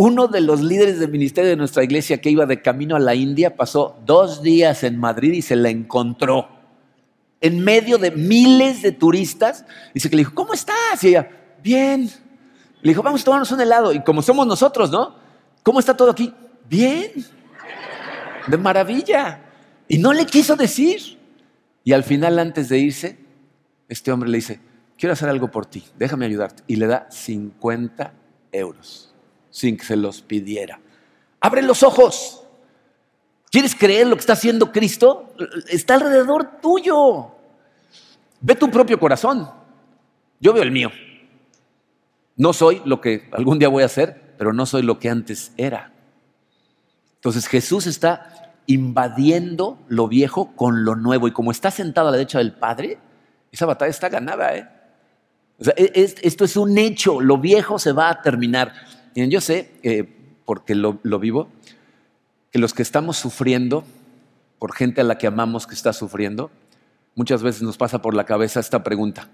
uno 0.00 0.28
de 0.28 0.40
los 0.40 0.60
líderes 0.60 1.00
del 1.00 1.10
ministerio 1.10 1.50
de 1.50 1.56
nuestra 1.56 1.82
iglesia 1.82 2.20
que 2.20 2.30
iba 2.30 2.46
de 2.46 2.62
camino 2.62 2.94
a 2.94 3.00
la 3.00 3.16
India 3.16 3.56
pasó 3.56 3.98
dos 4.04 4.42
días 4.42 4.84
en 4.84 4.96
Madrid 4.96 5.32
y 5.32 5.42
se 5.42 5.56
la 5.56 5.70
encontró. 5.70 6.48
En 7.40 7.64
medio 7.64 7.98
de 7.98 8.12
miles 8.12 8.80
de 8.80 8.92
turistas, 8.92 9.64
dice 9.94 10.08
que 10.08 10.14
le 10.14 10.20
dijo, 10.20 10.34
¿cómo 10.34 10.54
estás? 10.54 11.02
Y 11.02 11.08
ella, 11.08 11.28
bien. 11.62 12.08
Le 12.82 12.90
dijo, 12.90 13.02
vamos 13.02 13.22
a 13.22 13.24
tomarnos 13.24 13.50
un 13.50 13.60
helado. 13.60 13.92
Y 13.92 14.02
como 14.02 14.22
somos 14.22 14.46
nosotros, 14.46 14.90
¿no? 14.90 15.27
¿Cómo 15.68 15.80
está 15.80 15.94
todo 15.94 16.10
aquí? 16.10 16.32
Bien. 16.66 17.12
De 18.46 18.56
maravilla. 18.56 19.38
Y 19.86 19.98
no 19.98 20.14
le 20.14 20.24
quiso 20.24 20.56
decir. 20.56 21.18
Y 21.84 21.92
al 21.92 22.04
final, 22.04 22.38
antes 22.38 22.70
de 22.70 22.78
irse, 22.78 23.18
este 23.86 24.10
hombre 24.10 24.30
le 24.30 24.38
dice, 24.38 24.60
quiero 24.96 25.12
hacer 25.12 25.28
algo 25.28 25.50
por 25.50 25.66
ti, 25.66 25.84
déjame 25.98 26.24
ayudarte. 26.24 26.62
Y 26.66 26.76
le 26.76 26.86
da 26.86 27.06
50 27.10 28.14
euros 28.50 29.14
sin 29.50 29.76
que 29.76 29.84
se 29.84 29.96
los 29.96 30.22
pidiera. 30.22 30.80
Abre 31.38 31.60
los 31.60 31.82
ojos. 31.82 32.42
¿Quieres 33.50 33.74
creer 33.74 34.06
lo 34.06 34.16
que 34.16 34.20
está 34.20 34.32
haciendo 34.32 34.72
Cristo? 34.72 35.34
Está 35.68 35.96
alrededor 35.96 36.62
tuyo. 36.62 37.32
Ve 38.40 38.54
tu 38.54 38.70
propio 38.70 38.98
corazón. 38.98 39.50
Yo 40.40 40.54
veo 40.54 40.62
el 40.62 40.70
mío. 40.70 40.90
No 42.36 42.54
soy 42.54 42.80
lo 42.86 43.02
que 43.02 43.28
algún 43.32 43.58
día 43.58 43.68
voy 43.68 43.82
a 43.82 43.88
ser, 43.88 44.27
pero 44.38 44.54
no 44.54 44.64
soy 44.64 44.82
lo 44.82 44.98
que 44.98 45.10
antes 45.10 45.52
era. 45.56 45.92
Entonces 47.16 47.46
Jesús 47.46 47.86
está 47.86 48.54
invadiendo 48.66 49.78
lo 49.88 50.08
viejo 50.08 50.54
con 50.56 50.84
lo 50.84 50.94
nuevo. 50.94 51.28
Y 51.28 51.32
como 51.32 51.50
está 51.50 51.70
sentado 51.70 52.08
a 52.08 52.10
la 52.12 52.16
derecha 52.16 52.38
del 52.38 52.52
Padre, 52.52 52.98
esa 53.52 53.66
batalla 53.66 53.90
está 53.90 54.08
ganada. 54.08 54.56
¿eh? 54.56 54.68
E, 55.76 56.14
esto 56.22 56.44
es 56.44 56.56
un 56.56 56.78
hecho. 56.78 57.20
Lo 57.20 57.38
viejo 57.38 57.78
se 57.78 57.92
va 57.92 58.08
a 58.08 58.22
terminar 58.22 58.72
yo 59.26 59.40
sé, 59.40 59.72
eh, 59.82 60.08
porque 60.44 60.74
lo, 60.74 61.00
lo 61.02 61.18
vivo, 61.18 61.48
que 62.52 62.58
los 62.58 62.72
que 62.72 62.82
estamos 62.82 63.16
sufriendo, 63.16 63.84
por 64.58 64.74
gente 64.74 65.00
a 65.00 65.04
la 65.04 65.18
que 65.18 65.26
amamos 65.26 65.66
que 65.66 65.74
está 65.74 65.92
sufriendo, 65.92 66.50
muchas 67.14 67.42
veces 67.42 67.62
nos 67.62 67.76
pasa 67.76 68.00
por 68.00 68.14
la 68.14 68.24
cabeza 68.24 68.60
esta 68.60 68.84
pregunta, 68.84 69.28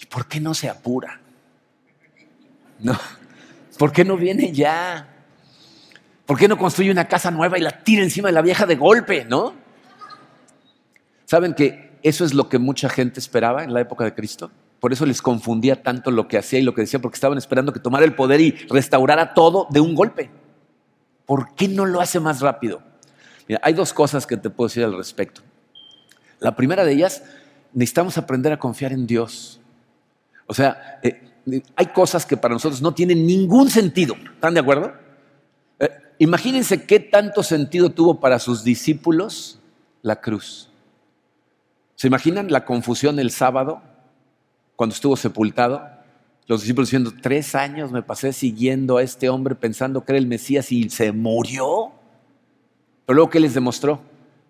¿y 0.00 0.06
por 0.06 0.26
qué 0.26 0.40
no 0.40 0.54
se 0.54 0.68
apura? 0.68 1.20
No, 2.78 2.98
¿por 3.80 3.92
qué 3.92 4.04
no 4.04 4.18
viene 4.18 4.52
ya? 4.52 5.08
¿Por 6.26 6.38
qué 6.38 6.46
no 6.46 6.58
construye 6.58 6.90
una 6.90 7.08
casa 7.08 7.30
nueva 7.30 7.56
y 7.56 7.62
la 7.62 7.82
tira 7.82 8.02
encima 8.02 8.28
de 8.28 8.34
la 8.34 8.42
vieja 8.42 8.66
de 8.66 8.76
golpe, 8.76 9.24
no? 9.24 9.54
¿Saben 11.24 11.54
que 11.54 11.98
eso 12.02 12.26
es 12.26 12.34
lo 12.34 12.50
que 12.50 12.58
mucha 12.58 12.90
gente 12.90 13.20
esperaba 13.20 13.64
en 13.64 13.72
la 13.72 13.80
época 13.80 14.04
de 14.04 14.14
Cristo? 14.14 14.50
Por 14.80 14.92
eso 14.92 15.06
les 15.06 15.22
confundía 15.22 15.82
tanto 15.82 16.10
lo 16.10 16.28
que 16.28 16.36
hacía 16.36 16.58
y 16.58 16.62
lo 16.62 16.74
que 16.74 16.82
decía, 16.82 17.00
porque 17.00 17.14
estaban 17.14 17.38
esperando 17.38 17.72
que 17.72 17.80
tomara 17.80 18.04
el 18.04 18.14
poder 18.14 18.42
y 18.42 18.50
restaurara 18.68 19.32
todo 19.32 19.66
de 19.70 19.80
un 19.80 19.94
golpe. 19.94 20.28
¿Por 21.24 21.54
qué 21.54 21.66
no 21.66 21.86
lo 21.86 22.02
hace 22.02 22.20
más 22.20 22.42
rápido? 22.42 22.82
Mira, 23.48 23.62
hay 23.64 23.72
dos 23.72 23.94
cosas 23.94 24.26
que 24.26 24.36
te 24.36 24.50
puedo 24.50 24.68
decir 24.68 24.84
al 24.84 24.94
respecto. 24.94 25.40
La 26.38 26.54
primera 26.54 26.84
de 26.84 26.92
ellas, 26.92 27.22
necesitamos 27.72 28.18
aprender 28.18 28.52
a 28.52 28.58
confiar 28.58 28.92
en 28.92 29.06
Dios. 29.06 29.58
O 30.46 30.52
sea, 30.52 31.00
eh, 31.02 31.29
hay 31.76 31.86
cosas 31.86 32.26
que 32.26 32.36
para 32.36 32.54
nosotros 32.54 32.82
no 32.82 32.94
tienen 32.94 33.26
ningún 33.26 33.70
sentido. 33.70 34.14
¿Están 34.34 34.54
de 34.54 34.60
acuerdo? 34.60 34.92
Eh, 35.78 35.88
imagínense 36.18 36.84
qué 36.84 37.00
tanto 37.00 37.42
sentido 37.42 37.90
tuvo 37.90 38.20
para 38.20 38.38
sus 38.38 38.64
discípulos 38.64 39.58
la 40.02 40.20
cruz. 40.20 40.70
¿Se 41.96 42.06
imaginan 42.06 42.50
la 42.50 42.64
confusión 42.64 43.18
el 43.18 43.30
sábado 43.30 43.82
cuando 44.80 44.94
estuvo 44.94 45.14
sepultado, 45.14 45.86
los 46.46 46.62
discípulos 46.62 46.88
diciendo, 46.88 47.12
tres 47.20 47.54
años 47.54 47.92
me 47.92 48.02
pasé 48.02 48.32
siguiendo 48.32 48.96
a 48.96 49.02
este 49.02 49.28
hombre 49.28 49.54
pensando 49.54 50.06
que 50.06 50.12
era 50.12 50.18
el 50.18 50.26
Mesías 50.26 50.72
y 50.72 50.88
se 50.88 51.12
murió. 51.12 51.92
Pero 53.04 53.16
luego, 53.16 53.30
¿qué 53.30 53.40
les 53.40 53.52
demostró? 53.52 54.00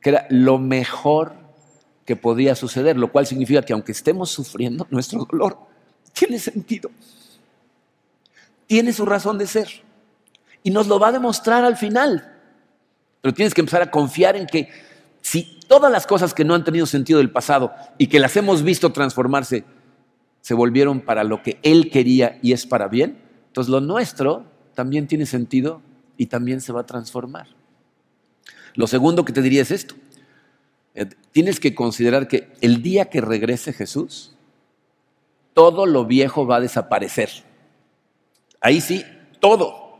Que 0.00 0.10
era 0.10 0.28
lo 0.30 0.58
mejor 0.58 1.34
que 2.04 2.14
podía 2.14 2.54
suceder, 2.54 2.96
lo 2.96 3.10
cual 3.10 3.26
significa 3.26 3.62
que 3.62 3.72
aunque 3.72 3.90
estemos 3.90 4.30
sufriendo, 4.30 4.86
nuestro 4.90 5.24
dolor 5.24 5.58
tiene 6.12 6.38
sentido. 6.38 6.90
Tiene 8.66 8.92
su 8.92 9.04
razón 9.04 9.38
de 9.38 9.46
ser. 9.46 9.68
Y 10.62 10.70
nos 10.70 10.86
lo 10.86 10.98
va 10.98 11.08
a 11.08 11.12
demostrar 11.12 11.64
al 11.64 11.76
final. 11.76 12.32
Pero 13.20 13.34
tienes 13.34 13.54
que 13.54 13.60
empezar 13.60 13.82
a 13.82 13.90
confiar 13.90 14.36
en 14.36 14.46
que 14.46 14.68
si 15.20 15.60
todas 15.68 15.90
las 15.90 16.06
cosas 16.06 16.34
que 16.34 16.44
no 16.44 16.54
han 16.54 16.64
tenido 16.64 16.86
sentido 16.86 17.18
del 17.18 17.30
pasado 17.30 17.72
y 17.98 18.06
que 18.06 18.20
las 18.20 18.36
hemos 18.36 18.62
visto 18.62 18.92
transformarse, 18.92 19.64
se 20.40 20.54
volvieron 20.54 21.00
para 21.00 21.24
lo 21.24 21.42
que 21.42 21.58
Él 21.62 21.90
quería 21.90 22.38
y 22.42 22.52
es 22.52 22.66
para 22.66 22.88
bien, 22.88 23.18
entonces 23.48 23.70
lo 23.70 23.80
nuestro 23.80 24.46
también 24.74 25.06
tiene 25.06 25.26
sentido 25.26 25.82
y 26.16 26.26
también 26.26 26.60
se 26.60 26.72
va 26.72 26.80
a 26.80 26.86
transformar. 26.86 27.48
Lo 28.74 28.86
segundo 28.86 29.24
que 29.24 29.32
te 29.32 29.42
diría 29.42 29.62
es 29.62 29.70
esto. 29.70 29.94
Eh, 30.94 31.06
tienes 31.32 31.60
que 31.60 31.74
considerar 31.74 32.28
que 32.28 32.52
el 32.60 32.82
día 32.82 33.06
que 33.06 33.20
regrese 33.20 33.72
Jesús, 33.72 34.29
todo 35.54 35.86
lo 35.86 36.04
viejo 36.04 36.46
va 36.46 36.56
a 36.56 36.60
desaparecer. 36.60 37.30
Ahí 38.60 38.80
sí, 38.80 39.04
todo. 39.40 39.98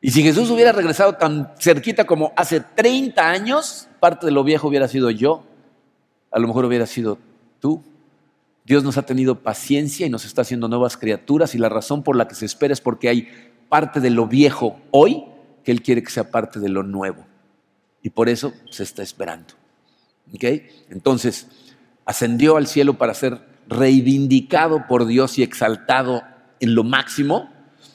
Y 0.00 0.10
si 0.10 0.22
Jesús 0.22 0.50
hubiera 0.50 0.72
regresado 0.72 1.14
tan 1.14 1.52
cerquita 1.58 2.04
como 2.04 2.32
hace 2.36 2.60
30 2.60 3.28
años, 3.28 3.88
parte 4.00 4.26
de 4.26 4.32
lo 4.32 4.44
viejo 4.44 4.68
hubiera 4.68 4.88
sido 4.88 5.10
yo, 5.10 5.44
a 6.30 6.38
lo 6.38 6.46
mejor 6.46 6.64
hubiera 6.64 6.86
sido 6.86 7.18
tú, 7.60 7.82
Dios 8.64 8.82
nos 8.82 8.98
ha 8.98 9.02
tenido 9.02 9.42
paciencia 9.42 10.06
y 10.06 10.10
nos 10.10 10.24
está 10.24 10.42
haciendo 10.42 10.68
nuevas 10.68 10.96
criaturas 10.96 11.54
y 11.54 11.58
la 11.58 11.68
razón 11.68 12.02
por 12.02 12.16
la 12.16 12.28
que 12.28 12.34
se 12.34 12.46
espera 12.46 12.72
es 12.72 12.80
porque 12.80 13.08
hay 13.08 13.28
parte 13.68 14.00
de 14.00 14.10
lo 14.10 14.26
viejo 14.26 14.78
hoy 14.90 15.24
que 15.64 15.72
Él 15.72 15.82
quiere 15.82 16.02
que 16.02 16.10
sea 16.10 16.30
parte 16.30 16.60
de 16.60 16.68
lo 16.68 16.82
nuevo. 16.82 17.24
Y 18.02 18.10
por 18.10 18.28
eso 18.28 18.52
se 18.70 18.82
está 18.82 19.02
esperando. 19.02 19.54
Entonces, 20.90 21.46
ascendió 22.04 22.56
al 22.56 22.66
cielo 22.66 22.94
para 22.94 23.14
ser 23.14 23.40
reivindicado 23.68 24.86
por 24.86 25.06
Dios 25.06 25.38
y 25.38 25.42
exaltado 25.42 26.22
en 26.60 26.74
lo 26.74 26.84
máximo 26.84 27.50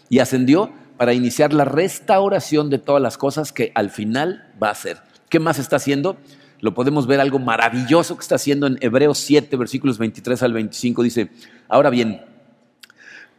y 0.09 0.19
ascendió 0.19 0.71
para 0.97 1.13
iniciar 1.13 1.53
la 1.53 1.65
restauración 1.65 2.69
de 2.69 2.77
todas 2.77 3.01
las 3.01 3.17
cosas 3.17 3.51
que 3.51 3.71
al 3.75 3.89
final 3.89 4.51
va 4.61 4.67
a 4.67 4.71
hacer. 4.71 4.97
¿Qué 5.29 5.39
más 5.39 5.59
está 5.59 5.77
haciendo? 5.77 6.17
lo 6.61 6.73
podemos 6.75 7.07
ver 7.07 7.19
algo 7.19 7.39
maravilloso 7.39 8.15
que 8.15 8.21
está 8.21 8.35
haciendo 8.35 8.67
en 8.67 8.77
Hebreos 8.81 9.17
7, 9.17 9.57
versículos 9.57 9.97
23 9.97 10.41
al 10.43 10.53
25. 10.53 11.03
Dice, 11.03 11.31
ahora 11.67 11.89
bien, 11.89 12.21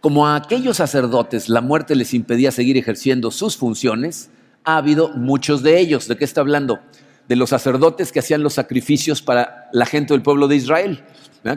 como 0.01 0.27
a 0.27 0.37
aquellos 0.37 0.79
sacerdotes 0.79 1.49
la 1.49 1.61
muerte 1.61 1.95
les 1.95 2.13
impedía 2.13 2.51
seguir 2.51 2.77
ejerciendo 2.77 3.31
sus 3.31 3.57
funciones, 3.57 4.31
ha 4.65 4.77
habido 4.77 5.11
muchos 5.11 5.63
de 5.63 5.79
ellos. 5.79 6.09
¿De 6.09 6.17
qué 6.17 6.25
está 6.25 6.41
hablando? 6.41 6.81
De 7.29 7.37
los 7.37 7.51
sacerdotes 7.51 8.11
que 8.11 8.19
hacían 8.19 8.43
los 8.43 8.55
sacrificios 8.55 9.23
para 9.23 9.69
la 9.73 9.87
gente 9.87 10.13
del 10.13 10.23
pueblo 10.23 10.49
de 10.49 10.57
Israel, 10.57 11.05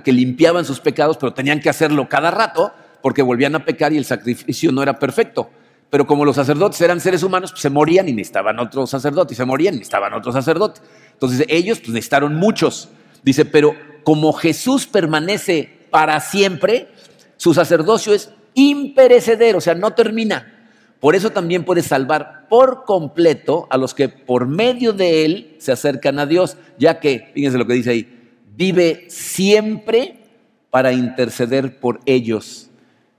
que 0.03 0.11
limpiaban 0.11 0.65
sus 0.65 0.79
pecados, 0.79 1.17
pero 1.17 1.33
tenían 1.33 1.59
que 1.59 1.69
hacerlo 1.69 2.09
cada 2.09 2.31
rato 2.31 2.71
porque 3.01 3.21
volvían 3.21 3.55
a 3.55 3.63
pecar 3.63 3.93
y 3.93 3.97
el 3.97 4.05
sacrificio 4.05 4.71
no 4.71 4.81
era 4.81 4.97
perfecto. 4.97 5.49
Pero 5.89 6.07
como 6.07 6.25
los 6.25 6.35
sacerdotes 6.35 6.81
eran 6.81 6.99
seres 6.99 7.23
humanos, 7.23 7.51
pues 7.51 7.61
se 7.61 7.69
morían 7.69 8.09
y 8.09 8.13
necesitaban 8.13 8.59
otro 8.59 8.87
sacerdote, 8.87 9.33
y 9.33 9.37
se 9.37 9.45
morían 9.45 9.75
y 9.75 9.77
necesitaban 9.77 10.13
otro 10.13 10.31
sacerdote. 10.31 10.81
Entonces 11.13 11.45
ellos 11.47 11.79
pues, 11.79 11.89
necesitaron 11.89 12.35
muchos. 12.35 12.89
Dice, 13.23 13.45
pero 13.45 13.75
como 14.03 14.33
Jesús 14.33 14.87
permanece 14.87 15.87
para 15.91 16.19
siempre, 16.19 16.87
su 17.37 17.53
sacerdocio 17.53 18.13
es 18.13 18.31
imperecedero, 18.55 19.59
o 19.59 19.61
sea, 19.61 19.75
no 19.75 19.93
termina. 19.93 20.51
Por 20.99 21.15
eso 21.15 21.29
también 21.29 21.63
puede 21.63 21.83
salvar 21.83 22.47
por 22.49 22.85
completo 22.85 23.67
a 23.69 23.77
los 23.77 23.93
que 23.93 24.09
por 24.09 24.47
medio 24.47 24.93
de 24.93 25.25
él 25.25 25.55
se 25.59 25.71
acercan 25.71 26.19
a 26.19 26.25
Dios, 26.25 26.57
ya 26.79 26.99
que, 26.99 27.31
fíjense 27.33 27.57
lo 27.57 27.67
que 27.67 27.73
dice 27.73 27.91
ahí, 27.91 28.14
vive 28.55 29.05
siempre 29.09 30.19
para 30.69 30.91
interceder 30.93 31.79
por 31.79 31.99
ellos. 32.05 32.69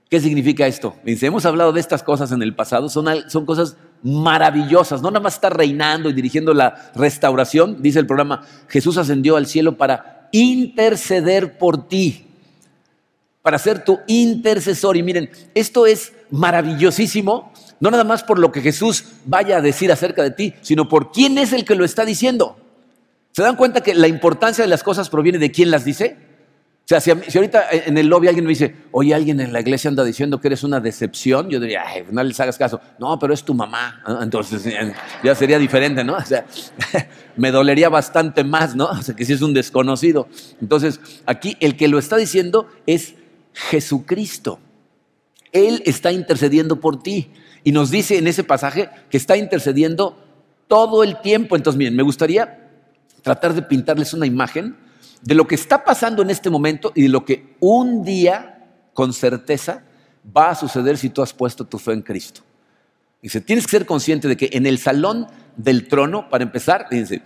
¿Qué 0.09 0.21
significa 0.21 0.67
esto? 0.67 0.95
Hemos 1.05 1.45
hablado 1.45 1.73
de 1.73 1.81
estas 1.81 2.01
cosas 2.01 2.31
en 2.31 2.41
el 2.41 2.55
pasado, 2.55 2.87
son, 2.87 3.07
son 3.29 3.45
cosas 3.45 3.75
maravillosas, 4.03 5.01
no 5.01 5.11
nada 5.11 5.21
más 5.21 5.33
está 5.33 5.49
reinando 5.49 6.09
y 6.09 6.13
dirigiendo 6.13 6.53
la 6.53 6.91
restauración, 6.95 7.81
dice 7.81 7.99
el 7.99 8.07
programa, 8.07 8.45
Jesús 8.69 8.97
ascendió 8.97 9.35
al 9.35 9.47
cielo 9.47 9.75
para 9.75 10.29
interceder 10.31 11.57
por 11.57 11.89
ti, 11.89 12.25
para 13.41 13.57
ser 13.57 13.83
tu 13.83 13.99
intercesor. 14.07 14.95
Y 14.95 15.03
miren, 15.03 15.29
esto 15.53 15.85
es 15.85 16.13
maravillosísimo, 16.29 17.51
no 17.79 17.91
nada 17.91 18.05
más 18.05 18.23
por 18.23 18.39
lo 18.39 18.51
que 18.51 18.61
Jesús 18.61 19.03
vaya 19.25 19.57
a 19.57 19.61
decir 19.61 19.91
acerca 19.91 20.23
de 20.23 20.31
ti, 20.31 20.53
sino 20.61 20.87
por 20.87 21.11
quién 21.11 21.37
es 21.37 21.51
el 21.51 21.65
que 21.65 21.75
lo 21.75 21.83
está 21.83 22.05
diciendo. 22.05 22.57
¿Se 23.37 23.43
dan 23.43 23.55
cuenta 23.55 23.81
que 23.81 23.93
la 23.93 24.07
importancia 24.07 24.63
de 24.63 24.67
las 24.67 24.81
cosas 24.81 25.11
proviene 25.11 25.37
de 25.37 25.51
quién 25.51 25.69
las 25.69 25.85
dice? 25.85 26.17
O 26.79 26.87
sea, 26.87 26.99
si, 26.99 27.11
ahorita 27.11 27.67
en 27.69 27.95
el 27.99 28.07
lobby 28.07 28.27
alguien 28.27 28.45
me 28.45 28.49
dice, 28.49 28.73
oye, 28.91 29.13
alguien 29.13 29.39
en 29.39 29.53
la 29.53 29.59
iglesia 29.59 29.89
anda 29.89 30.03
diciendo 30.03 30.41
que 30.41 30.47
eres 30.47 30.63
una 30.63 30.79
decepción, 30.79 31.47
yo 31.47 31.59
diría, 31.59 31.83
Ay, 31.85 32.03
no 32.09 32.23
les 32.23 32.39
hagas 32.39 32.57
caso. 32.57 32.81
No, 32.97 33.19
pero 33.19 33.35
es 33.35 33.43
tu 33.43 33.53
mamá. 33.53 34.01
Entonces 34.23 34.63
ya 35.23 35.35
sería 35.35 35.59
diferente, 35.59 36.03
¿no? 36.03 36.15
O 36.15 36.25
sea, 36.25 36.47
me 37.37 37.51
dolería 37.51 37.89
bastante 37.89 38.43
más, 38.43 38.75
¿no? 38.75 38.85
O 38.85 39.01
sea, 39.03 39.15
que 39.15 39.23
si 39.23 39.33
es 39.33 39.43
un 39.43 39.53
desconocido. 39.53 40.27
Entonces, 40.59 40.99
aquí 41.27 41.57
el 41.59 41.77
que 41.77 41.87
lo 41.89 41.99
está 41.99 42.17
diciendo 42.17 42.67
es 42.87 43.13
Jesucristo. 43.53 44.59
Él 45.51 45.83
está 45.85 46.11
intercediendo 46.11 46.79
por 46.79 47.03
ti. 47.03 47.29
Y 47.63 47.71
nos 47.71 47.91
dice 47.91 48.17
en 48.17 48.25
ese 48.25 48.43
pasaje 48.43 48.89
que 49.11 49.17
está 49.17 49.37
intercediendo 49.37 50.17
todo 50.67 51.03
el 51.03 51.21
tiempo. 51.21 51.55
Entonces, 51.55 51.77
miren, 51.77 51.95
me 51.95 52.01
gustaría 52.01 52.63
tratar 53.27 53.53
de 53.53 53.61
pintarles 53.61 54.13
una 54.13 54.25
imagen 54.25 54.77
de 55.21 55.35
lo 55.35 55.45
que 55.45 55.55
está 55.55 55.83
pasando 55.83 56.21
en 56.21 56.29
este 56.29 56.49
momento 56.49 56.93
y 56.95 57.01
de 57.01 57.09
lo 57.09 57.25
que 57.25 57.57
un 57.59 58.05
día, 58.05 58.65
con 58.93 59.11
certeza, 59.11 59.83
va 60.35 60.51
a 60.51 60.55
suceder 60.55 60.97
si 60.97 61.09
tú 61.09 61.21
has 61.21 61.33
puesto 61.33 61.65
tu 61.65 61.77
fe 61.77 61.91
en 61.91 62.03
Cristo. 62.03 62.39
Dice, 63.21 63.41
tienes 63.41 63.65
que 63.65 63.71
ser 63.71 63.85
consciente 63.85 64.29
de 64.29 64.37
que 64.37 64.49
en 64.53 64.65
el 64.65 64.77
salón 64.77 65.27
del 65.57 65.89
trono, 65.89 66.29
para 66.29 66.45
empezar, 66.45 66.87
dice, 66.89 67.21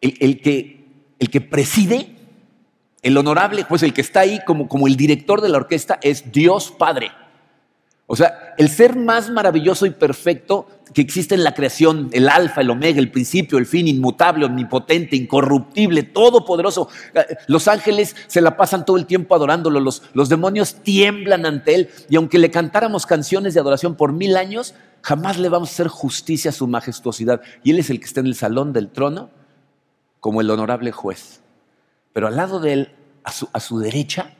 el, 0.00 0.40
que, 0.40 0.86
el 1.18 1.28
que 1.28 1.40
preside, 1.40 2.14
el 3.02 3.16
honorable, 3.16 3.64
pues 3.68 3.82
el 3.82 3.92
que 3.92 4.02
está 4.02 4.20
ahí 4.20 4.38
como, 4.46 4.68
como 4.68 4.86
el 4.86 4.94
director 4.94 5.40
de 5.40 5.48
la 5.48 5.58
orquesta 5.58 5.98
es 6.02 6.30
Dios 6.30 6.70
Padre. 6.70 7.10
O 8.10 8.16
sea, 8.16 8.54
el 8.56 8.70
ser 8.70 8.96
más 8.96 9.28
maravilloso 9.28 9.84
y 9.84 9.90
perfecto 9.90 10.66
que 10.94 11.02
existe 11.02 11.34
en 11.34 11.44
la 11.44 11.52
creación, 11.52 12.08
el 12.12 12.30
alfa, 12.30 12.62
el 12.62 12.70
omega, 12.70 13.00
el 13.00 13.10
principio, 13.10 13.58
el 13.58 13.66
fin, 13.66 13.86
inmutable, 13.86 14.46
omnipotente, 14.46 15.14
incorruptible, 15.14 16.04
todopoderoso. 16.04 16.88
Los 17.48 17.68
ángeles 17.68 18.16
se 18.26 18.40
la 18.40 18.56
pasan 18.56 18.86
todo 18.86 18.96
el 18.96 19.04
tiempo 19.04 19.34
adorándolo, 19.34 19.78
los, 19.78 20.02
los 20.14 20.30
demonios 20.30 20.76
tiemblan 20.76 21.44
ante 21.44 21.74
él 21.74 21.90
y 22.08 22.16
aunque 22.16 22.38
le 22.38 22.50
cantáramos 22.50 23.04
canciones 23.04 23.52
de 23.52 23.60
adoración 23.60 23.94
por 23.94 24.14
mil 24.14 24.38
años, 24.38 24.74
jamás 25.02 25.38
le 25.38 25.50
vamos 25.50 25.68
a 25.68 25.72
hacer 25.72 25.88
justicia 25.88 26.50
a 26.50 26.54
su 26.54 26.66
majestuosidad. 26.66 27.42
Y 27.62 27.72
él 27.72 27.78
es 27.78 27.90
el 27.90 28.00
que 28.00 28.06
está 28.06 28.20
en 28.20 28.26
el 28.26 28.34
salón 28.34 28.72
del 28.72 28.88
trono 28.88 29.28
como 30.18 30.40
el 30.40 30.48
honorable 30.48 30.92
juez. 30.92 31.42
Pero 32.14 32.26
al 32.26 32.36
lado 32.36 32.58
de 32.58 32.72
él, 32.72 32.94
a 33.22 33.32
su, 33.32 33.50
a 33.52 33.60
su 33.60 33.78
derecha, 33.78 34.32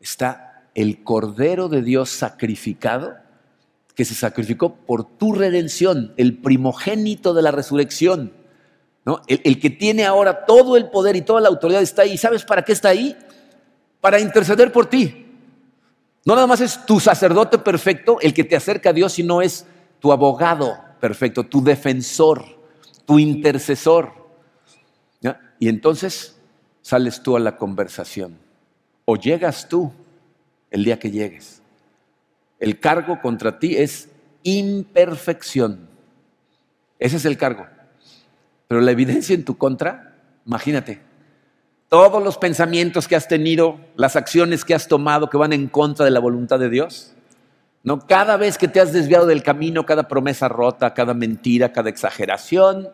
está 0.00 0.47
el 0.74 1.02
Cordero 1.02 1.68
de 1.68 1.82
Dios 1.82 2.10
sacrificado, 2.10 3.16
que 3.94 4.04
se 4.04 4.14
sacrificó 4.14 4.76
por 4.76 5.04
tu 5.04 5.32
redención, 5.32 6.14
el 6.16 6.38
primogénito 6.38 7.34
de 7.34 7.42
la 7.42 7.50
resurrección, 7.50 8.32
el, 9.26 9.58
que 9.58 9.70
tiene 9.70 10.04
ahora 10.04 10.44
todo 10.44 10.76
el 10.76 10.90
poder 10.90 11.16
y 11.16 11.22
toda 11.22 11.40
la 11.40 11.48
autoridad 11.48 11.82
está 11.82 12.02
ahí. 12.02 12.18
¿Sabes 12.18 12.44
para 12.44 12.62
qué 12.62 12.72
está 12.72 12.90
ahí? 12.90 13.16
Para 14.00 14.20
interceder 14.20 14.70
por 14.70 14.86
ti. 14.86 15.26
No 16.24 16.34
nada 16.34 16.46
más 16.46 16.60
es 16.60 16.84
tu 16.84 17.00
sacerdote 17.00 17.58
perfecto 17.58 18.18
el 18.20 18.34
que 18.34 18.44
te 18.44 18.54
acerca 18.54 18.90
a 18.90 18.92
Dios, 18.92 19.14
sino 19.14 19.40
es 19.40 19.66
tu 19.98 20.12
abogado 20.12 20.76
perfecto, 21.00 21.44
tu 21.44 21.62
defensor, 21.62 22.44
tu 23.06 23.18
intercesor. 23.18 24.12
Y 25.60 25.68
entonces 25.68 26.38
sales 26.82 27.22
tú 27.22 27.36
a 27.36 27.40
la 27.40 27.56
conversación. 27.56 28.38
O 29.04 29.16
llegas 29.16 29.68
tú 29.68 29.92
el 30.70 30.84
día 30.84 30.98
que 30.98 31.10
llegues. 31.10 31.62
El 32.58 32.80
cargo 32.80 33.20
contra 33.20 33.58
ti 33.58 33.76
es 33.76 34.08
imperfección. 34.42 35.88
Ese 36.98 37.16
es 37.16 37.24
el 37.24 37.36
cargo. 37.36 37.66
Pero 38.66 38.80
la 38.80 38.90
evidencia 38.90 39.34
en 39.34 39.44
tu 39.44 39.56
contra, 39.56 40.16
imagínate, 40.44 41.00
todos 41.88 42.22
los 42.22 42.36
pensamientos 42.36 43.08
que 43.08 43.16
has 43.16 43.28
tenido, 43.28 43.80
las 43.96 44.16
acciones 44.16 44.64
que 44.64 44.74
has 44.74 44.88
tomado 44.88 45.30
que 45.30 45.38
van 45.38 45.52
en 45.52 45.68
contra 45.68 46.04
de 46.04 46.10
la 46.10 46.20
voluntad 46.20 46.58
de 46.58 46.68
Dios, 46.68 47.14
¿no? 47.82 48.00
Cada 48.06 48.36
vez 48.36 48.58
que 48.58 48.68
te 48.68 48.80
has 48.80 48.92
desviado 48.92 49.26
del 49.26 49.42
camino, 49.42 49.86
cada 49.86 50.06
promesa 50.06 50.48
rota, 50.48 50.92
cada 50.92 51.14
mentira, 51.14 51.72
cada 51.72 51.88
exageración, 51.88 52.90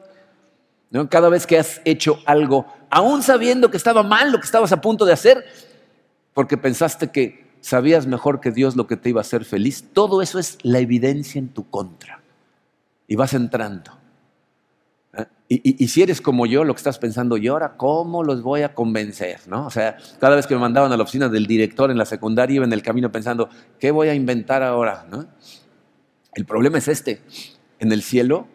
¿no? 0.91 1.09
Cada 1.09 1.29
vez 1.29 1.47
que 1.47 1.59
has 1.59 1.81
hecho 1.85 2.21
algo, 2.25 2.67
aún 2.89 3.23
sabiendo 3.23 3.71
que 3.71 3.77
estaba 3.77 4.05
mal 4.05 4.31
lo 4.31 4.39
que 4.39 4.47
estabas 4.47 4.71
a 4.71 4.81
punto 4.81 5.05
de 5.05 5.13
hacer, 5.13 5.45
porque 6.33 6.57
pensaste 6.57 7.11
que 7.11 7.45
sabías 7.65 8.07
mejor 8.07 8.41
que 8.41 8.51
Dios 8.51 8.77
lo 8.77 8.87
que 8.87 8.99
te 8.99 9.09
iba 9.09 9.21
a 9.21 9.23
hacer 9.23 9.47
feliz. 9.47 9.87
Todo 9.95 10.21
eso 10.21 10.39
es 10.39 10.59
la 10.63 10.81
evidencia 10.81 11.39
en 11.39 11.49
tu 11.49 11.69
contra. 11.71 12.21
Y 13.09 13.17
vas 13.17 13.33
entrando. 13.33 13.93
¿eh? 15.17 15.25
Y, 15.49 15.89
si 15.89 16.03
eres 16.03 16.21
como 16.21 16.45
yo, 16.45 16.65
lo 16.65 16.75
que 16.75 16.79
estás 16.79 16.99
pensando, 16.99 17.39
¿y 17.39 17.49
ahora 17.49 17.79
cómo 17.79 18.23
los 18.23 18.43
voy 18.43 18.63
a 18.63 18.75
convencer? 18.75 19.41
¿no? 19.47 19.67
O 19.67 19.71
sea, 19.71 19.97
cada 20.21 20.37
vez 20.37 20.47
que 20.47 20.55
me 20.55 20.61
mandaban 20.61 20.93
a 20.93 20.97
la 20.99 21.05
oficina 21.05 21.31
del 21.31 21.47
director 21.47 21.91
en 21.91 21.97
la 21.97 22.05
secundaria, 22.05 22.57
iba 22.57 22.67
en 22.67 22.73
el 22.75 22.83
camino 22.83 23.11
pensando, 23.11 23.49
¿qué 23.79 23.91
voy 23.91 24.09
a 24.09 24.15
inventar 24.15 24.63
ahora? 24.63 25.07
El 26.35 26.45
problema 26.45 26.77
es 26.77 26.89
este. 26.89 27.23
En 27.79 27.93
el 27.93 28.03
cielo 28.03 28.47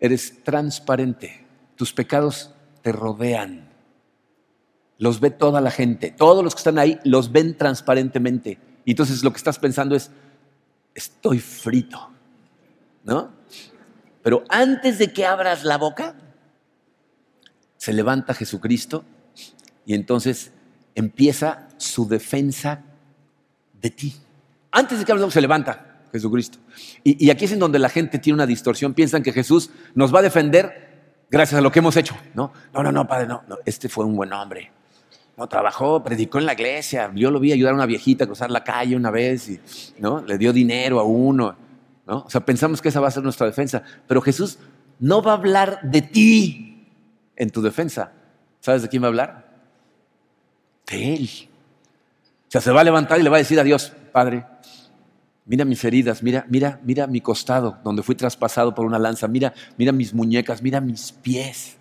eres 0.00 0.42
transparente. 0.42 1.46
Tus 1.76 1.92
pecados 1.92 2.52
te 2.82 2.90
rodean 2.90 3.71
los 4.98 5.20
ve 5.20 5.30
toda 5.30 5.60
la 5.60 5.70
gente, 5.70 6.10
todos 6.10 6.44
los 6.44 6.54
que 6.54 6.60
están 6.60 6.78
ahí 6.78 6.98
los 7.04 7.32
ven 7.32 7.56
transparentemente. 7.56 8.58
Y 8.84 8.92
entonces 8.92 9.22
lo 9.22 9.32
que 9.32 9.38
estás 9.38 9.58
pensando 9.58 9.94
es, 9.94 10.10
estoy 10.94 11.38
frito, 11.38 12.10
¿no? 13.04 13.30
Pero 14.22 14.44
antes 14.48 14.98
de 14.98 15.12
que 15.12 15.26
abras 15.26 15.64
la 15.64 15.76
boca, 15.76 16.14
se 17.76 17.92
levanta 17.92 18.34
Jesucristo 18.34 19.04
y 19.84 19.94
entonces 19.94 20.52
empieza 20.94 21.68
su 21.78 22.06
defensa 22.06 22.84
de 23.80 23.90
ti. 23.90 24.14
Antes 24.70 25.00
de 25.00 25.04
que 25.04 25.10
abras 25.10 25.22
la 25.22 25.26
boca, 25.26 25.34
se 25.34 25.40
levanta 25.40 26.02
Jesucristo. 26.12 26.58
Y, 27.02 27.26
y 27.26 27.30
aquí 27.30 27.46
es 27.46 27.52
en 27.52 27.58
donde 27.58 27.80
la 27.80 27.88
gente 27.88 28.20
tiene 28.20 28.34
una 28.34 28.46
distorsión. 28.46 28.94
Piensan 28.94 29.24
que 29.24 29.32
Jesús 29.32 29.70
nos 29.96 30.14
va 30.14 30.20
a 30.20 30.22
defender 30.22 31.26
gracias 31.28 31.58
a 31.58 31.60
lo 31.60 31.72
que 31.72 31.80
hemos 31.80 31.96
hecho. 31.96 32.16
No, 32.34 32.52
no, 32.72 32.82
no, 32.84 32.92
no, 32.92 33.08
Padre, 33.08 33.26
no, 33.26 33.42
no. 33.48 33.56
Este 33.64 33.88
fue 33.88 34.04
un 34.04 34.14
buen 34.14 34.32
hombre 34.32 34.70
no, 35.36 35.48
trabajó, 35.48 36.02
predicó 36.02 36.38
en 36.38 36.46
la 36.46 36.52
iglesia. 36.52 37.10
Yo 37.14 37.30
lo 37.30 37.40
vi 37.40 37.52
ayudar 37.52 37.72
a 37.72 37.76
una 37.76 37.86
viejita 37.86 38.24
a 38.24 38.26
cruzar 38.26 38.50
la 38.50 38.62
calle 38.62 38.96
una 38.96 39.10
vez 39.10 39.48
y 39.48 39.60
¿no? 39.98 40.22
le 40.22 40.38
dio 40.38 40.52
dinero 40.52 41.00
a 41.00 41.04
uno. 41.04 41.56
¿no? 42.06 42.18
O 42.26 42.30
sea, 42.30 42.42
pensamos 42.42 42.82
que 42.82 42.88
esa 42.88 43.00
va 43.00 43.08
a 43.08 43.12
ser 43.12 43.22
nuestra 43.22 43.46
defensa. 43.46 43.82
Pero 44.06 44.20
Jesús 44.20 44.58
no 44.98 45.22
va 45.22 45.32
a 45.32 45.36
hablar 45.36 45.80
de 45.82 46.02
ti 46.02 46.86
en 47.36 47.50
tu 47.50 47.62
defensa. 47.62 48.12
¿Sabes 48.60 48.82
de 48.82 48.88
quién 48.88 49.02
va 49.02 49.06
a 49.06 49.08
hablar? 49.08 49.48
De 50.86 51.14
Él. 51.14 51.30
O 52.46 52.50
sea, 52.52 52.60
se 52.60 52.70
va 52.70 52.82
a 52.82 52.84
levantar 52.84 53.18
y 53.18 53.22
le 53.22 53.30
va 53.30 53.36
a 53.36 53.38
decir 53.38 53.58
a 53.58 53.64
Dios, 53.64 53.92
Padre, 54.12 54.44
mira 55.46 55.64
mis 55.64 55.82
heridas, 55.84 56.22
mira, 56.22 56.44
mira, 56.48 56.78
mira 56.84 57.06
mi 57.06 57.20
costado, 57.20 57.78
donde 57.82 58.02
fui 58.02 58.14
traspasado 58.14 58.74
por 58.74 58.84
una 58.84 58.98
lanza, 58.98 59.26
mira, 59.26 59.54
mira 59.78 59.90
mis 59.90 60.12
muñecas, 60.12 60.62
mira 60.62 60.80
mis 60.80 61.12
pies. 61.12 61.78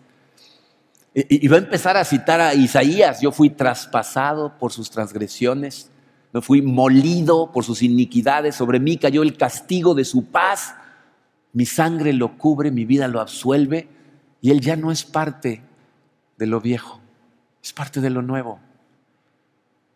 Y, 1.13 1.45
va 1.49 1.57
a 1.57 1.59
empezar 1.59 1.97
a 1.97 2.05
citar 2.05 2.39
a 2.39 2.53
Isaías, 2.53 3.19
yo 3.19 3.33
fui 3.33 3.49
traspasado 3.49 4.57
por 4.57 4.71
sus 4.71 4.89
transgresiones, 4.89 5.91
no 6.31 6.41
fui 6.41 6.61
molido 6.61 7.51
por 7.51 7.65
sus 7.65 7.81
iniquidades, 7.81 8.55
sobre 8.55 8.79
mí 8.79 8.97
cayó 8.97 9.21
el 9.21 9.35
castigo 9.35 9.93
de 9.93 10.05
su 10.05 10.25
paz, 10.25 10.73
mi 11.51 11.65
sangre 11.65 12.13
lo 12.13 12.37
cubre, 12.37 12.71
mi 12.71 12.85
vida 12.85 13.09
lo 13.09 13.19
absuelve, 13.19 13.89
y 14.39 14.51
él 14.51 14.61
ya 14.61 14.77
no 14.77 14.89
es 14.89 15.03
parte 15.03 15.61
de 16.37 16.47
lo 16.47 16.61
viejo, 16.61 17.01
es 17.61 17.73
parte 17.73 17.99
de 17.99 18.09
lo 18.09 18.21
nuevo. 18.21 18.59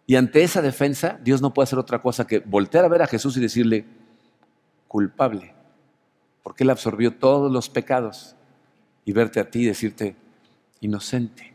Y 0.07 0.17
ante 0.17 0.43
esa 0.43 0.61
defensa, 0.61 1.17
Dios 1.23 1.41
no 1.41 1.53
puede 1.53 1.63
hacer 1.63 1.79
otra 1.79 2.01
cosa 2.01 2.27
que 2.27 2.39
voltear 2.39 2.83
a 2.83 2.89
ver 2.89 3.01
a 3.01 3.07
Jesús 3.07 3.37
y 3.37 3.39
decirle, 3.39 3.85
culpable, 4.89 5.53
porque 6.43 6.65
Él 6.65 6.69
absorbió 6.71 7.15
todos 7.15 7.49
los 7.49 7.69
pecados, 7.69 8.35
y 9.05 9.13
verte 9.13 9.39
a 9.39 9.49
ti 9.49 9.61
y 9.61 9.65
decirte, 9.65 10.17
inocente, 10.85 11.51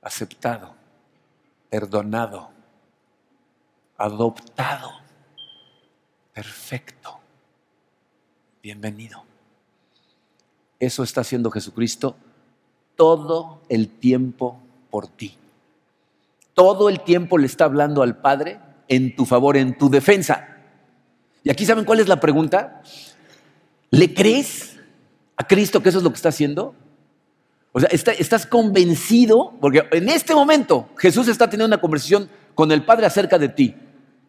aceptado, 0.00 0.74
perdonado, 1.68 2.48
adoptado, 3.98 4.90
perfecto, 6.32 7.18
bienvenido. 8.62 9.22
Eso 10.80 11.02
está 11.02 11.20
haciendo 11.20 11.50
Jesucristo 11.50 12.16
todo 12.96 13.60
el 13.68 13.88
tiempo 13.88 14.58
por 14.90 15.08
ti. 15.08 15.36
Todo 16.54 16.88
el 16.88 17.00
tiempo 17.00 17.36
le 17.36 17.46
está 17.46 17.66
hablando 17.66 18.02
al 18.02 18.16
Padre 18.16 18.58
en 18.88 19.14
tu 19.14 19.26
favor, 19.26 19.58
en 19.58 19.76
tu 19.76 19.90
defensa. 19.90 20.56
Y 21.44 21.50
aquí 21.50 21.66
saben 21.66 21.84
cuál 21.84 22.00
es 22.00 22.08
la 22.08 22.18
pregunta. 22.18 22.82
¿Le 23.90 24.14
crees 24.14 24.78
a 25.36 25.46
Cristo 25.46 25.82
que 25.82 25.90
eso 25.90 25.98
es 25.98 26.04
lo 26.04 26.10
que 26.10 26.16
está 26.16 26.30
haciendo? 26.30 26.74
O 27.76 27.80
sea, 27.80 27.90
estás 27.90 28.46
convencido, 28.46 29.52
porque 29.60 29.86
en 29.92 30.08
este 30.08 30.34
momento 30.34 30.88
Jesús 30.96 31.28
está 31.28 31.50
teniendo 31.50 31.66
una 31.66 31.78
conversación 31.78 32.26
con 32.54 32.72
el 32.72 32.82
Padre 32.86 33.04
acerca 33.04 33.38
de 33.38 33.50
ti. 33.50 33.74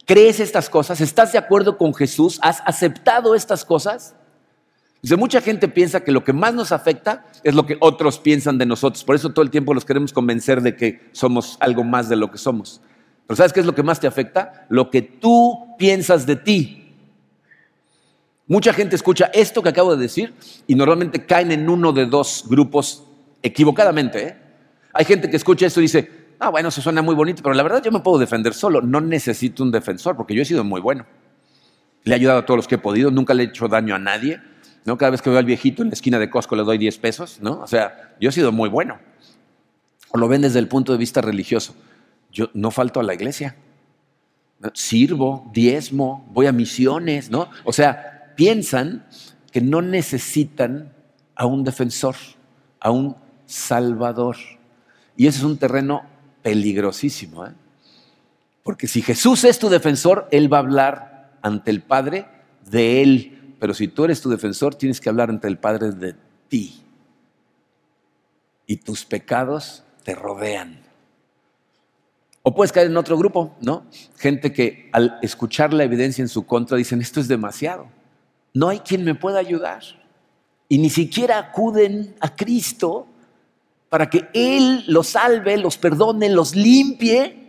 ¿Crees 0.06 0.42
estas 0.42 0.70
cosas? 0.70 1.00
¿Estás 1.00 1.32
de 1.32 1.38
acuerdo 1.38 1.78
con 1.78 1.94
Jesús? 1.94 2.40
¿Has 2.42 2.62
aceptado 2.66 3.36
estas 3.36 3.64
cosas? 3.64 4.16
Dice, 5.02 5.16
mucha 5.16 5.40
gente 5.40 5.70
piensa 5.70 6.02
que 6.02 6.12
lo 6.12 6.26
que 6.26 6.34
más 6.34 6.54
nos 6.54 6.74
afecta 6.74 7.26
es 7.42 7.56
lo 7.56 7.66
que 7.66 7.78
otros 7.80 8.20
piensan 8.20 8.58
de 8.58 8.66
nosotros. 8.66 9.06
Por 9.06 9.16
eso 9.16 9.30
todo 9.30 9.44
el 9.44 9.50
tiempo 9.50 9.74
los 9.74 9.86
queremos 9.86 10.12
convencer 10.12 10.62
de 10.62 10.76
que 10.76 11.08
somos 11.14 11.56
algo 11.62 11.86
más 11.86 12.10
de 12.10 12.18
lo 12.18 12.30
que 12.30 12.38
somos. 12.38 12.82
Pero 13.28 13.38
¿sabes 13.38 13.54
qué 13.54 13.62
es 13.62 13.66
lo 13.66 13.74
que 13.74 13.82
más 13.82 14.02
te 14.02 14.08
afecta? 14.08 14.66
Lo 14.68 14.90
que 14.90 15.02
tú 15.02 15.74
piensas 15.78 16.26
de 16.26 16.36
ti. 16.36 16.96
Mucha 18.46 18.74
gente 18.74 18.98
escucha 18.98 19.32
esto 19.34 19.64
que 19.64 19.70
acabo 19.70 19.96
de 19.96 20.02
decir 20.02 20.34
y 20.68 20.76
normalmente 20.76 21.26
caen 21.26 21.54
en 21.54 21.70
uno 21.70 21.94
de 21.94 22.08
dos 22.08 22.44
grupos 22.50 23.07
equivocadamente. 23.42 24.28
¿eh? 24.28 24.38
Hay 24.94 25.06
gente 25.06 25.30
que 25.30 25.38
escucha 25.38 25.66
esto 25.66 25.80
y 25.80 25.84
dice, 25.84 26.10
ah, 26.40 26.50
bueno, 26.50 26.70
eso 26.70 26.82
suena 26.82 27.02
muy 27.02 27.16
bonito, 27.16 27.42
pero 27.44 27.56
la 27.56 27.64
verdad 27.64 27.84
yo 27.84 27.92
me 27.92 28.00
puedo 28.00 28.18
defender 28.18 28.54
solo. 28.54 28.82
No 28.82 29.02
necesito 29.02 29.64
un 29.64 29.72
defensor 29.72 30.16
porque 30.16 30.34
yo 30.34 30.42
he 30.42 30.46
sido 30.46 30.64
muy 30.64 30.82
bueno. 30.82 31.06
Le 32.04 32.14
he 32.14 32.16
ayudado 32.16 32.40
a 32.40 32.46
todos 32.46 32.58
los 32.58 32.68
que 32.68 32.76
he 32.76 32.80
podido, 32.80 33.12
nunca 33.12 33.34
le 33.34 33.44
he 33.44 33.46
hecho 33.48 33.68
daño 33.68 33.96
a 33.96 34.00
nadie. 34.00 34.40
¿no? 34.86 34.98
Cada 34.98 35.12
vez 35.12 35.22
que 35.22 35.30
veo 35.30 35.40
al 35.40 35.46
viejito 35.46 35.82
en 35.82 35.90
la 35.90 35.94
esquina 35.94 36.20
de 36.20 36.30
Costco 36.30 36.56
le 36.56 36.64
doy 36.64 36.78
10 36.78 36.98
pesos. 37.00 37.40
¿no? 37.42 37.60
O 37.62 37.68
sea, 37.68 38.16
yo 38.20 38.30
he 38.30 38.32
sido 38.32 38.52
muy 38.52 38.70
bueno. 38.70 39.00
O 40.10 40.18
lo 40.18 40.28
ven 40.28 40.42
desde 40.42 40.60
el 40.60 40.68
punto 40.68 40.94
de 40.94 40.98
vista 40.98 41.22
religioso. 41.22 41.76
Yo 42.32 42.50
no 42.54 42.72
falto 42.72 43.00
a 43.00 43.04
la 43.04 43.14
iglesia. 43.14 43.56
Sirvo, 44.74 45.50
diezmo, 45.54 46.28
voy 46.32 46.48
a 46.48 46.52
misiones, 46.52 47.30
¿no? 47.30 47.50
O 47.64 47.74
sea, 47.74 48.34
piensan 48.36 49.06
que 49.52 49.62
no 49.62 49.82
necesitan 49.82 50.94
a 51.36 51.46
un 51.46 51.64
defensor, 51.64 52.16
a 52.80 52.90
un 52.90 53.16
salvador. 53.48 54.38
Y 55.16 55.26
ese 55.26 55.40
es 55.40 55.44
un 55.44 55.58
terreno 55.58 56.04
peligrosísimo. 56.44 57.48
¿eh? 57.48 57.54
Porque 58.62 58.88
si 58.88 59.02
Jesús 59.02 59.44
es 59.44 59.58
tu 59.58 59.70
defensor, 59.70 60.28
Él 60.32 60.54
va 60.54 60.58
a 60.58 60.60
hablar 60.60 61.40
ante 61.42 61.72
el 61.72 61.82
Padre 61.82 62.28
de 62.70 63.02
Él. 63.02 63.56
Pero 63.60 63.74
si 63.74 63.88
tú 63.88 64.06
eres 64.06 64.22
tu 64.22 64.30
defensor, 64.30 64.76
tienes 64.76 65.02
que 65.02 65.10
hablar 65.10 65.32
ante 65.32 65.48
el 65.48 65.58
Padre 65.58 65.92
de 65.92 66.14
ti. 66.48 66.84
Y 68.68 68.78
tus 68.78 69.04
pecados 69.06 69.84
te 70.04 70.14
rodean. 70.14 70.82
O 72.44 72.54
puedes 72.54 72.72
caer 72.72 72.88
en 72.88 72.98
otro 72.98 73.18
grupo, 73.18 73.56
¿no? 73.60 73.88
Gente 74.18 74.54
que 74.54 74.90
al 74.94 75.18
escuchar 75.24 75.74
la 75.74 75.84
evidencia 75.84 76.22
en 76.22 76.30
su 76.30 76.46
contra 76.46 76.78
dicen, 76.78 77.02
esto 77.02 77.20
es 77.20 77.28
demasiado 77.28 77.88
no 78.58 78.70
hay 78.70 78.80
quien 78.80 79.04
me 79.04 79.14
pueda 79.14 79.38
ayudar. 79.38 79.84
Y 80.68 80.80
ni 80.80 80.90
siquiera 80.90 81.38
acuden 81.38 82.16
a 82.20 82.36
Cristo 82.36 83.06
para 83.90 84.10
que 84.10 84.28
Él 84.34 84.84
los 84.88 85.10
salve, 85.10 85.58
los 85.58 85.78
perdone, 85.78 86.30
los 86.30 86.56
limpie, 86.56 87.48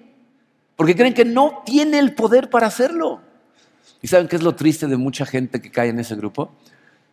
porque 0.76 0.94
creen 0.94 1.14
que 1.14 1.24
no 1.24 1.62
tiene 1.66 1.98
el 1.98 2.14
poder 2.14 2.50
para 2.50 2.68
hacerlo. 2.68 3.20
¿Y 4.00 4.06
saben 4.06 4.28
qué 4.28 4.36
es 4.36 4.42
lo 4.42 4.54
triste 4.54 4.86
de 4.86 4.96
mucha 4.96 5.26
gente 5.26 5.60
que 5.60 5.70
cae 5.70 5.88
en 5.88 5.98
ese 5.98 6.14
grupo? 6.14 6.52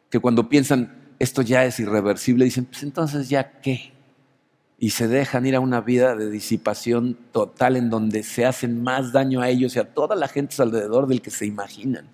Que 0.09 0.19
cuando 0.19 0.47
piensan, 0.49 1.13
esto 1.17 1.41
ya 1.41 1.65
es 1.65 1.79
irreversible, 1.79 2.45
dicen, 2.45 2.65
pues 2.65 2.83
entonces 2.83 3.27
ya 3.27 3.59
qué. 3.61 3.91
Y 4.77 4.91
se 4.91 5.07
dejan 5.07 5.45
ir 5.47 5.55
a 5.55 5.61
una 5.61 5.81
vida 5.81 6.15
de 6.15 6.29
disipación 6.29 7.17
total 7.31 7.77
en 7.77 7.89
donde 7.89 8.21
se 8.23 8.45
hacen 8.45 8.83
más 8.83 9.13
daño 9.13 9.41
a 9.41 9.49
ellos 9.49 9.75
y 9.75 9.79
a 9.79 9.93
toda 9.93 10.15
la 10.15 10.27
gente 10.27 10.61
alrededor 10.61 11.07
del 11.07 11.21
que 11.21 11.31
se 11.31 11.45
imaginan. 11.45 12.07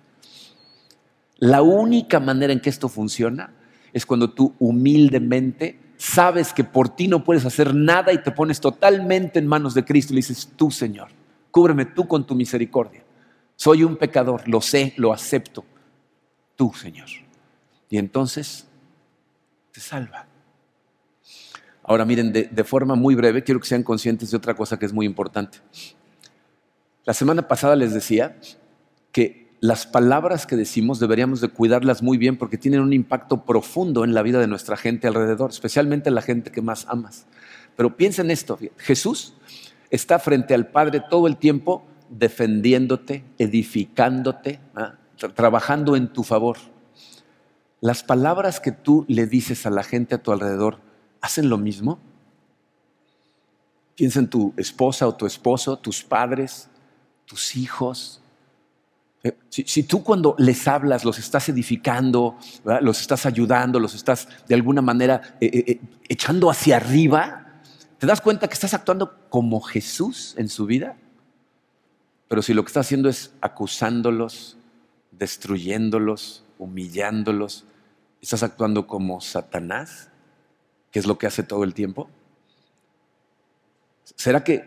La 1.38 1.60
única 1.60 2.20
manera 2.20 2.52
en 2.52 2.60
que 2.60 2.70
esto 2.70 2.88
funciona 2.88 3.52
es 3.92 4.06
cuando 4.06 4.30
tú 4.30 4.54
humildemente 4.58 5.81
sabes 6.02 6.52
que 6.52 6.64
por 6.64 6.88
ti 6.88 7.06
no 7.06 7.22
puedes 7.22 7.44
hacer 7.44 7.72
nada 7.76 8.12
y 8.12 8.20
te 8.20 8.32
pones 8.32 8.60
totalmente 8.60 9.38
en 9.38 9.46
manos 9.46 9.72
de 9.72 9.84
Cristo 9.84 10.12
y 10.12 10.16
le 10.16 10.18
dices, 10.18 10.50
tú 10.56 10.68
Señor, 10.68 11.10
cúbreme 11.52 11.84
tú 11.84 12.08
con 12.08 12.26
tu 12.26 12.34
misericordia. 12.34 13.04
Soy 13.54 13.84
un 13.84 13.96
pecador, 13.96 14.48
lo 14.48 14.60
sé, 14.60 14.94
lo 14.96 15.12
acepto. 15.12 15.64
Tú, 16.56 16.72
Señor. 16.74 17.06
Y 17.88 17.98
entonces 17.98 18.66
te 19.70 19.80
salva. 19.80 20.26
Ahora 21.84 22.04
miren, 22.04 22.32
de, 22.32 22.44
de, 22.44 22.64
forma 22.64 22.96
muy 22.96 23.14
breve, 23.14 23.44
quiero 23.44 23.60
que 23.60 23.68
sean 23.68 23.84
conscientes 23.84 24.32
de 24.32 24.36
otra 24.36 24.54
cosa 24.54 24.80
que 24.80 24.86
es 24.86 24.92
muy 24.92 25.06
importante. 25.06 25.58
La 27.04 27.14
semana 27.14 27.46
pasada 27.46 27.76
les 27.76 27.94
decía 27.94 28.40
que 29.12 29.41
las 29.62 29.86
palabras 29.86 30.44
que 30.44 30.56
decimos 30.56 30.98
deberíamos 30.98 31.40
de 31.40 31.46
cuidarlas 31.46 32.02
muy 32.02 32.18
bien 32.18 32.36
porque 32.36 32.58
tienen 32.58 32.80
un 32.80 32.92
impacto 32.92 33.44
profundo 33.44 34.02
en 34.02 34.12
la 34.12 34.22
vida 34.22 34.40
de 34.40 34.48
nuestra 34.48 34.76
gente 34.76 35.06
alrededor, 35.06 35.50
especialmente 35.50 36.10
la 36.10 36.20
gente 36.20 36.50
que 36.50 36.60
más 36.60 36.84
amas. 36.88 37.26
Pero 37.76 37.96
piensa 37.96 38.22
en 38.22 38.32
esto, 38.32 38.58
Jesús 38.76 39.34
está 39.88 40.18
frente 40.18 40.52
al 40.52 40.66
Padre 40.66 41.00
todo 41.08 41.28
el 41.28 41.36
tiempo 41.36 41.86
defendiéndote, 42.10 43.24
edificándote, 43.38 44.58
¿ah? 44.74 44.96
trabajando 45.36 45.94
en 45.94 46.12
tu 46.12 46.24
favor. 46.24 46.56
Las 47.80 48.02
palabras 48.02 48.58
que 48.58 48.72
tú 48.72 49.04
le 49.06 49.28
dices 49.28 49.64
a 49.64 49.70
la 49.70 49.84
gente 49.84 50.16
a 50.16 50.22
tu 50.24 50.32
alrededor, 50.32 50.80
¿hacen 51.20 51.48
lo 51.48 51.56
mismo? 51.56 52.00
Piensa 53.94 54.18
en 54.18 54.28
tu 54.28 54.54
esposa 54.56 55.06
o 55.06 55.14
tu 55.14 55.24
esposo, 55.24 55.78
tus 55.78 56.02
padres, 56.02 56.68
tus 57.26 57.54
hijos, 57.54 58.21
eh, 59.24 59.36
si, 59.48 59.82
tú 59.84 60.02
cuando 60.02 60.34
les 60.38 60.66
hablas 60.66 61.04
los 61.04 61.18
estás 61.18 61.48
edificando, 61.48 62.36
los 62.80 63.00
estás 63.00 63.26
ayudando, 63.26 63.78
los 63.78 63.94
estás 63.94 64.28
de 64.48 64.54
alguna 64.54 64.82
manera 64.82 65.36
eh, 65.40 65.64
eh, 65.66 65.80
echando 66.08 66.50
hacia 66.50 66.76
arriba, 66.76 67.60
¿te 67.98 68.06
das 68.06 68.20
cuenta 68.20 68.48
que 68.48 68.54
estás 68.54 68.74
actuando 68.74 69.28
como 69.28 69.60
Jesús 69.60 70.34
en 70.38 70.48
su 70.48 70.66
vida? 70.66 70.96
Pero 72.28 72.42
si 72.42 72.54
lo 72.54 72.64
que 72.64 72.68
estás 72.68 72.86
haciendo 72.86 73.08
es 73.08 73.32
acusándolos, 73.40 74.56
destruyéndolos, 75.10 76.44
humillándolos, 76.58 77.64
¿estás 78.20 78.42
actuando 78.42 78.86
como 78.86 79.20
Satanás? 79.20 80.08
que 80.92 80.98
es 80.98 81.06
lo 81.06 81.18
que 81.18 81.26
hace 81.26 81.42
todo 81.42 81.64
el 81.64 81.74
tiempo? 81.74 82.08
¿Será 84.14 84.44
que 84.44 84.64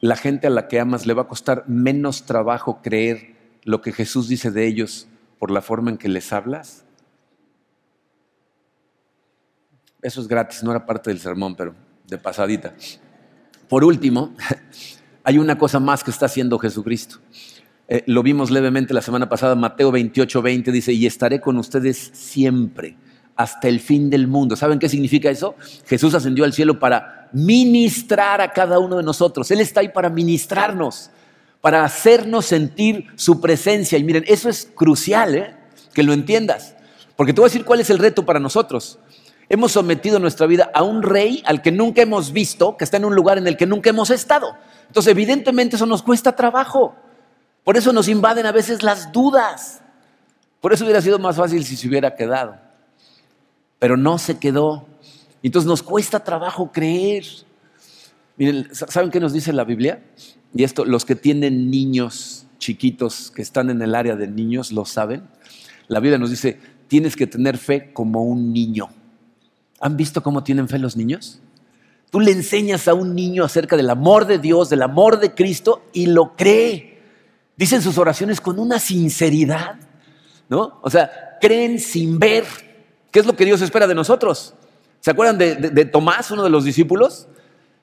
la 0.00 0.16
gente 0.16 0.48
a 0.48 0.50
la 0.50 0.68
que 0.68 0.80
amas 0.80 1.06
le 1.06 1.14
va 1.14 1.22
a 1.22 1.28
costar 1.28 1.64
menos 1.68 2.24
trabajo 2.24 2.82
creer 2.82 3.37
lo 3.64 3.80
que 3.80 3.92
Jesús 3.92 4.28
dice 4.28 4.50
de 4.50 4.66
ellos 4.66 5.08
por 5.38 5.50
la 5.50 5.62
forma 5.62 5.90
en 5.90 5.98
que 5.98 6.08
les 6.08 6.32
hablas? 6.32 6.84
Eso 10.02 10.20
es 10.20 10.28
gratis, 10.28 10.62
no 10.62 10.70
era 10.70 10.86
parte 10.86 11.10
del 11.10 11.18
sermón, 11.18 11.56
pero 11.56 11.74
de 12.06 12.18
pasadita. 12.18 12.74
Por 13.68 13.84
último, 13.84 14.34
hay 15.24 15.38
una 15.38 15.58
cosa 15.58 15.80
más 15.80 16.04
que 16.04 16.10
está 16.10 16.26
haciendo 16.26 16.58
Jesucristo. 16.58 17.18
Eh, 17.88 18.04
lo 18.06 18.22
vimos 18.22 18.50
levemente 18.50 18.94
la 18.94 19.02
semana 19.02 19.28
pasada, 19.28 19.54
Mateo 19.54 19.90
28, 19.90 20.42
20 20.42 20.72
dice, 20.72 20.92
y 20.92 21.06
estaré 21.06 21.40
con 21.40 21.56
ustedes 21.56 22.10
siempre, 22.12 22.96
hasta 23.34 23.68
el 23.68 23.80
fin 23.80 24.10
del 24.10 24.28
mundo. 24.28 24.56
¿Saben 24.56 24.78
qué 24.78 24.88
significa 24.88 25.30
eso? 25.30 25.56
Jesús 25.86 26.14
ascendió 26.14 26.44
al 26.44 26.52
cielo 26.52 26.78
para 26.78 27.28
ministrar 27.32 28.40
a 28.40 28.52
cada 28.52 28.78
uno 28.78 28.96
de 28.96 29.02
nosotros. 29.02 29.50
Él 29.50 29.60
está 29.60 29.80
ahí 29.80 29.88
para 29.88 30.10
ministrarnos 30.10 31.10
para 31.60 31.84
hacernos 31.84 32.46
sentir 32.46 33.06
su 33.16 33.40
presencia. 33.40 33.98
Y 33.98 34.04
miren, 34.04 34.24
eso 34.26 34.48
es 34.48 34.70
crucial, 34.74 35.34
¿eh? 35.34 35.56
que 35.92 36.02
lo 36.02 36.12
entiendas. 36.12 36.74
Porque 37.16 37.32
te 37.32 37.40
voy 37.40 37.48
a 37.48 37.50
decir 37.50 37.64
cuál 37.64 37.80
es 37.80 37.90
el 37.90 37.98
reto 37.98 38.24
para 38.24 38.38
nosotros. 38.38 38.98
Hemos 39.48 39.72
sometido 39.72 40.18
nuestra 40.18 40.46
vida 40.46 40.70
a 40.74 40.82
un 40.82 41.02
rey 41.02 41.42
al 41.46 41.62
que 41.62 41.72
nunca 41.72 42.02
hemos 42.02 42.32
visto, 42.32 42.76
que 42.76 42.84
está 42.84 42.98
en 42.98 43.06
un 43.06 43.14
lugar 43.14 43.38
en 43.38 43.46
el 43.46 43.56
que 43.56 43.66
nunca 43.66 43.90
hemos 43.90 44.10
estado. 44.10 44.56
Entonces, 44.86 45.10
evidentemente 45.10 45.76
eso 45.76 45.86
nos 45.86 46.02
cuesta 46.02 46.36
trabajo. 46.36 46.94
Por 47.64 47.76
eso 47.76 47.92
nos 47.92 48.08
invaden 48.08 48.46
a 48.46 48.52
veces 48.52 48.82
las 48.82 49.10
dudas. 49.10 49.82
Por 50.60 50.72
eso 50.72 50.84
hubiera 50.84 51.00
sido 51.00 51.18
más 51.18 51.36
fácil 51.36 51.64
si 51.64 51.76
se 51.76 51.88
hubiera 51.88 52.14
quedado. 52.14 52.56
Pero 53.78 53.96
no 53.96 54.18
se 54.18 54.38
quedó. 54.38 54.86
Entonces 55.42 55.68
nos 55.68 55.82
cuesta 55.82 56.20
trabajo 56.20 56.70
creer. 56.72 57.24
Miren, 58.36 58.68
¿saben 58.74 59.10
qué 59.10 59.20
nos 59.20 59.32
dice 59.32 59.52
la 59.52 59.64
Biblia? 59.64 60.02
Y 60.54 60.64
esto 60.64 60.84
los 60.84 61.04
que 61.04 61.14
tienen 61.14 61.70
niños 61.70 62.46
chiquitos 62.58 63.30
que 63.30 63.42
están 63.42 63.70
en 63.70 63.80
el 63.82 63.94
área 63.94 64.16
de 64.16 64.28
niños 64.28 64.72
lo 64.72 64.84
saben. 64.84 65.22
La 65.86 66.00
Biblia 66.00 66.18
nos 66.18 66.30
dice, 66.30 66.58
tienes 66.88 67.16
que 67.16 67.26
tener 67.26 67.58
fe 67.58 67.92
como 67.92 68.24
un 68.24 68.52
niño. 68.52 68.88
¿Han 69.80 69.96
visto 69.96 70.22
cómo 70.22 70.42
tienen 70.42 70.68
fe 70.68 70.78
los 70.78 70.96
niños? 70.96 71.40
Tú 72.10 72.20
le 72.20 72.32
enseñas 72.32 72.88
a 72.88 72.94
un 72.94 73.14
niño 73.14 73.44
acerca 73.44 73.76
del 73.76 73.90
amor 73.90 74.26
de 74.26 74.38
Dios, 74.38 74.70
del 74.70 74.82
amor 74.82 75.20
de 75.20 75.34
Cristo 75.34 75.84
y 75.92 76.06
lo 76.06 76.34
cree. 76.36 76.98
Dicen 77.56 77.82
sus 77.82 77.98
oraciones 77.98 78.40
con 78.40 78.58
una 78.58 78.78
sinceridad, 78.78 79.76
¿no? 80.48 80.78
O 80.82 80.90
sea, 80.90 81.38
creen 81.40 81.78
sin 81.78 82.18
ver. 82.18 82.44
¿Qué 83.10 83.20
es 83.20 83.26
lo 83.26 83.36
que 83.36 83.44
Dios 83.44 83.60
espera 83.60 83.86
de 83.86 83.94
nosotros? 83.94 84.54
¿Se 85.00 85.10
acuerdan 85.10 85.38
de, 85.38 85.54
de 85.54 85.84
Tomás, 85.84 86.30
uno 86.30 86.42
de 86.42 86.50
los 86.50 86.64
discípulos? 86.64 87.28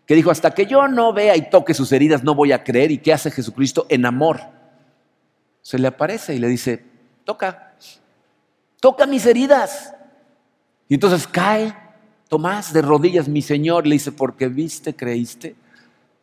Que 0.05 0.15
dijo, 0.15 0.31
hasta 0.31 0.51
que 0.51 0.65
yo 0.65 0.87
no 0.87 1.13
vea 1.13 1.35
y 1.35 1.49
toque 1.49 1.73
sus 1.73 1.91
heridas, 1.91 2.23
no 2.23 2.35
voy 2.35 2.51
a 2.51 2.63
creer. 2.63 2.91
¿Y 2.91 2.99
qué 2.99 3.13
hace 3.13 3.31
Jesucristo 3.31 3.85
en 3.89 4.05
amor? 4.05 4.41
Se 5.61 5.79
le 5.79 5.87
aparece 5.87 6.35
y 6.35 6.39
le 6.39 6.47
dice, 6.47 6.85
toca, 7.23 7.75
toca 8.79 9.05
mis 9.05 9.25
heridas. 9.25 9.93
Y 10.87 10.93
entonces 10.93 11.25
cae 11.27 11.73
Tomás 12.27 12.73
de 12.73 12.81
rodillas, 12.81 13.27
mi 13.27 13.41
Señor, 13.41 13.85
le 13.85 13.95
dice, 13.95 14.11
porque 14.11 14.47
viste, 14.47 14.95
creíste. 14.95 15.55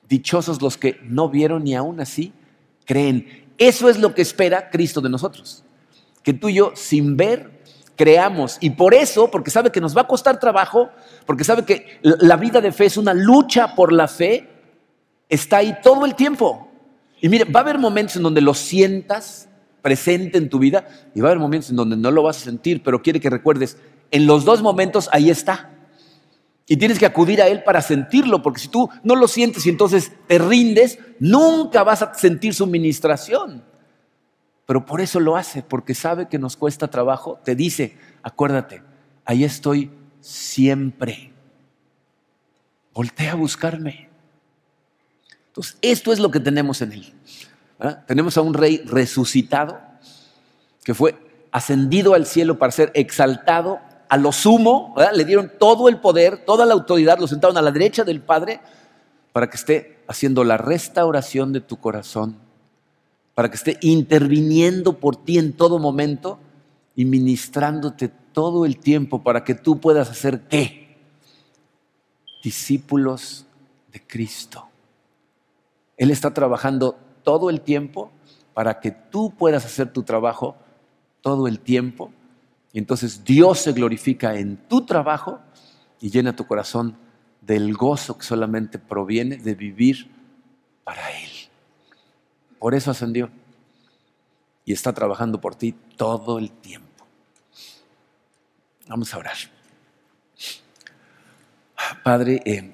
dichosos 0.09 0.61
los 0.61 0.77
que 0.77 1.01
no 1.05 1.31
vieron 1.31 1.67
y 1.67 1.75
aún 1.75 2.01
así 2.01 2.33
creen. 2.85 3.47
Eso 3.57 3.89
es 3.89 3.99
lo 3.99 4.15
que 4.15 4.21
espera 4.21 4.69
Cristo 4.69 5.01
de 5.01 5.09
nosotros. 5.09 5.65
Que 6.23 6.35
tú 6.35 6.49
y 6.49 6.55
yo, 6.55 6.73
sin 6.75 7.17
ver, 7.17 7.52
creamos. 8.03 8.59
Y 8.59 8.71
por 8.71 8.95
eso, 8.95 9.31
porque 9.31 9.53
sabe 9.53 9.71
que 9.71 9.81
nos 9.81 9.97
va 9.97 10.01
a 10.01 10.09
costar 10.09 10.41
trabajo, 10.41 10.91
porque 11.25 11.45
sabe 11.45 11.65
que 11.65 12.01
la 12.03 12.37
vida 12.37 12.61
de 12.61 12.73
fe 12.73 12.87
es 12.87 12.97
una 12.97 13.15
lucha 13.15 13.77
por 13.77 13.93
la 13.93 14.09
fe, 14.09 14.49
está 15.29 15.59
ahí 15.59 15.77
todo 15.85 16.05
el 16.05 16.17
tiempo. 16.17 16.69
Y 17.21 17.29
mire, 17.29 17.45
va 17.45 17.61
a 17.61 17.63
haber 17.63 17.79
momentos 17.79 18.17
en 18.17 18.25
donde 18.25 18.41
lo 18.41 18.55
sientas 18.55 19.49
presente 19.83 20.37
en 20.37 20.49
tu 20.49 20.59
vida 20.59 20.85
y 21.15 21.21
va 21.21 21.29
a 21.29 21.31
haber 21.31 21.41
momentos 21.41 21.71
en 21.71 21.77
donde 21.77 21.97
no 21.97 22.11
lo 22.11 22.25
vas 22.25 22.39
a 22.39 22.41
sentir, 22.41 22.83
pero 22.83 23.01
quiere 23.03 23.21
que 23.21 23.31
recuerdes, 23.31 23.79
en 24.11 24.27
los 24.27 24.45
dos 24.45 24.63
momentos 24.63 25.09
ahí 25.13 25.31
está. 25.31 25.71
Y 26.67 26.77
tienes 26.79 26.99
que 26.99 27.07
acudir 27.07 27.41
a 27.41 27.47
Él 27.47 27.63
para 27.63 27.83
sentirlo, 27.83 28.43
porque 28.43 28.63
si 28.63 28.67
tú 28.67 28.91
no 29.05 29.15
lo 29.15 29.29
sientes 29.29 29.65
y 29.65 29.69
entonces 29.69 30.11
te 30.27 30.41
rindes, 30.41 30.99
nunca 31.21 31.85
vas 31.85 32.03
a 32.03 32.15
sentir 32.15 32.53
su 32.53 32.67
ministración. 32.67 33.63
Pero 34.67 34.87
por 34.87 35.01
eso 35.01 35.21
lo 35.21 35.37
hace, 35.37 35.63
porque 35.63 35.95
sabe 35.95 36.29
que 36.29 36.39
nos 36.39 36.57
cuesta 36.57 36.89
trabajo. 36.89 37.39
Te 37.45 37.55
dice, 37.55 37.97
acuérdate, 38.23 38.83
ahí 39.25 39.45
estoy 39.45 39.91
siempre. 40.21 41.33
Voltea 42.95 43.33
a 43.33 43.37
buscarme. 43.37 44.09
Entonces, 45.49 45.77
esto 45.83 46.13
es 46.13 46.19
lo 46.19 46.31
que 46.31 46.41
tenemos 46.41 46.81
en 46.81 46.93
Él. 46.93 47.13
Tenemos 48.07 48.37
a 48.37 48.43
un 48.43 48.55
rey 48.55 48.83
resucitado 48.87 49.81
que 50.85 50.95
fue 50.95 51.17
ascendido 51.51 52.15
al 52.15 52.27
cielo 52.27 52.59
para 52.59 52.73
ser 52.73 52.91
exaltado 52.95 53.81
a 54.09 54.19
lo 54.19 54.31
sumo, 54.31 54.95
le 55.15 55.25
dieron 55.25 55.51
todo 55.59 55.89
el 55.89 55.99
poder, 55.99 56.45
toda 56.45 56.67
la 56.67 56.75
autoridad, 56.75 57.19
lo 57.19 57.27
sentaron 57.27 57.57
a 57.57 57.63
la 57.63 57.71
derecha 57.71 58.05
del 58.05 58.21
Padre 58.21 58.61
para 59.33 59.49
que 59.49 59.57
esté 59.57 60.05
haciendo 60.07 60.45
la 60.45 60.59
restauración 60.59 61.53
de 61.55 61.63
tu 61.63 61.79
corazón, 61.79 62.37
para 63.35 63.51
que 63.51 63.57
esté 63.57 63.79
interviniendo 63.81 64.99
por 64.99 65.17
ti 65.17 65.39
en 65.39 65.53
todo 65.53 65.79
momento 65.79 66.39
y 66.95 67.05
ministrándote 67.05 68.09
todo 68.09 68.67
el 68.67 68.79
tiempo 68.79 69.23
para 69.23 69.45
que 69.45 69.55
tú 69.55 69.81
puedas 69.81 70.11
hacer 70.11 70.43
qué? 70.49 70.99
Discípulos 72.43 73.47
de 73.93 74.01
Cristo. 74.07 74.69
Él 75.97 76.11
está 76.11 76.35
trabajando 76.35 76.99
todo 77.23 77.51
el 77.51 77.61
tiempo 77.61 78.11
para 78.55 78.81
que 78.81 78.91
tú 78.91 79.35
puedas 79.37 79.65
hacer 79.65 79.93
tu 79.93 80.03
trabajo 80.03 80.57
todo 81.21 81.47
el 81.47 81.61
tiempo 81.61 82.13
y 82.73 82.79
entonces 82.79 83.25
Dios 83.25 83.59
se 83.59 83.73
glorifica 83.73 84.35
en 84.37 84.57
tu 84.57 84.85
trabajo 84.85 85.41
y 86.01 86.11
llena 86.11 86.35
tu 86.35 86.47
corazón 86.47 86.97
del 87.41 87.75
gozo 87.75 88.17
que 88.17 88.25
solamente 88.25 88.79
proviene 88.79 89.37
de 89.37 89.55
vivir 89.55 90.11
para 90.85 91.11
Él. 91.11 91.32
Por 92.63 92.77
eso 92.77 92.93
ascendió 92.93 93.29
y 94.65 94.73
está 94.73 94.93
trabajando 94.93 95.41
por 95.41 95.57
ti 95.57 95.75
todo 95.97 96.39
el 96.39 96.53
tiempo. 96.53 97.05
Vamos 98.87 99.13
a 99.13 99.19
orar. 99.19 99.37
Padre, 102.05 102.41
eh, 102.45 102.73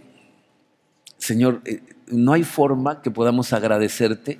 Señor, 1.16 1.62
eh, 1.64 1.80
no 2.09 2.34
hay 2.34 2.45
forma 2.45 3.01
que 3.01 3.11
podamos 3.11 3.55
agradecerte 3.55 4.39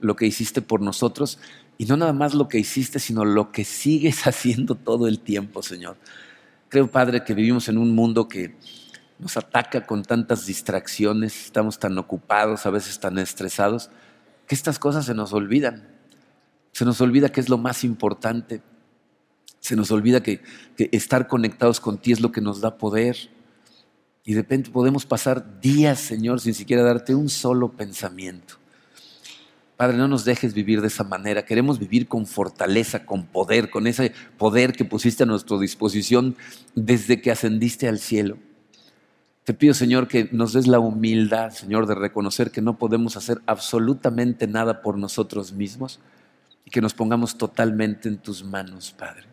lo 0.00 0.16
que 0.16 0.24
hiciste 0.24 0.62
por 0.62 0.80
nosotros 0.80 1.38
y 1.76 1.84
no 1.84 1.98
nada 1.98 2.14
más 2.14 2.32
lo 2.32 2.48
que 2.48 2.58
hiciste, 2.58 2.98
sino 2.98 3.26
lo 3.26 3.52
que 3.52 3.66
sigues 3.66 4.26
haciendo 4.26 4.74
todo 4.74 5.06
el 5.06 5.20
tiempo, 5.20 5.62
Señor. 5.62 5.98
Creo, 6.70 6.90
Padre, 6.90 7.24
que 7.24 7.34
vivimos 7.34 7.68
en 7.68 7.76
un 7.76 7.94
mundo 7.94 8.26
que 8.26 8.56
nos 9.18 9.36
ataca 9.36 9.84
con 9.84 10.02
tantas 10.02 10.46
distracciones, 10.46 11.44
estamos 11.44 11.78
tan 11.78 11.98
ocupados, 11.98 12.64
a 12.64 12.70
veces 12.70 12.98
tan 12.98 13.18
estresados, 13.18 13.90
que 14.48 14.54
estas 14.54 14.78
cosas 14.78 15.04
se 15.04 15.14
nos 15.14 15.32
olvidan. 15.32 15.86
Se 16.72 16.84
nos 16.84 17.00
olvida 17.00 17.28
que 17.28 17.40
es 17.40 17.48
lo 17.48 17.58
más 17.58 17.84
importante. 17.84 18.62
Se 19.60 19.76
nos 19.76 19.90
olvida 19.90 20.22
que, 20.22 20.40
estar 20.76 21.28
conectados 21.28 21.80
con 21.80 21.98
ti 21.98 22.12
es 22.12 22.20
lo 22.20 22.32
que 22.32 22.40
nos 22.40 22.60
da 22.60 22.78
poder. 22.78 23.16
Y 24.24 24.32
de 24.32 24.40
repente 24.40 24.70
podemos 24.70 25.04
pasar 25.06 25.60
días, 25.60 26.00
Señor, 26.00 26.40
sin 26.40 26.54
siquiera 26.54 26.82
darte 26.82 27.14
un 27.14 27.28
solo 27.28 27.72
pensamiento. 27.72 28.54
Padre, 29.76 29.96
no 29.96 30.08
nos 30.08 30.24
dejes 30.24 30.54
vivir 30.54 30.80
de 30.80 30.88
esa 30.88 31.04
manera. 31.04 31.44
Queremos 31.44 31.78
vivir 31.78 32.08
con 32.08 32.26
fortaleza, 32.26 33.06
con 33.06 33.26
poder, 33.26 33.70
con 33.70 33.86
ese 33.86 34.12
poder 34.36 34.72
que 34.72 34.84
pusiste 34.84 35.22
a 35.22 35.26
nuestra 35.26 35.58
disposición 35.58 36.36
desde 36.74 37.20
que 37.20 37.30
ascendiste 37.30 37.86
al 37.86 37.98
cielo. 37.98 38.38
Te 39.48 39.54
pido, 39.54 39.72
Señor, 39.72 40.08
que 40.08 40.28
nos 40.30 40.52
des 40.52 40.66
la 40.66 40.78
humildad, 40.78 41.52
Señor, 41.52 41.86
de 41.86 41.94
reconocer 41.94 42.50
que 42.50 42.60
no 42.60 42.76
podemos 42.76 43.16
hacer 43.16 43.40
absolutamente 43.46 44.46
nada 44.46 44.82
por 44.82 44.98
nosotros 44.98 45.54
mismos 45.54 46.00
y 46.66 46.70
que 46.70 46.82
nos 46.82 46.92
pongamos 46.92 47.38
totalmente 47.38 48.10
en 48.10 48.18
tus 48.18 48.44
manos, 48.44 48.92
Padre. 48.92 49.24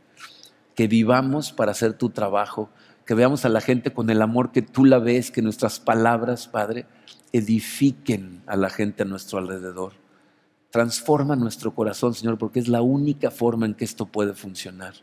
Que 0.74 0.88
vivamos 0.88 1.52
para 1.52 1.74
hacer 1.74 1.96
tu 1.96 2.12
trabajo, 2.12 2.70
que 3.06 3.14
veamos 3.14 3.44
a 3.44 3.50
la 3.50 3.60
gente 3.60 3.92
con 3.92 4.10
el 4.10 4.22
amor 4.22 4.54
que 4.54 4.62
tú 4.62 4.86
la 4.86 5.00
ves, 5.00 5.32
que 5.32 5.42
nuestras 5.42 5.82
palabras, 5.82 6.48
Padre, 6.48 6.86
edifiquen 7.34 8.42
a 8.48 8.56
la 8.56 8.70
gente 8.70 9.04
a 9.04 9.06
nuestro 9.06 9.40
alrededor. 9.40 9.96
Transforma 10.70 11.36
nuestro 11.36 11.76
corazón, 11.76 12.14
Señor, 12.14 12.38
porque 12.38 12.62
es 12.62 12.70
la 12.70 12.82
única 12.82 13.32
forma 13.32 13.66
en 13.66 13.74
que 13.74 13.84
esto 13.84 14.06
puede 14.06 14.34
funcionar. 14.34 14.94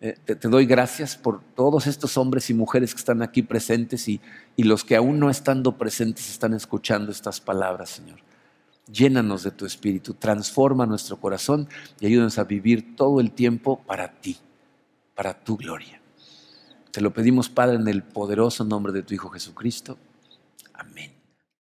Eh, 0.00 0.16
te, 0.24 0.48
doy 0.48 0.64
gracias 0.64 1.16
por 1.16 1.42
todos 1.56 1.88
estos 1.88 2.16
hombres 2.16 2.50
y 2.50 2.54
mujeres 2.54 2.94
que 2.94 2.98
están 2.98 3.20
aquí 3.20 3.42
presentes 3.42 4.08
y, 4.08 4.20
y 4.56 4.62
los 4.62 4.84
que 4.84 4.94
aún 4.94 5.18
no 5.18 5.28
estando 5.28 5.76
presentes 5.76 6.30
están 6.30 6.54
escuchando 6.54 7.10
estas 7.10 7.40
palabras, 7.40 7.90
Señor. 7.90 8.20
Llénanos 8.90 9.42
de 9.42 9.50
tu 9.50 9.66
espíritu, 9.66 10.14
transforma 10.14 10.86
nuestro 10.86 11.18
corazón 11.18 11.68
y 12.00 12.06
ayúdanos 12.06 12.38
a 12.38 12.44
vivir 12.44 12.96
todo 12.96 13.20
el 13.20 13.32
tiempo 13.32 13.82
para 13.84 14.12
ti, 14.20 14.38
para 15.14 15.34
tu 15.34 15.56
gloria. 15.56 16.00
Te 16.92 17.00
lo 17.00 17.12
pedimos, 17.12 17.48
Padre, 17.48 17.76
en 17.76 17.88
el 17.88 18.02
poderoso 18.02 18.64
nombre 18.64 18.92
de 18.92 19.02
tu 19.02 19.14
Hijo 19.14 19.28
Jesucristo. 19.28 19.98
Amén. 20.72 21.17